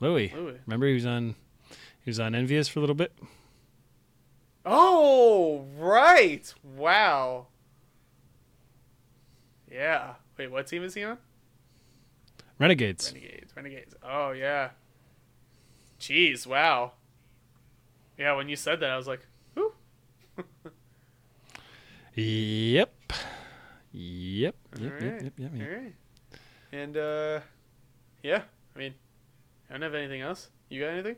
Louis. 0.00 0.32
Louis. 0.34 0.58
Remember 0.66 0.86
he 0.86 0.94
was 0.94 1.06
on 1.06 1.34
he 2.04 2.10
was 2.10 2.20
on 2.20 2.32
EnVyUs 2.32 2.70
for 2.70 2.78
a 2.78 2.82
little 2.82 2.94
bit? 2.94 3.12
Oh, 4.64 5.66
right. 5.76 6.52
Wow. 6.76 7.46
Yeah. 9.70 10.14
Wait, 10.36 10.50
what 10.50 10.66
team 10.66 10.84
is 10.84 10.94
he 10.94 11.04
on? 11.04 11.18
Renegades. 12.58 13.12
Renegades. 13.12 13.52
Renegades. 13.56 13.94
Oh, 14.02 14.32
yeah. 14.32 14.70
Jeez, 16.00 16.46
wow. 16.46 16.92
Yeah, 18.16 18.34
when 18.34 18.48
you 18.48 18.56
said 18.56 18.80
that, 18.80 18.90
I 18.90 18.96
was 18.96 19.06
like, 19.06 19.26
who? 19.54 19.72
Yep. 22.14 22.94
Yep. 23.90 24.54
Yep. 24.78 24.80
Yep. 24.80 25.00
Yep. 25.00 25.22
Yep. 25.22 25.32
yep. 25.38 25.50
All 25.54 25.82
right. 25.82 25.94
And, 26.72 26.96
uh, 26.96 27.40
yeah, 28.22 28.42
I 28.74 28.78
mean, 28.78 28.94
I 29.68 29.74
don't 29.74 29.82
have 29.82 29.94
anything 29.94 30.20
else. 30.20 30.50
You 30.68 30.82
got 30.82 30.90
anything? 30.90 31.16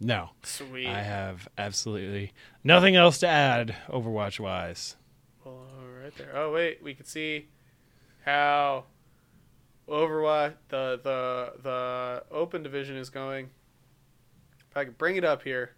No. 0.00 0.30
Sweet. 0.42 0.88
I 0.88 1.02
have 1.02 1.48
absolutely 1.56 2.32
nothing 2.64 2.96
else 2.96 3.18
to 3.18 3.28
add 3.28 3.76
Overwatch 3.88 4.40
wise. 4.40 4.96
Well, 5.44 5.64
right 6.02 6.12
there. 6.16 6.32
Oh 6.34 6.52
wait, 6.52 6.82
we 6.82 6.94
can 6.94 7.04
see 7.04 7.46
how 8.24 8.84
Overwatch 9.88 10.54
the 10.68 11.00
the 11.02 11.52
the 11.62 12.24
open 12.32 12.64
division 12.64 12.96
is 12.96 13.10
going. 13.10 13.50
If 14.70 14.76
I 14.76 14.84
could 14.84 14.98
bring 14.98 15.16
it 15.16 15.24
up 15.24 15.42
here, 15.42 15.74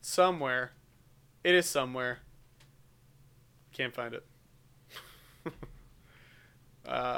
somewhere, 0.00 0.72
it 1.44 1.54
is 1.54 1.66
somewhere. 1.66 2.20
Can't 3.72 3.94
find 3.94 4.14
it. 4.14 4.24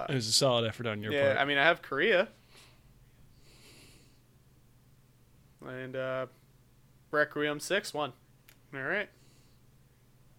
It 0.08 0.14
was 0.14 0.26
a 0.26 0.32
solid 0.32 0.66
effort 0.66 0.86
on 0.86 1.02
your 1.02 1.12
yeah, 1.12 1.26
part. 1.26 1.38
I 1.38 1.44
mean 1.44 1.58
I 1.58 1.64
have 1.64 1.82
Korea 1.82 2.28
and 5.66 5.96
uh, 5.96 6.26
Requiem 7.10 7.60
six 7.60 7.92
one. 7.92 8.12
All 8.74 8.82
right. 8.82 9.08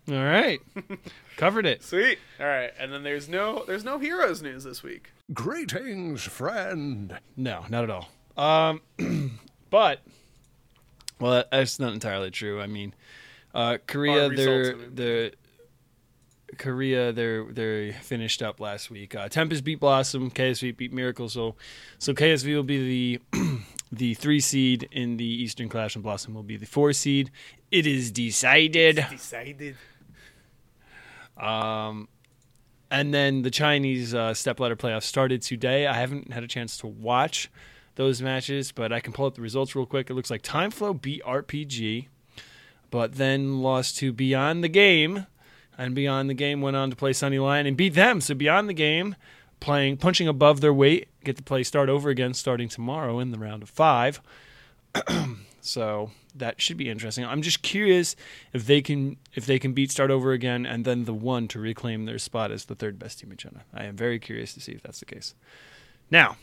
All 0.10 0.16
right. 0.16 0.60
Covered 1.38 1.66
it. 1.66 1.84
Sweet. 1.84 2.18
All 2.40 2.46
right, 2.48 2.72
and 2.80 2.92
then 2.92 3.04
there's 3.04 3.30
no 3.30 3.64
there's 3.66 3.84
no 3.84 4.00
heroes 4.00 4.42
news 4.42 4.64
this 4.64 4.82
week. 4.82 5.12
Greetings, 5.34 6.24
friend. 6.24 7.20
No, 7.38 7.66
not 7.70 7.84
at 7.84 7.90
all. 7.90 8.10
Um, 8.38 8.82
but 9.70 10.02
well, 11.20 11.44
that's 11.52 11.80
not 11.80 11.94
entirely 11.94 12.32
true. 12.32 12.62
I 12.62 12.68
mean, 12.68 12.94
uh, 13.54 13.78
Korea, 13.86 14.24
Our 14.24 14.36
they're 14.36 14.60
results, 14.60 14.70
I 14.70 14.86
mean. 14.86 14.96
the 14.96 15.34
Korea, 16.60 17.12
they're 17.12 17.44
they 17.46 17.94
finished 18.04 18.44
up 18.44 18.60
last 18.60 18.92
week. 18.92 19.16
Uh, 19.16 19.28
Tempest 19.28 19.64
beat 19.64 19.80
Blossom, 19.80 20.30
KSV 20.30 20.78
beat 20.78 20.94
Miracle. 20.94 21.28
So, 21.30 21.56
so 21.98 22.14
KSV 22.14 22.54
will 22.54 22.64
be 22.64 23.20
the 23.34 23.40
The 23.92 24.14
three 24.14 24.40
seed 24.40 24.88
in 24.92 25.18
the 25.18 25.26
Eastern 25.26 25.68
Clash 25.68 25.96
and 25.96 26.04
Blossom 26.04 26.36
will 26.36 26.44
be 26.44 26.58
the 26.58 26.68
four 26.68 26.94
seed. 26.94 27.32
It 27.72 27.88
is 27.88 28.12
decided. 28.12 29.04
Decided. 29.10 29.78
Um, 31.38 32.08
and 32.92 33.14
then 33.14 33.42
the 33.42 33.50
Chinese 33.50 34.14
uh, 34.14 34.34
stepladder 34.36 34.76
playoffs 34.76 35.04
started 35.04 35.42
today. 35.42 35.88
I 35.88 35.96
haven't 35.96 36.32
had 36.32 36.44
a 36.44 36.48
chance 36.48 36.78
to 36.78 36.88
watch 36.88 37.50
those 37.96 38.22
matches, 38.22 38.72
but 38.72 38.94
I 38.94 39.00
can 39.00 39.12
pull 39.12 39.26
up 39.26 39.36
the 39.36 39.42
results 39.42 39.76
real 39.76 39.88
quick. 39.88 40.10
It 40.10 40.14
looks 40.14 40.30
like 40.30 40.44
Time 40.44 40.70
Flow 40.70 40.94
beat 40.94 41.24
RPG, 41.24 42.08
but 42.92 43.16
then 43.16 43.62
lost 43.62 43.98
to 43.98 44.14
Beyond 44.14 44.64
the 44.64 44.70
Game, 44.70 45.26
and 45.80 45.96
Beyond 45.96 46.30
the 46.30 46.34
Game 46.36 46.62
went 46.62 46.76
on 46.76 46.90
to 46.90 46.96
play 46.96 47.14
Sunny 47.14 47.40
Lion 47.40 47.66
and 47.66 47.78
beat 47.78 47.94
them. 47.94 48.20
So 48.20 48.36
Beyond 48.36 48.68
the 48.68 48.74
Game, 48.74 49.16
playing 49.62 49.98
punching 49.98 50.28
above 50.28 50.60
their 50.60 50.74
weight, 50.74 51.08
get 51.24 51.38
to 51.38 51.44
play 51.44 51.64
start 51.64 51.88
over 51.88 52.10
again 52.10 52.34
starting 52.34 52.68
tomorrow 52.68 53.20
in 53.20 53.32
the 53.32 53.40
round 53.40 53.64
of 53.64 53.70
five. 53.70 54.22
so 55.62 56.12
that 56.36 56.62
should 56.62 56.76
be 56.76 56.90
interesting. 56.90 57.26
I'm 57.26 57.42
just 57.42 57.62
curious 57.62 58.18
if 58.52 58.68
they 58.68 58.82
can 58.82 59.16
if 59.34 59.46
they 59.46 59.58
can 59.58 59.72
beat 59.72 59.90
start 59.90 60.12
over 60.12 60.34
again 60.34 60.66
and 60.66 60.84
then 60.84 61.06
the 61.06 61.14
one 61.14 61.48
to 61.48 61.60
reclaim 61.60 62.06
their 62.06 62.20
spot 62.20 62.52
as 62.52 62.66
the 62.66 62.76
third 62.76 63.00
best 63.00 63.20
team 63.20 63.32
in 63.32 63.38
China. 63.38 63.64
I 63.74 63.86
am 63.86 63.96
very 63.96 64.20
curious 64.20 64.54
to 64.56 64.60
see 64.60 64.74
if 64.74 64.84
that's 64.84 65.00
the 65.00 65.06
case. 65.06 65.34
Now, 66.12 66.36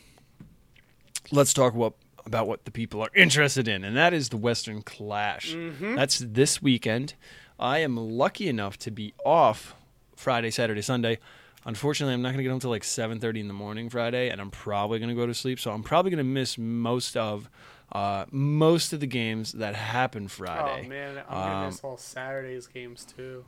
let's 1.31 1.53
talk 1.53 1.75
what 1.75 1.93
about 2.25 2.47
what 2.47 2.65
the 2.65 2.71
people 2.71 3.01
are 3.01 3.11
interested 3.15 3.67
in, 3.67 3.83
and 3.83 3.95
that 3.95 4.13
is 4.13 4.29
the 4.29 4.37
Western 4.37 4.81
Clash. 4.81 5.53
Mm-hmm. 5.53 5.95
That's 5.95 6.17
this 6.19 6.59
weekend. 6.59 7.13
I 7.59 7.79
am 7.79 7.95
lucky 7.97 8.47
enough 8.47 8.77
to 8.79 8.91
be 8.91 9.13
off 9.25 9.75
Friday, 10.15 10.51
Saturday, 10.51 10.81
Sunday. 10.81 11.19
Unfortunately, 11.65 12.13
I'm 12.13 12.21
not 12.21 12.29
going 12.29 12.37
to 12.37 12.43
get 12.43 12.49
home 12.51 12.59
till 12.59 12.69
like 12.69 12.83
7:30 12.83 13.39
in 13.41 13.47
the 13.47 13.53
morning 13.53 13.89
Friday, 13.89 14.29
and 14.29 14.39
I'm 14.39 14.51
probably 14.51 14.99
going 14.99 15.09
to 15.09 15.15
go 15.15 15.25
to 15.25 15.33
sleep. 15.33 15.59
So 15.59 15.71
I'm 15.71 15.83
probably 15.83 16.11
going 16.11 16.19
to 16.19 16.23
miss 16.23 16.57
most 16.57 17.17
of 17.17 17.49
uh, 17.91 18.25
most 18.31 18.93
of 18.93 18.99
the 18.99 19.07
games 19.07 19.53
that 19.53 19.75
happen 19.75 20.27
Friday. 20.27 20.83
Oh 20.85 20.89
man, 20.89 21.17
I'm 21.29 21.33
gonna 21.33 21.55
Um, 21.55 21.65
miss 21.67 21.79
all 21.83 21.97
Saturday's 21.97 22.67
games 22.67 23.05
too. 23.05 23.43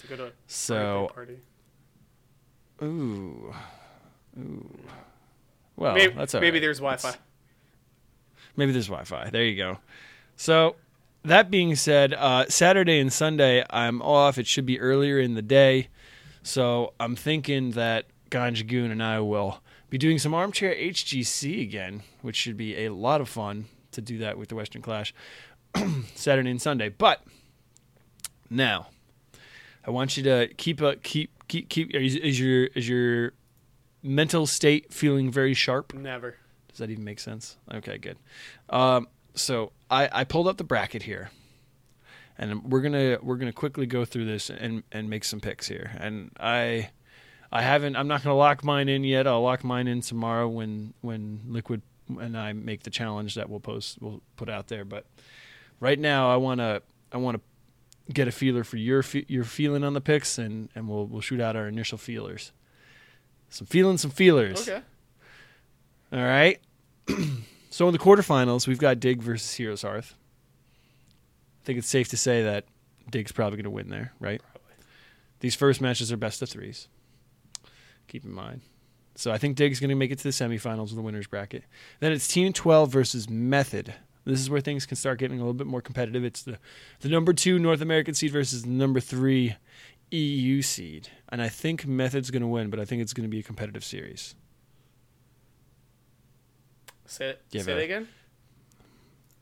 To 0.00 0.06
go 0.08 0.16
to 0.16 0.32
So, 0.46 1.10
party. 1.14 1.38
ooh, 2.82 3.54
ooh. 4.38 4.78
Well, 5.76 5.94
maybe, 5.94 6.14
that's 6.14 6.34
all 6.34 6.40
maybe 6.40 6.56
right. 6.56 6.60
there's 6.62 6.78
Wi-Fi. 6.78 7.14
Maybe 8.56 8.72
there's 8.72 8.86
Wi-Fi. 8.88 9.30
There 9.30 9.44
you 9.44 9.56
go. 9.56 9.78
So 10.36 10.76
that 11.24 11.50
being 11.50 11.74
said, 11.74 12.14
uh, 12.14 12.46
Saturday 12.48 12.98
and 12.98 13.12
Sunday 13.12 13.64
I'm 13.70 14.02
off. 14.02 14.38
It 14.38 14.46
should 14.46 14.66
be 14.66 14.80
earlier 14.80 15.18
in 15.18 15.34
the 15.34 15.42
day, 15.42 15.88
so 16.42 16.94
I'm 16.98 17.16
thinking 17.16 17.72
that 17.72 18.06
Ganjagoon 18.30 18.90
and 18.90 19.02
I 19.02 19.20
will 19.20 19.60
be 19.90 19.98
doing 19.98 20.18
some 20.18 20.34
armchair 20.34 20.74
HGC 20.74 21.62
again, 21.62 22.02
which 22.22 22.36
should 22.36 22.56
be 22.56 22.84
a 22.84 22.92
lot 22.92 23.20
of 23.20 23.28
fun 23.28 23.66
to 23.92 24.00
do 24.00 24.18
that 24.18 24.38
with 24.38 24.48
the 24.48 24.54
Western 24.54 24.82
Clash 24.82 25.14
Saturday 26.14 26.50
and 26.50 26.60
Sunday. 26.60 26.88
But 26.88 27.22
now, 28.48 28.88
I 29.86 29.90
want 29.90 30.16
you 30.16 30.22
to 30.24 30.48
keep 30.56 30.80
a 30.80 30.96
keep 30.96 31.30
keep 31.48 31.68
keep. 31.68 31.94
Is, 31.94 32.16
is 32.16 32.40
your 32.40 32.64
is 32.74 32.88
your 32.88 33.32
mental 34.02 34.46
state 34.46 34.92
feeling 34.92 35.30
very 35.30 35.54
sharp? 35.54 35.94
Never. 35.94 36.36
Does 36.68 36.78
that 36.78 36.90
even 36.90 37.04
make 37.04 37.20
sense? 37.20 37.58
Okay, 37.72 37.98
good. 37.98 38.16
Um, 38.70 39.08
so 39.34 39.72
I, 39.90 40.08
I 40.12 40.24
pulled 40.24 40.48
up 40.48 40.56
the 40.56 40.64
bracket 40.64 41.02
here, 41.02 41.30
and 42.38 42.64
we're 42.64 42.80
gonna 42.80 43.18
we're 43.22 43.36
gonna 43.36 43.52
quickly 43.52 43.86
go 43.86 44.04
through 44.04 44.26
this 44.26 44.50
and 44.50 44.82
and 44.92 45.08
make 45.08 45.24
some 45.24 45.40
picks 45.40 45.68
here. 45.68 45.92
And 45.98 46.30
I 46.38 46.90
I 47.50 47.62
haven't 47.62 47.96
I'm 47.96 48.08
not 48.08 48.22
gonna 48.22 48.36
lock 48.36 48.64
mine 48.64 48.88
in 48.88 49.04
yet. 49.04 49.26
I'll 49.26 49.42
lock 49.42 49.64
mine 49.64 49.86
in 49.88 50.00
tomorrow 50.00 50.48
when 50.48 50.94
when 51.00 51.40
Liquid 51.46 51.82
and 52.20 52.36
I 52.36 52.52
make 52.52 52.82
the 52.82 52.90
challenge 52.90 53.34
that 53.36 53.48
we'll 53.48 53.60
post 53.60 53.98
we'll 54.00 54.22
put 54.36 54.48
out 54.48 54.68
there. 54.68 54.84
But 54.84 55.06
right 55.80 55.98
now 55.98 56.32
I 56.32 56.36
wanna 56.36 56.82
I 57.12 57.18
wanna 57.18 57.40
get 58.12 58.28
a 58.28 58.32
feeler 58.32 58.64
for 58.64 58.76
your 58.76 59.04
your 59.28 59.44
feeling 59.44 59.84
on 59.84 59.94
the 59.94 60.00
picks 60.00 60.38
and 60.38 60.68
and 60.74 60.88
we'll 60.88 61.06
we'll 61.06 61.20
shoot 61.20 61.40
out 61.40 61.56
our 61.56 61.68
initial 61.68 61.98
feelers. 61.98 62.52
Some 63.50 63.66
feeling, 63.66 63.98
some 63.98 64.10
feelers. 64.10 64.66
Okay. 64.68 64.82
All 66.12 66.24
right. 66.24 66.60
so 67.72 67.88
in 67.88 67.92
the 67.92 67.98
quarterfinals, 67.98 68.68
we've 68.68 68.78
got 68.78 69.00
Dig 69.00 69.22
versus 69.22 69.54
Heroes 69.54 69.80
Hearth. 69.80 70.14
I 71.62 71.64
think 71.64 71.78
it's 71.78 71.88
safe 71.88 72.08
to 72.08 72.16
say 72.18 72.42
that 72.42 72.66
Dig's 73.10 73.32
probably 73.32 73.56
going 73.56 73.64
to 73.64 73.70
win 73.70 73.88
there, 73.88 74.12
right? 74.20 74.42
Probably. 74.42 74.84
These 75.40 75.54
first 75.54 75.80
matches 75.80 76.12
are 76.12 76.18
best 76.18 76.42
of 76.42 76.50
threes. 76.50 76.88
Keep 78.08 78.26
in 78.26 78.32
mind. 78.32 78.60
So 79.14 79.32
I 79.32 79.38
think 79.38 79.56
Dig's 79.56 79.80
going 79.80 79.88
to 79.88 79.96
make 79.96 80.10
it 80.10 80.18
to 80.18 80.24
the 80.24 80.30
semifinals 80.30 80.90
of 80.90 80.96
the 80.96 81.02
winners 81.02 81.26
bracket. 81.26 81.64
Then 82.00 82.12
it's 82.12 82.28
Team 82.28 82.52
12 82.52 82.90
versus 82.90 83.30
Method. 83.30 83.94
This 84.24 84.40
is 84.40 84.50
where 84.50 84.60
things 84.60 84.86
can 84.86 84.96
start 84.96 85.18
getting 85.18 85.38
a 85.38 85.40
little 85.40 85.54
bit 85.54 85.66
more 85.66 85.80
competitive. 85.80 86.24
It's 86.24 86.42
the 86.42 86.58
the 87.00 87.08
number 87.08 87.32
two 87.32 87.58
North 87.58 87.80
American 87.80 88.14
seed 88.14 88.32
versus 88.32 88.62
the 88.62 88.68
number 88.68 89.00
three 89.00 89.56
EU 90.12 90.62
seed, 90.62 91.08
and 91.30 91.42
I 91.42 91.48
think 91.48 91.86
Method's 91.86 92.30
going 92.30 92.42
to 92.42 92.48
win, 92.48 92.70
but 92.70 92.78
I 92.78 92.84
think 92.84 93.02
it's 93.02 93.14
going 93.14 93.28
to 93.28 93.30
be 93.30 93.40
a 93.40 93.42
competitive 93.42 93.82
series. 93.82 94.34
Say 97.06 97.30
it. 97.30 97.42
Give 97.50 97.62
say 97.62 97.72
it 97.72 97.84
again. 97.84 98.08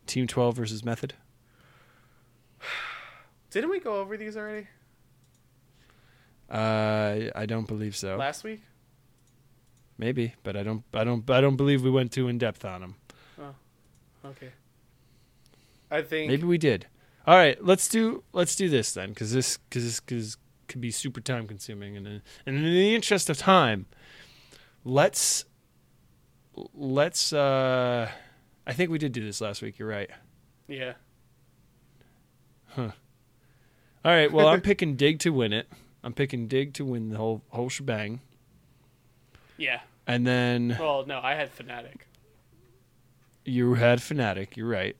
Team 0.07 0.27
12 0.27 0.57
versus 0.57 0.85
Method. 0.85 1.15
Didn't 3.51 3.71
we 3.71 3.81
go 3.81 3.97
over 3.97 4.17
these 4.17 4.37
already 4.37 4.67
Uh, 6.49 7.31
I 7.35 7.47
don't 7.47 7.67
believe 7.69 7.95
so. 7.97 8.17
last 8.17 8.45
week? 8.45 8.63
Maybe, 9.99 10.35
but 10.43 10.57
I 10.57 10.63
don't. 10.63 10.83
I 10.95 11.05
don't. 11.05 11.29
I 11.31 11.41
don't 11.41 11.57
believe 11.57 11.83
we 11.83 11.91
went 11.91 12.11
too 12.11 12.29
in 12.29 12.39
depth 12.39 12.65
on 12.65 12.81
them. 12.81 12.95
Okay. 14.25 14.51
I 15.91 16.03
think. 16.03 16.31
Maybe 16.31 16.45
we 16.45 16.59
did. 16.59 16.87
All 17.27 17.37
right, 17.37 17.63
let's 17.65 17.89
do. 17.89 18.23
Let's 18.33 18.57
do 18.57 18.69
this 18.69 18.93
then, 18.93 19.11
because 19.11 19.33
this, 19.33 19.59
because 19.59 19.85
this, 19.85 20.01
cause 20.01 20.37
could 20.69 20.81
be 20.81 20.91
super 20.91 21.21
time 21.21 21.47
consuming, 21.47 21.97
and 21.97 22.07
and 22.07 22.23
in 22.57 22.63
the 22.63 22.95
interest 22.95 23.29
of 23.29 23.39
time, 23.39 23.87
let's 24.85 25.45
let's. 26.75 27.33
uh 27.33 28.11
I 28.67 28.73
think 28.73 28.91
we 28.91 28.99
did 28.99 29.13
do 29.13 29.25
this 29.25 29.41
last 29.41 29.63
week. 29.63 29.79
You're 29.79 29.89
right. 29.89 30.11
Yeah. 30.69 30.93
Huh. 32.69 32.91
All 34.05 34.13
right. 34.13 34.31
Well, 34.31 34.49
I'm 34.49 34.61
picking 34.71 34.97
Dig 34.97 35.19
to 35.21 35.31
win 35.31 35.53
it. 35.53 35.69
I'm 36.05 36.13
picking 36.13 36.47
Dig 36.47 36.73
to 36.75 36.85
win 36.85 37.11
the 37.11 37.17
whole 37.17 37.43
whole 37.49 37.69
shebang, 37.69 38.21
Yeah. 39.59 39.81
and 40.07 40.27
then. 40.27 40.77
Well, 40.79 41.05
no, 41.07 41.21
I 41.23 41.35
had 41.35 41.55
Fnatic. 41.57 42.03
You 43.45 43.75
had 43.75 43.99
Fnatic. 43.99 44.57
You're 44.57 44.69
right. 44.69 44.97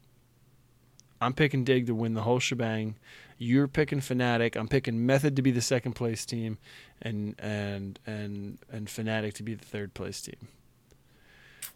I'm 1.21 1.33
picking 1.35 1.65
Dig 1.65 1.87
to 1.87 1.95
win 1.95 2.15
the 2.15 2.23
whole 2.23 2.39
shebang. 2.39 2.97
You're 3.39 3.69
picking 3.69 4.01
Fnatic. 4.01 4.57
I'm 4.57 4.69
picking 4.69 5.07
Method 5.07 5.37
to 5.37 5.43
be 5.43 5.51
the 5.51 5.61
second 5.63 5.93
place 5.93 6.27
team, 6.27 6.59
and 7.01 7.35
and 7.39 7.99
and 8.07 8.59
and 8.71 8.89
Fnatic 8.89 9.35
to 9.35 9.43
be 9.43 9.55
the 9.55 9.65
third 9.65 9.95
place 9.95 10.21
team. 10.21 10.49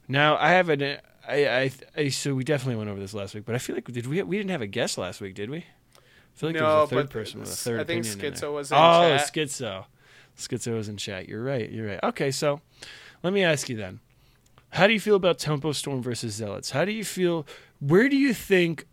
Now 0.09 0.37
I 0.37 0.51
have 0.51 0.69
an 0.69 0.83
uh, 0.83 0.97
I, 1.27 1.47
I 1.47 1.71
I 1.97 2.09
so 2.09 2.35
we 2.35 2.45
definitely 2.45 2.77
went 2.77 2.91
over 2.91 3.01
this 3.01 3.15
last 3.15 3.35
week, 3.35 3.45
but 3.45 3.55
I 3.55 3.59
feel 3.59 3.75
like 3.77 3.87
did 3.87 4.07
we 4.07 4.23
we 4.23 4.37
didn't 4.37 4.51
have 4.51 4.63
a 4.63 4.67
guest 4.67 4.99
last 4.99 5.21
week, 5.21 5.35
did 5.35 5.51
we? 5.51 5.59
I 5.59 6.37
feel 6.37 6.49
like 6.51 6.57
there 6.59 6.65
was 6.67 6.93
a 6.93 6.95
third 6.95 7.11
person 7.11 7.41
with 7.41 7.49
a 7.51 7.57
third 7.57 7.81
I 7.81 7.85
think 7.85 8.05
opinion 8.05 8.27
in 8.27 8.33
Schizo 8.33 8.53
was 8.55 8.71
in 8.73 8.77
chat. 8.77 9.13
oh, 9.13 9.17
chat. 9.17 9.33
Schizo. 9.33 9.85
Schizo 10.37 10.75
was 10.75 10.89
in 10.89 10.97
chat. 10.97 11.29
You're 11.29 11.45
right. 11.45 11.71
You're 11.71 11.87
right. 11.87 12.01
Okay, 12.03 12.31
so 12.33 12.61
let 13.23 13.33
me 13.33 13.45
ask 13.45 13.69
you 13.69 13.77
then. 13.77 14.01
How 14.71 14.89
do 14.89 14.93
you 14.93 14.99
feel 15.01 15.15
about 15.15 15.39
Tempo 15.39 15.71
Storm 15.71 16.03
versus 16.03 16.35
Zealots? 16.35 16.71
How 16.73 16.85
do 16.85 16.91
you 16.93 17.05
feel? 17.05 17.47
Where 17.79 18.09
do 18.09 18.17
you 18.17 18.35
think 18.35 18.87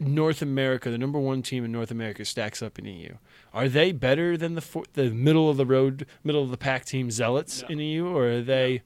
North 0.00 0.42
America, 0.42 0.90
the 0.90 0.98
number 0.98 1.20
one 1.20 1.42
team 1.42 1.64
in 1.64 1.70
North 1.70 1.92
America, 1.92 2.24
stacks 2.24 2.60
up 2.60 2.78
in 2.80 2.84
EU? 2.84 3.14
Are 3.52 3.68
they 3.68 3.92
better 3.92 4.36
than 4.36 4.56
the 4.56 4.60
four, 4.60 4.82
the 4.94 5.10
middle 5.10 5.48
of 5.48 5.56
the 5.56 5.66
road, 5.66 6.04
middle 6.24 6.42
of 6.42 6.50
the 6.50 6.56
pack 6.56 6.84
team 6.84 7.12
Zealots 7.12 7.62
No. 7.62 7.68
in 7.68 7.78
EU, 7.78 8.06
or 8.08 8.28
are 8.28 8.42
they? 8.42 8.82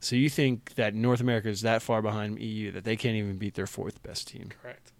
So 0.00 0.16
you 0.16 0.30
think 0.30 0.74
that 0.74 0.94
North 0.94 1.20
America 1.20 1.48
is 1.48 1.62
that 1.62 1.82
far 1.82 2.02
behind 2.02 2.40
EU 2.40 2.70
that 2.72 2.84
they 2.84 2.96
can't 2.96 3.16
even 3.16 3.36
beat 3.36 3.54
their 3.54 3.66
fourth 3.66 4.02
best 4.02 4.28
team? 4.28 4.50
Correct. 4.62 4.92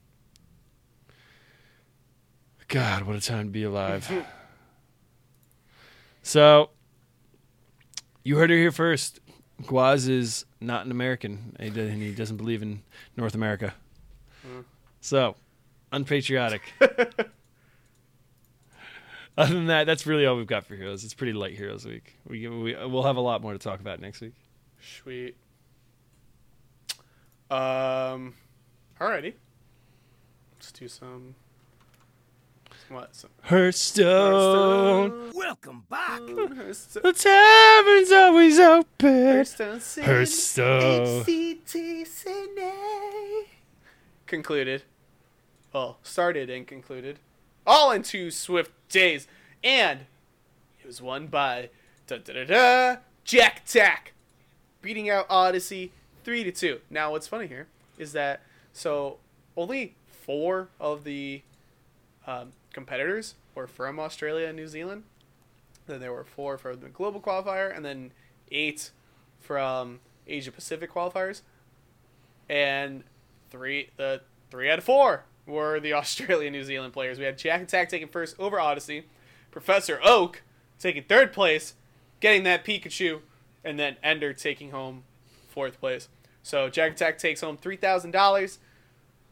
God, 2.66 3.04
what 3.04 3.16
a 3.16 3.20
time 3.20 3.46
to 3.46 3.50
be 3.50 3.62
alive. 3.62 4.10
so, 6.22 6.70
you 8.24 8.36
heard 8.36 8.50
it 8.50 8.58
here 8.58 8.72
first. 8.72 9.20
Guaz 9.62 10.08
is 10.08 10.44
not 10.60 10.84
an 10.84 10.90
American, 10.90 11.56
and 11.58 11.68
he, 11.68 11.74
does, 11.74 11.90
and 11.90 12.02
he 12.02 12.12
doesn't 12.12 12.36
believe 12.36 12.62
in 12.62 12.82
North 13.16 13.34
America. 13.34 13.74
Mm. 14.46 14.64
So, 15.00 15.36
unpatriotic. 15.92 16.62
Other 19.38 19.54
than 19.54 19.66
that, 19.66 19.86
that's 19.86 20.06
really 20.06 20.26
all 20.26 20.36
we've 20.36 20.46
got 20.46 20.66
for 20.66 20.74
Heroes. 20.74 21.04
It's 21.04 21.14
pretty 21.14 21.32
light 21.32 21.56
Heroes 21.56 21.86
week. 21.86 22.16
We, 22.26 22.48
we 22.48 22.74
we'll 22.86 23.04
have 23.04 23.16
a 23.16 23.20
lot 23.20 23.40
more 23.40 23.52
to 23.52 23.58
talk 23.58 23.80
about 23.80 24.00
next 24.00 24.20
week. 24.20 24.34
Sweet. 24.80 25.36
Um. 27.50 28.34
Alrighty. 29.00 29.34
Let's 30.54 30.72
do 30.72 30.88
some. 30.88 31.34
some 32.86 32.96
what? 32.96 33.14
Some. 33.14 33.30
Hearthstone. 33.42 34.32
Hearthstone. 34.32 35.32
Welcome 35.34 35.84
back. 35.88 36.20
Hearthstone. 36.20 37.02
The 37.02 37.12
tavern's 37.12 38.12
always 38.12 38.58
open. 38.58 39.26
Hearthstone 39.26 39.80
City. 39.80 40.06
Hearthstone. 40.06 41.24
HCT 41.24 42.06
Sydney. 42.06 43.46
Concluded. 44.26 44.82
Well, 45.72 45.98
started 46.02 46.50
and 46.50 46.66
concluded. 46.66 47.18
All 47.66 47.92
in 47.92 48.02
two 48.02 48.30
swift 48.30 48.72
days. 48.88 49.26
And 49.62 50.00
it 50.80 50.86
was 50.86 51.00
won 51.00 51.28
by 51.28 51.70
da 52.06 52.18
da 52.18 52.32
da 52.32 52.44
da 52.44 52.96
Jack 53.24 53.62
Attack. 53.64 54.12
Beating 54.80 55.10
out 55.10 55.26
Odyssey 55.28 55.92
three 56.24 56.44
to 56.44 56.52
two. 56.52 56.80
Now 56.90 57.12
what's 57.12 57.26
funny 57.26 57.46
here 57.46 57.66
is 57.98 58.12
that 58.12 58.42
so 58.72 59.18
only 59.56 59.94
four 60.06 60.68
of 60.78 61.04
the 61.04 61.42
um, 62.26 62.52
competitors 62.72 63.34
were 63.54 63.66
from 63.66 63.98
Australia 63.98 64.46
and 64.46 64.56
New 64.56 64.68
Zealand. 64.68 65.04
Then 65.86 66.00
there 66.00 66.12
were 66.12 66.24
four 66.24 66.58
from 66.58 66.80
the 66.80 66.88
global 66.88 67.20
qualifier, 67.20 67.74
and 67.74 67.84
then 67.84 68.12
eight 68.52 68.90
from 69.40 70.00
Asia 70.26 70.52
Pacific 70.52 70.92
qualifiers. 70.92 71.42
And 72.48 73.04
three 73.50 73.90
the 73.96 74.20
three 74.50 74.70
out 74.70 74.78
of 74.78 74.84
four 74.84 75.24
were 75.46 75.80
the 75.80 75.92
Australia 75.94 76.50
New 76.50 76.64
Zealand 76.64 76.92
players. 76.92 77.18
We 77.18 77.24
had 77.24 77.38
Jack 77.38 77.62
Attack 77.62 77.88
taking 77.88 78.08
first 78.08 78.36
over 78.38 78.60
Odyssey, 78.60 79.04
Professor 79.50 79.98
Oak 80.04 80.42
taking 80.78 81.02
third 81.02 81.32
place, 81.32 81.74
getting 82.20 82.44
that 82.44 82.64
Pikachu, 82.64 83.20
and 83.68 83.78
then 83.78 83.96
Ender 84.02 84.32
taking 84.32 84.70
home 84.70 85.04
fourth 85.50 85.78
place. 85.78 86.08
So 86.42 86.68
Jack 86.70 86.92
Attack 86.92 87.18
takes 87.18 87.40
home 87.42 87.56
three 87.58 87.76
thousand 87.76 88.12
dollars, 88.12 88.58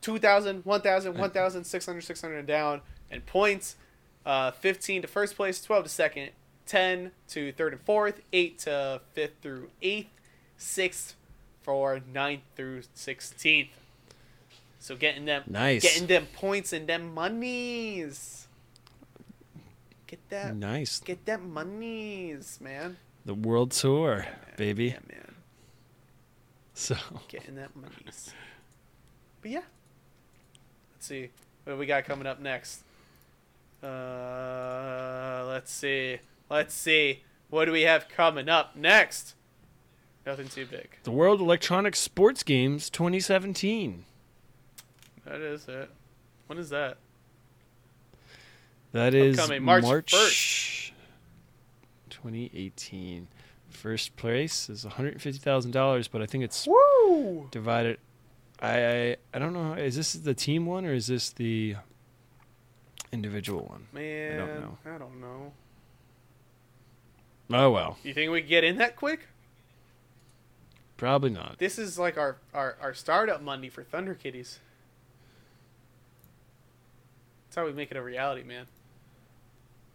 two 0.03 0.18
thousand, 0.18 0.64
one 0.64 0.82
thousand, 0.82 1.16
one 1.18 1.30
thousand, 1.30 1.64
six 1.64 1.87
hundred, 1.87 2.03
six 2.03 2.20
hundred 2.20 2.47
down, 2.47 2.82
and 3.11 3.24
points. 3.24 3.76
Uh, 4.26 4.51
fifteen 4.51 5.01
to 5.03 5.09
first 5.09 5.37
place, 5.37 5.62
twelve 5.62 5.84
to 5.84 5.89
second, 5.91 6.30
ten 6.66 7.12
to 7.28 7.53
third 7.53 7.72
and 7.72 7.82
fourth, 7.82 8.20
eight 8.32 8.59
to 8.61 9.01
fifth 9.14 9.37
through 9.41 9.70
eighth, 9.80 10.11
sixth 10.59 11.14
for 11.62 12.01
ninth 12.12 12.43
through 12.57 12.82
sixteenth. 12.93 13.70
So 14.80 14.95
getting 14.97 15.24
them, 15.24 15.45
Nice. 15.47 15.82
getting 15.82 16.07
them 16.07 16.26
points 16.34 16.72
and 16.72 16.87
them 16.87 17.14
monies. 17.14 18.47
Get 20.07 20.28
that, 20.28 20.55
Nice. 20.55 21.01
get 21.01 21.24
that 21.26 21.43
monies, 21.43 22.59
man. 22.61 22.97
The 23.26 23.34
world 23.34 23.72
tour, 23.72 24.24
baby. 24.56 24.86
Yeah, 24.86 24.98
man. 25.08 25.34
So 26.74 26.96
Getting 27.28 27.56
that 27.56 27.74
monies. 27.74 28.30
But 29.42 29.50
yeah. 29.50 29.62
Let's 30.94 31.06
see. 31.06 31.30
What 31.64 31.72
do 31.72 31.78
we 31.78 31.86
got 31.86 32.04
coming 32.04 32.28
up 32.28 32.40
next? 32.40 32.84
Uh, 33.82 35.44
let's 35.48 35.72
see. 35.72 36.20
Let's 36.48 36.72
see. 36.72 37.24
What 37.50 37.64
do 37.64 37.72
we 37.72 37.82
have 37.82 38.08
coming 38.08 38.48
up 38.48 38.76
next? 38.76 39.34
Nothing 40.24 40.46
too 40.46 40.66
big. 40.66 40.90
the 41.02 41.10
World 41.10 41.40
Electronic 41.40 41.96
Sports 41.96 42.44
Games 42.44 42.88
2017. 42.90 44.04
That 45.24 45.40
is 45.40 45.66
it. 45.66 45.90
When 46.46 46.58
is 46.58 46.70
that? 46.70 46.98
That 48.92 49.14
is 49.14 49.36
Upcoming 49.36 49.64
March 49.64 49.82
March 49.82 50.12
1st. 50.12 50.86
2018. 52.26 53.28
First 53.68 54.16
place 54.16 54.68
is 54.70 54.84
$150,000, 54.84 56.08
but 56.10 56.22
I 56.22 56.26
think 56.26 56.44
it's 56.44 56.66
Woo! 56.66 57.48
divided. 57.50 57.98
I, 58.60 58.86
I 58.86 59.16
I 59.34 59.38
don't 59.38 59.52
know. 59.52 59.74
Is 59.74 59.96
this 59.96 60.12
the 60.14 60.34
team 60.34 60.64
one 60.66 60.86
or 60.86 60.94
is 60.94 61.08
this 61.08 61.30
the 61.30 61.76
individual 63.12 63.66
one? 63.66 63.86
Man, 63.92 64.40
I 64.40 64.46
don't 64.46 64.60
know. 64.60 64.78
I 64.86 64.98
don't 64.98 65.20
know. 65.20 65.52
Oh 67.52 67.70
well, 67.70 67.98
You 68.02 68.14
think 68.14 68.32
we 68.32 68.40
get 68.40 68.64
in 68.64 68.78
that 68.78 68.96
quick? 68.96 69.28
probably 70.96 71.28
not. 71.28 71.58
This 71.58 71.78
is 71.78 71.98
like 71.98 72.16
our, 72.16 72.38
our, 72.54 72.76
our 72.80 72.94
startup 72.94 73.42
Monday 73.42 73.68
for 73.68 73.82
Thunder 73.84 74.14
Kitties. 74.14 74.60
That's 77.46 77.56
how 77.56 77.66
we 77.66 77.72
make 77.72 77.90
it 77.90 77.98
a 77.98 78.02
reality, 78.02 78.42
man. 78.42 78.64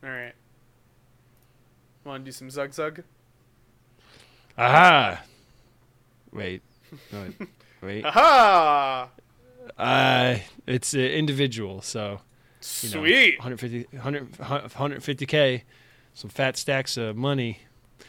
Alright. 0.03 0.35
Want 2.03 2.23
to 2.23 2.25
do 2.25 2.31
some 2.31 2.49
Zug 2.49 2.73
Zug? 2.73 3.03
Aha! 4.57 5.21
Wait, 6.33 6.61
no, 7.11 7.21
wait, 7.39 7.49
wait. 7.81 8.05
Aha! 8.05 9.09
Uh, 9.77 10.37
it's 10.65 10.93
uh, 10.95 10.99
individual, 10.99 11.81
so 11.81 12.21
you 12.81 12.89
know, 12.89 13.01
Sweet! 13.01 13.37
150, 13.39 13.87
100, 13.97 14.31
150k, 14.33 15.61
some 16.13 16.29
fat 16.29 16.57
stacks 16.57 16.97
of 16.97 17.15
money 17.15 17.59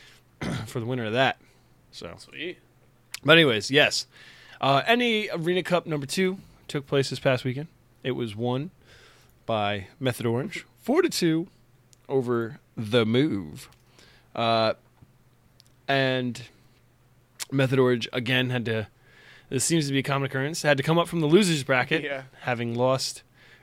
for 0.67 0.81
the 0.81 0.87
winner 0.87 1.05
of 1.05 1.13
that. 1.13 1.39
So, 1.91 2.15
Sweet. 2.19 2.59
but 3.25 3.33
anyways, 3.33 3.71
yes. 3.71 4.07
Uh, 4.61 4.83
any 4.87 5.29
Arena 5.31 5.63
Cup 5.63 5.87
number 5.87 6.07
two 6.07 6.39
took 6.69 6.87
place 6.87 7.11
this 7.11 7.19
past 7.19 7.45
weekend. 7.45 7.69
It 8.03 8.13
was 8.13 8.35
won 8.35 8.71
by 9.45 9.89
Method 10.01 10.25
Orange, 10.27 10.65
four 10.81 11.03
to 11.03 11.09
two 11.09 11.49
over 12.09 12.61
the 12.77 13.05
Move, 13.05 13.69
uh, 14.35 14.75
and 15.89 16.43
Method 17.51 17.79
Orange 17.79 18.09
again 18.13 18.51
had 18.51 18.65
to. 18.67 18.89
This 19.49 19.65
seems 19.65 19.87
to 19.87 19.93
be 19.93 19.99
a 19.99 20.03
common 20.03 20.27
occurrence. 20.27 20.63
Had 20.63 20.77
to 20.79 20.83
come 20.83 20.99
up 20.99 21.09
from 21.09 21.21
the 21.21 21.27
losers 21.27 21.63
bracket, 21.63 22.03
Yeah. 22.03 22.23
having 22.41 22.75
lost 22.75 23.23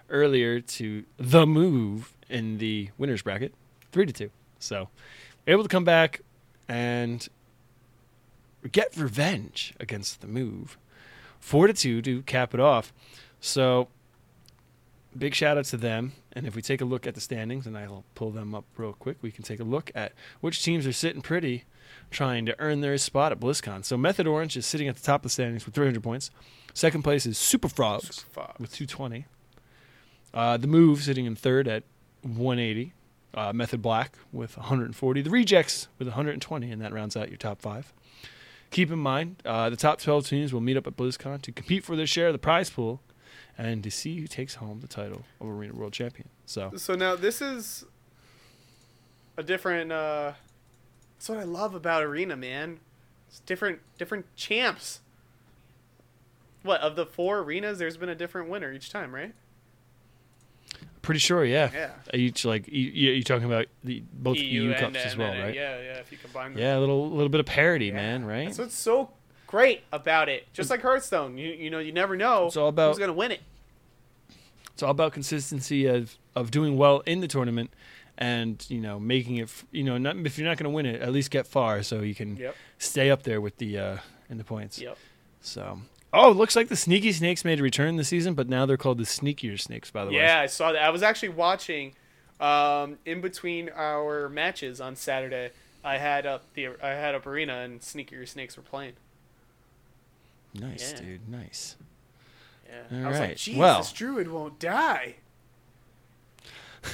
earlier 0.10 0.60
to 0.60 1.06
the 1.18 1.48
Move 1.48 2.14
in 2.30 2.60
the 2.60 2.90
winners 2.98 3.22
bracket, 3.24 3.54
three 3.92 4.06
to 4.06 4.14
two. 4.14 4.30
So, 4.60 4.90
able 5.48 5.64
to 5.64 5.70
come 5.70 5.84
back 5.84 6.22
and 6.68 7.28
get 8.72 8.96
revenge 8.96 9.74
against 9.80 10.22
the 10.22 10.28
Move, 10.28 10.78
four 11.40 11.66
to 11.68 11.74
two 11.74 12.02
to 12.04 12.22
cap 12.24 12.54
it 12.54 12.60
off. 12.60 12.94
So, 13.40 13.88
big 15.20 15.36
shout 15.36 15.58
out 15.58 15.66
to 15.66 15.78
them. 15.78 16.14
And 16.34 16.48
if 16.48 16.56
we 16.56 16.62
take 16.62 16.82
a 16.82 16.86
look 16.86 17.06
at 17.06 17.16
the 17.16 17.22
standings, 17.22 17.68
and 17.68 17.78
I'll 17.78 18.06
pull 18.16 18.32
them 18.32 18.56
up 18.56 18.66
real 18.78 18.94
quick, 18.94 19.18
we 19.22 19.32
can 19.32 19.44
take 19.44 19.60
a 19.60 19.64
look 19.64 19.92
at 19.94 20.14
which 20.42 20.64
teams 20.64 20.88
are 20.88 20.94
sitting 20.94 21.22
pretty, 21.22 21.66
trying 22.10 22.46
to 22.46 22.56
earn 22.60 22.82
their 22.82 22.98
spot 22.98 23.32
at 23.32 23.40
BlizzCon. 23.40 23.86
So 23.86 23.98
Method 23.98 24.26
Orange 24.26 24.58
is 24.58 24.66
sitting 24.66 24.88
at 24.88 24.96
the 24.96 25.02
top 25.02 25.22
of 25.22 25.24
the 25.24 25.30
standings 25.30 25.66
with 25.66 25.76
300 25.76 26.02
points. 26.02 26.32
Second 26.74 27.04
place 27.04 27.26
is 27.26 27.38
Super 27.38 27.70
Frogs 27.70 28.26
Fuck. 28.32 28.56
with 28.60 28.72
220. 28.74 29.26
Uh, 30.34 30.58
the 30.58 30.68
Move 30.68 31.04
sitting 31.04 31.26
in 31.26 31.36
third 31.36 31.68
at 31.68 31.84
180. 32.22 32.94
Uh, 33.32 33.54
Method 33.54 33.82
Black 33.82 34.16
with 34.32 34.58
140. 34.58 35.22
The 35.22 35.30
Rejects 35.30 35.88
with 36.00 36.08
120, 36.08 36.72
and 36.72 36.82
that 36.82 36.92
rounds 36.92 37.16
out 37.16 37.30
your 37.30 37.38
top 37.38 37.62
five. 37.62 37.94
Keep 38.72 38.92
in 38.92 39.00
mind, 39.00 39.42
uh, 39.46 39.70
the 39.70 39.76
top 39.76 40.00
12 40.00 40.28
teams 40.28 40.54
will 40.54 40.62
meet 40.62 40.78
up 40.78 40.88
at 40.88 40.96
BlizzCon 40.96 41.42
to 41.44 41.52
compete 41.52 41.84
for 41.84 41.96
their 41.96 42.08
share 42.08 42.28
of 42.28 42.34
the 42.34 42.40
prize 42.40 42.70
pool 42.70 43.02
and 43.60 43.84
to 43.84 43.92
see 43.92 44.20
who 44.22 44.26
takes 44.28 44.56
home 44.56 44.80
the 44.80 44.88
title 44.88 45.24
of 45.42 45.48
Arena 45.48 45.74
World 45.74 45.92
Champion. 45.94 46.30
So, 46.46 46.72
So 46.78 46.96
now 46.96 47.16
this 47.16 47.42
is 47.42 47.84
a 49.38 49.44
different. 49.44 49.92
uh 49.92 50.32
That's 51.18 51.30
what 51.30 51.38
I 51.38 51.44
love 51.44 51.76
about 51.76 52.02
Arena, 52.04 52.36
man. 52.38 52.80
It's 53.28 53.42
different, 53.42 53.80
different 53.98 54.26
champs. 54.36 55.02
What 56.64 56.82
of 56.82 56.96
the 56.96 57.06
four 57.06 57.40
arenas? 57.40 57.78
There's 57.80 57.98
been 57.98 58.10
a 58.10 58.16
different 58.16 58.50
winner 58.50 58.72
each 58.72 58.90
time, 58.90 59.14
right? 59.14 59.34
pretty 61.02 61.20
sure, 61.20 61.44
yeah. 61.44 61.72
Yeah. 61.74 61.92
Each 62.14 62.46
like 62.46 62.68
you, 62.68 62.84
you 62.92 63.24
talking 63.24 63.46
about 63.46 63.66
the 63.84 64.04
both 64.14 64.38
EU 64.38 64.64
EU, 64.64 64.72
and- 64.72 64.80
cups 64.80 64.98
as 65.06 65.18
well, 65.18 65.32
and- 65.32 65.44
right? 65.44 65.56
Yeah, 65.56 65.80
yeah. 65.82 65.94
If 66.00 66.12
you 66.12 66.18
combine 66.18 66.52
them. 66.54 66.62
Yeah, 66.62 66.78
a 66.78 66.80
little 66.80 67.10
little 67.10 67.30
bit 67.30 67.40
of 67.40 67.46
parity, 67.48 67.88
Yeah. 67.88 67.94
man, 67.94 68.26
right? 68.26 68.54
So 68.54 68.64
it's 68.64 68.76
so 68.76 69.12
great 69.50 69.82
about 69.92 70.30
it. 70.30 70.46
Just 70.54 70.70
like 70.70 70.82
Hearthstone, 70.84 71.38
you 71.38 71.50
you 71.50 71.70
know 71.72 71.80
you 71.80 71.92
never 71.92 72.16
know 72.16 72.46
It's 72.48 72.56
all 72.56 72.68
about- 72.70 72.90
who's 72.90 73.00
gonna 73.00 73.14
win 73.14 73.32
it. 73.32 73.42
It's 74.74 74.84
all 74.84 74.92
about 74.92 75.12
consistency 75.14 75.86
of 75.88 76.16
of 76.36 76.52
doing 76.52 76.78
well 76.78 77.02
in 77.06 77.20
the 77.20 77.28
tournament, 77.28 77.72
and 78.18 78.64
you 78.70 78.80
know 78.80 79.00
making 79.00 79.38
it. 79.38 79.50
You 79.72 79.84
know, 79.84 79.98
not, 79.98 80.16
if 80.18 80.38
you're 80.38 80.48
not 80.48 80.58
going 80.58 80.72
to 80.72 80.76
win 80.76 80.86
it, 80.86 81.02
at 81.02 81.12
least 81.12 81.32
get 81.32 81.48
far 81.48 81.84
so 81.84 82.02
you 82.02 82.16
can 82.16 82.38
Yep. 82.38 82.56
stay 82.78 83.10
up 83.12 83.24
there 83.24 83.42
with 83.42 83.58
the 83.58 83.78
uh, 83.78 83.98
in 84.30 84.38
the 84.38 84.44
points. 84.44 84.80
Yep. 84.80 84.98
So, 85.42 85.82
oh, 86.14 86.32
looks 86.32 86.56
like 86.56 86.68
the 86.70 86.76
sneaky 86.78 87.12
snakes 87.12 87.44
made 87.44 87.60
a 87.60 87.64
return 87.64 87.96
this 87.98 88.08
season, 88.10 88.36
but 88.36 88.48
now 88.48 88.66
they're 88.66 88.78
called 88.78 89.00
the 89.00 89.04
sneakier 89.06 89.60
snakes. 89.60 89.90
By 89.92 90.06
the 90.06 90.12
way, 90.12 90.18
Yeah, 90.18 90.40
I 90.40 90.46
saw 90.46 90.72
that. 90.72 90.82
I 90.84 90.92
was 90.92 91.02
actually 91.04 91.30
watching 91.30 91.94
um, 92.40 92.98
in 93.06 93.20
between 93.20 93.70
our 93.70 94.30
matches 94.30 94.80
on 94.80 94.96
Saturday. 94.96 95.50
I 95.84 95.98
had 95.98 96.26
up 96.26 96.44
the 96.54 96.68
I 96.82 96.90
had 96.90 97.16
up 97.16 97.26
arena 97.26 97.58
and 97.60 97.82
Sneakier 97.82 98.26
Snakes 98.28 98.56
were 98.56 98.64
playing. 98.64 98.94
Nice, 100.54 100.94
Yeah. 100.94 101.00
dude, 101.02 101.30
nice. 101.30 101.76
Yeah. 102.68 103.00
All 103.00 103.06
I 103.06 103.10
was 103.10 103.20
like. 103.20 103.38
Jesus, 103.38 103.58
Well- 103.60 103.90
Druid 103.94 104.28
won't 104.30 104.60
die. 104.60 105.16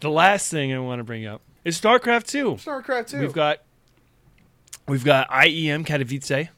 The 0.00 0.10
last 0.10 0.50
thing 0.50 0.72
I 0.72 0.78
want 0.78 1.00
to 1.00 1.04
bring 1.04 1.26
up 1.26 1.42
is 1.64 1.80
StarCraft 1.80 2.26
Two. 2.28 2.52
StarCraft 2.54 3.08
2. 3.08 3.18
We've 3.18 3.32
got 3.32 3.58
we've 4.86 5.04
got 5.04 5.28
IEM 5.30 5.84
Katowice 5.84 6.48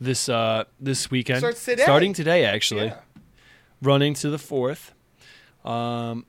this 0.00 0.28
uh 0.30 0.64
this 0.80 1.10
weekend. 1.10 1.44
Today. 1.56 1.82
Starting 1.82 2.14
today 2.14 2.44
actually. 2.46 2.86
Yeah. 2.86 3.00
Running 3.82 4.14
to 4.14 4.30
the 4.30 4.38
4th. 4.38 4.92
Um 5.68 6.24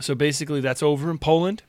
so 0.00 0.14
basically 0.14 0.60
that's 0.60 0.82
over 0.82 1.10
in 1.10 1.18
Poland. 1.18 1.64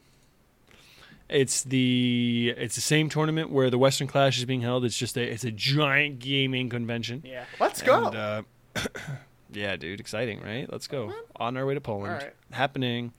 It's 1.29 1.63
the 1.63 2.53
it's 2.57 2.75
the 2.75 2.81
same 2.81 3.09
tournament 3.09 3.49
where 3.49 3.69
the 3.69 3.77
Western 3.77 4.07
Clash 4.07 4.37
is 4.37 4.45
being 4.45 4.61
held. 4.61 4.85
It's 4.85 4.97
just 4.97 5.17
a 5.17 5.21
it's 5.21 5.43
a 5.43 5.51
giant 5.51 6.19
gaming 6.19 6.69
convention. 6.69 7.21
Yeah. 7.25 7.43
Let's 7.59 7.81
go. 7.81 8.07
And, 8.07 8.15
uh, 8.15 8.41
yeah, 9.51 9.75
dude, 9.75 9.99
exciting, 9.99 10.41
right? 10.41 10.71
Let's 10.71 10.87
go. 10.87 11.11
On 11.35 11.57
our 11.57 11.65
way 11.65 11.73
to 11.73 11.81
Poland. 11.81 12.13
All 12.13 12.19
right. 12.19 12.33
Happening. 12.51 13.13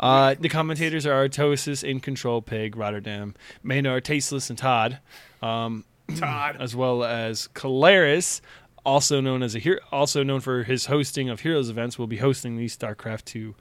Uh, 0.00 0.34
the 0.40 0.48
commentators 0.48 1.04
are 1.04 1.28
Artosis, 1.28 1.84
iNcontroL, 1.84 2.44
Pig, 2.44 2.74
Rotterdam, 2.74 3.34
Maynarde, 3.62 4.02
Tasteless, 4.02 4.48
and 4.48 4.58
Todd, 4.58 4.98
um, 5.42 5.84
Todd. 6.16 6.56
as 6.58 6.74
well 6.74 7.04
as 7.04 7.50
Calaris, 7.54 8.40
also 8.84 9.20
known 9.20 9.42
as 9.42 9.54
a 9.54 9.58
hero, 9.58 9.78
also 9.92 10.22
known 10.22 10.40
for 10.40 10.62
his 10.62 10.86
hosting 10.86 11.28
of 11.28 11.40
Heroes 11.40 11.68
events, 11.68 11.98
will 11.98 12.06
be 12.06 12.16
hosting 12.16 12.56
the 12.56 12.64
StarCraft 12.64 13.26
2 13.26 13.54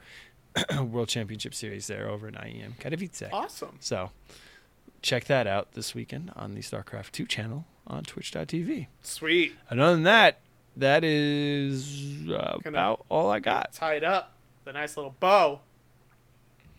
World 0.81 1.07
Championship 1.09 1.53
Series 1.53 1.87
there 1.87 2.09
over 2.09 2.27
in 2.27 2.33
IEM 2.35 2.77
Katowice. 2.79 3.29
Awesome. 3.31 3.77
So 3.79 4.11
check 5.01 5.25
that 5.25 5.47
out 5.47 5.73
this 5.73 5.93
weekend 5.95 6.31
on 6.35 6.55
the 6.55 6.61
StarCraft 6.61 7.11
2 7.11 7.25
channel 7.25 7.65
on 7.87 8.03
Twitch.tv. 8.03 8.87
Sweet. 9.01 9.55
And 9.69 9.79
other 9.79 9.93
than 9.93 10.03
that, 10.03 10.39
that 10.77 11.03
is 11.03 12.27
uh, 12.29 12.57
about 12.65 13.05
all 13.09 13.29
I 13.29 13.39
got. 13.39 13.73
Tied 13.73 14.03
up 14.03 14.33
with 14.65 14.75
a 14.75 14.77
nice 14.79 14.95
little 14.97 15.15
bow. 15.19 15.59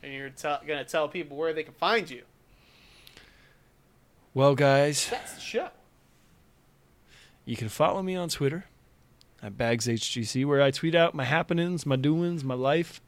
And 0.03 0.13
you're 0.15 0.31
te- 0.31 0.67
going 0.67 0.79
to 0.79 0.85
tell 0.85 1.09
people 1.09 1.37
where 1.37 1.53
they 1.53 1.63
can 1.63 1.75
find 1.75 2.09
you. 2.09 2.23
Well, 4.33 4.55
guys, 4.55 5.09
That's 5.11 5.35
the 5.35 5.41
show. 5.41 5.69
you 7.45 7.57
can 7.57 7.69
follow 7.69 8.03
me 8.03 8.15
on 8.15 8.29
Twitter 8.29 8.65
at 9.43 9.59
BagsHGC, 9.59 10.47
where 10.47 10.63
I 10.63 10.71
tweet 10.71 10.95
out 10.95 11.15
my 11.15 11.25
happenings, 11.25 11.85
my 11.85 11.97
doings, 11.97 12.45
my 12.45 12.55
life, 12.55 13.01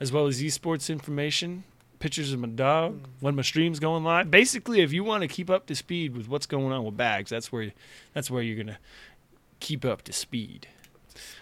as 0.00 0.12
well 0.12 0.26
as 0.26 0.40
esports 0.42 0.90
information, 0.90 1.64
pictures 1.98 2.32
of 2.32 2.40
my 2.40 2.48
dog, 2.48 3.00
when 3.20 3.34
my 3.34 3.42
stream's 3.42 3.78
going 3.80 4.04
live. 4.04 4.30
Basically, 4.30 4.80
if 4.80 4.92
you 4.92 5.04
want 5.04 5.22
to 5.22 5.28
keep 5.28 5.50
up 5.50 5.66
to 5.66 5.74
speed 5.74 6.16
with 6.16 6.28
what's 6.28 6.46
going 6.46 6.72
on 6.72 6.84
with 6.84 6.96
Bags, 6.96 7.30
that's 7.30 7.50
where 7.50 7.72
that's 8.12 8.30
where 8.30 8.42
you're 8.42 8.56
gonna 8.62 8.78
keep 9.60 9.84
up 9.84 10.02
to 10.02 10.12
speed. 10.12 10.68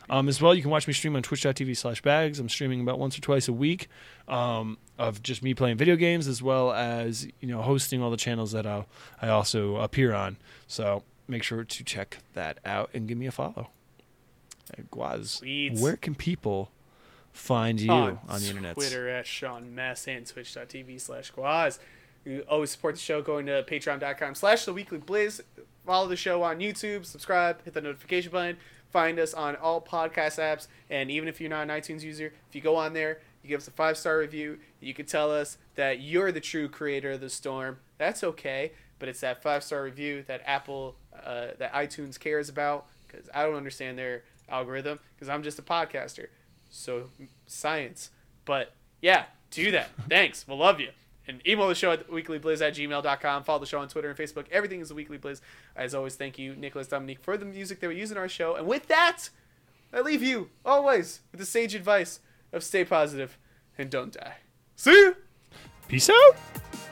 Um, 0.08 0.28
as 0.28 0.40
well, 0.40 0.54
you 0.54 0.62
can 0.62 0.70
watch 0.70 0.86
me 0.86 0.92
stream 0.92 1.16
on 1.16 1.22
twitch.tv 1.22 1.76
slash 1.76 2.02
bags. 2.02 2.38
I'm 2.38 2.48
streaming 2.48 2.80
about 2.80 2.98
once 2.98 3.16
or 3.18 3.20
twice 3.22 3.48
a 3.48 3.52
week 3.52 3.88
um, 4.28 4.78
of 4.98 5.22
just 5.22 5.42
me 5.42 5.54
playing 5.54 5.78
video 5.78 5.96
games 5.96 6.28
as 6.28 6.42
well 6.42 6.72
as, 6.72 7.26
you 7.40 7.48
know, 7.48 7.62
hosting 7.62 8.02
all 8.02 8.10
the 8.10 8.16
channels 8.16 8.52
that 8.52 8.66
I'll, 8.66 8.86
I 9.20 9.28
also 9.28 9.76
appear 9.76 10.14
on. 10.14 10.36
So 10.66 11.02
make 11.26 11.42
sure 11.42 11.64
to 11.64 11.84
check 11.84 12.18
that 12.34 12.58
out 12.64 12.90
and 12.94 13.08
give 13.08 13.18
me 13.18 13.26
a 13.26 13.32
follow. 13.32 13.68
Guaz, 14.92 15.26
Sweet. 15.38 15.78
where 15.78 15.96
can 15.96 16.14
people 16.14 16.70
find 17.34 17.80
you 17.80 17.90
on, 17.90 18.18
the 18.26 18.46
internet? 18.46 18.74
Twitter 18.74 19.08
at 19.08 19.26
Sean 19.26 19.74
Mess 19.74 20.08
and 20.08 20.26
twitch.tv 20.26 21.00
slash 21.00 21.32
Guaz. 21.32 21.78
You 22.24 22.44
always 22.48 22.70
support 22.70 22.94
the 22.94 23.00
show 23.00 23.20
going 23.20 23.46
to 23.46 23.62
patreon.com 23.64 24.34
slash 24.34 24.64
the 24.64 24.72
weekly 24.72 24.98
blizz. 24.98 25.42
Follow 25.84 26.08
the 26.08 26.16
show 26.16 26.42
on 26.42 26.58
YouTube, 26.60 27.04
subscribe, 27.04 27.62
hit 27.64 27.74
the 27.74 27.82
notification 27.82 28.32
button. 28.32 28.56
Find 28.90 29.18
us 29.18 29.34
on 29.34 29.56
all 29.56 29.82
podcast 29.82 30.38
apps. 30.38 30.68
And 30.88 31.10
even 31.10 31.28
if 31.28 31.40
you're 31.40 31.50
not 31.50 31.68
an 31.68 31.68
iTunes 31.68 32.02
user, 32.02 32.32
if 32.48 32.54
you 32.54 32.62
go 32.62 32.76
on 32.76 32.94
there, 32.94 33.18
you 33.42 33.48
give 33.48 33.60
us 33.60 33.68
a 33.68 33.72
five 33.72 33.98
star 33.98 34.18
review, 34.18 34.58
you 34.80 34.94
can 34.94 35.04
tell 35.04 35.30
us 35.30 35.58
that 35.74 36.00
you're 36.00 36.32
the 36.32 36.40
true 36.40 36.68
creator 36.68 37.12
of 37.12 37.20
the 37.20 37.28
storm. 37.28 37.78
That's 37.98 38.24
okay. 38.24 38.72
But 38.98 39.08
it's 39.08 39.20
that 39.20 39.42
five 39.42 39.62
star 39.62 39.82
review 39.82 40.24
that 40.28 40.40
Apple, 40.46 40.94
uh, 41.12 41.48
that 41.58 41.74
iTunes 41.74 42.18
cares 42.18 42.48
about 42.48 42.86
because 43.06 43.28
I 43.34 43.42
don't 43.42 43.56
understand 43.56 43.98
their 43.98 44.22
algorithm 44.48 45.00
because 45.14 45.28
I'm 45.28 45.42
just 45.42 45.58
a 45.58 45.62
podcaster. 45.62 46.28
So 46.74 47.10
science. 47.46 48.10
But 48.44 48.74
yeah, 49.00 49.24
do 49.50 49.70
that. 49.70 49.90
Thanks. 50.08 50.46
We'll 50.46 50.58
love 50.58 50.80
you. 50.80 50.90
And 51.26 51.40
email 51.46 51.68
the 51.68 51.74
show 51.74 51.92
at 51.92 52.10
weeklyblizz 52.10 52.60
at 52.60 52.74
gmail.com. 52.74 53.44
Follow 53.44 53.58
the 53.58 53.66
show 53.66 53.78
on 53.78 53.88
Twitter 53.88 54.10
and 54.10 54.18
Facebook. 54.18 54.44
Everything 54.50 54.80
is 54.80 54.88
the 54.88 54.94
Weekly 54.94 55.16
Blizz. 55.16 55.40
As 55.74 55.94
always, 55.94 56.16
thank 56.16 56.38
you, 56.38 56.54
Nicolas 56.54 56.88
Dominique, 56.88 57.20
for 57.22 57.38
the 57.38 57.46
music 57.46 57.80
that 57.80 57.88
we 57.88 57.96
use 57.96 58.10
in 58.10 58.18
our 58.18 58.28
show. 58.28 58.56
And 58.56 58.66
with 58.66 58.88
that, 58.88 59.30
I 59.90 60.00
leave 60.00 60.22
you 60.22 60.50
always 60.66 61.20
with 61.32 61.40
the 61.40 61.46
sage 61.46 61.74
advice 61.74 62.20
of 62.52 62.62
stay 62.62 62.84
positive 62.84 63.38
and 63.78 63.88
don't 63.88 64.12
die. 64.12 64.36
See 64.76 64.92
you. 64.92 65.16
Peace 65.88 66.10
out. 66.10 66.83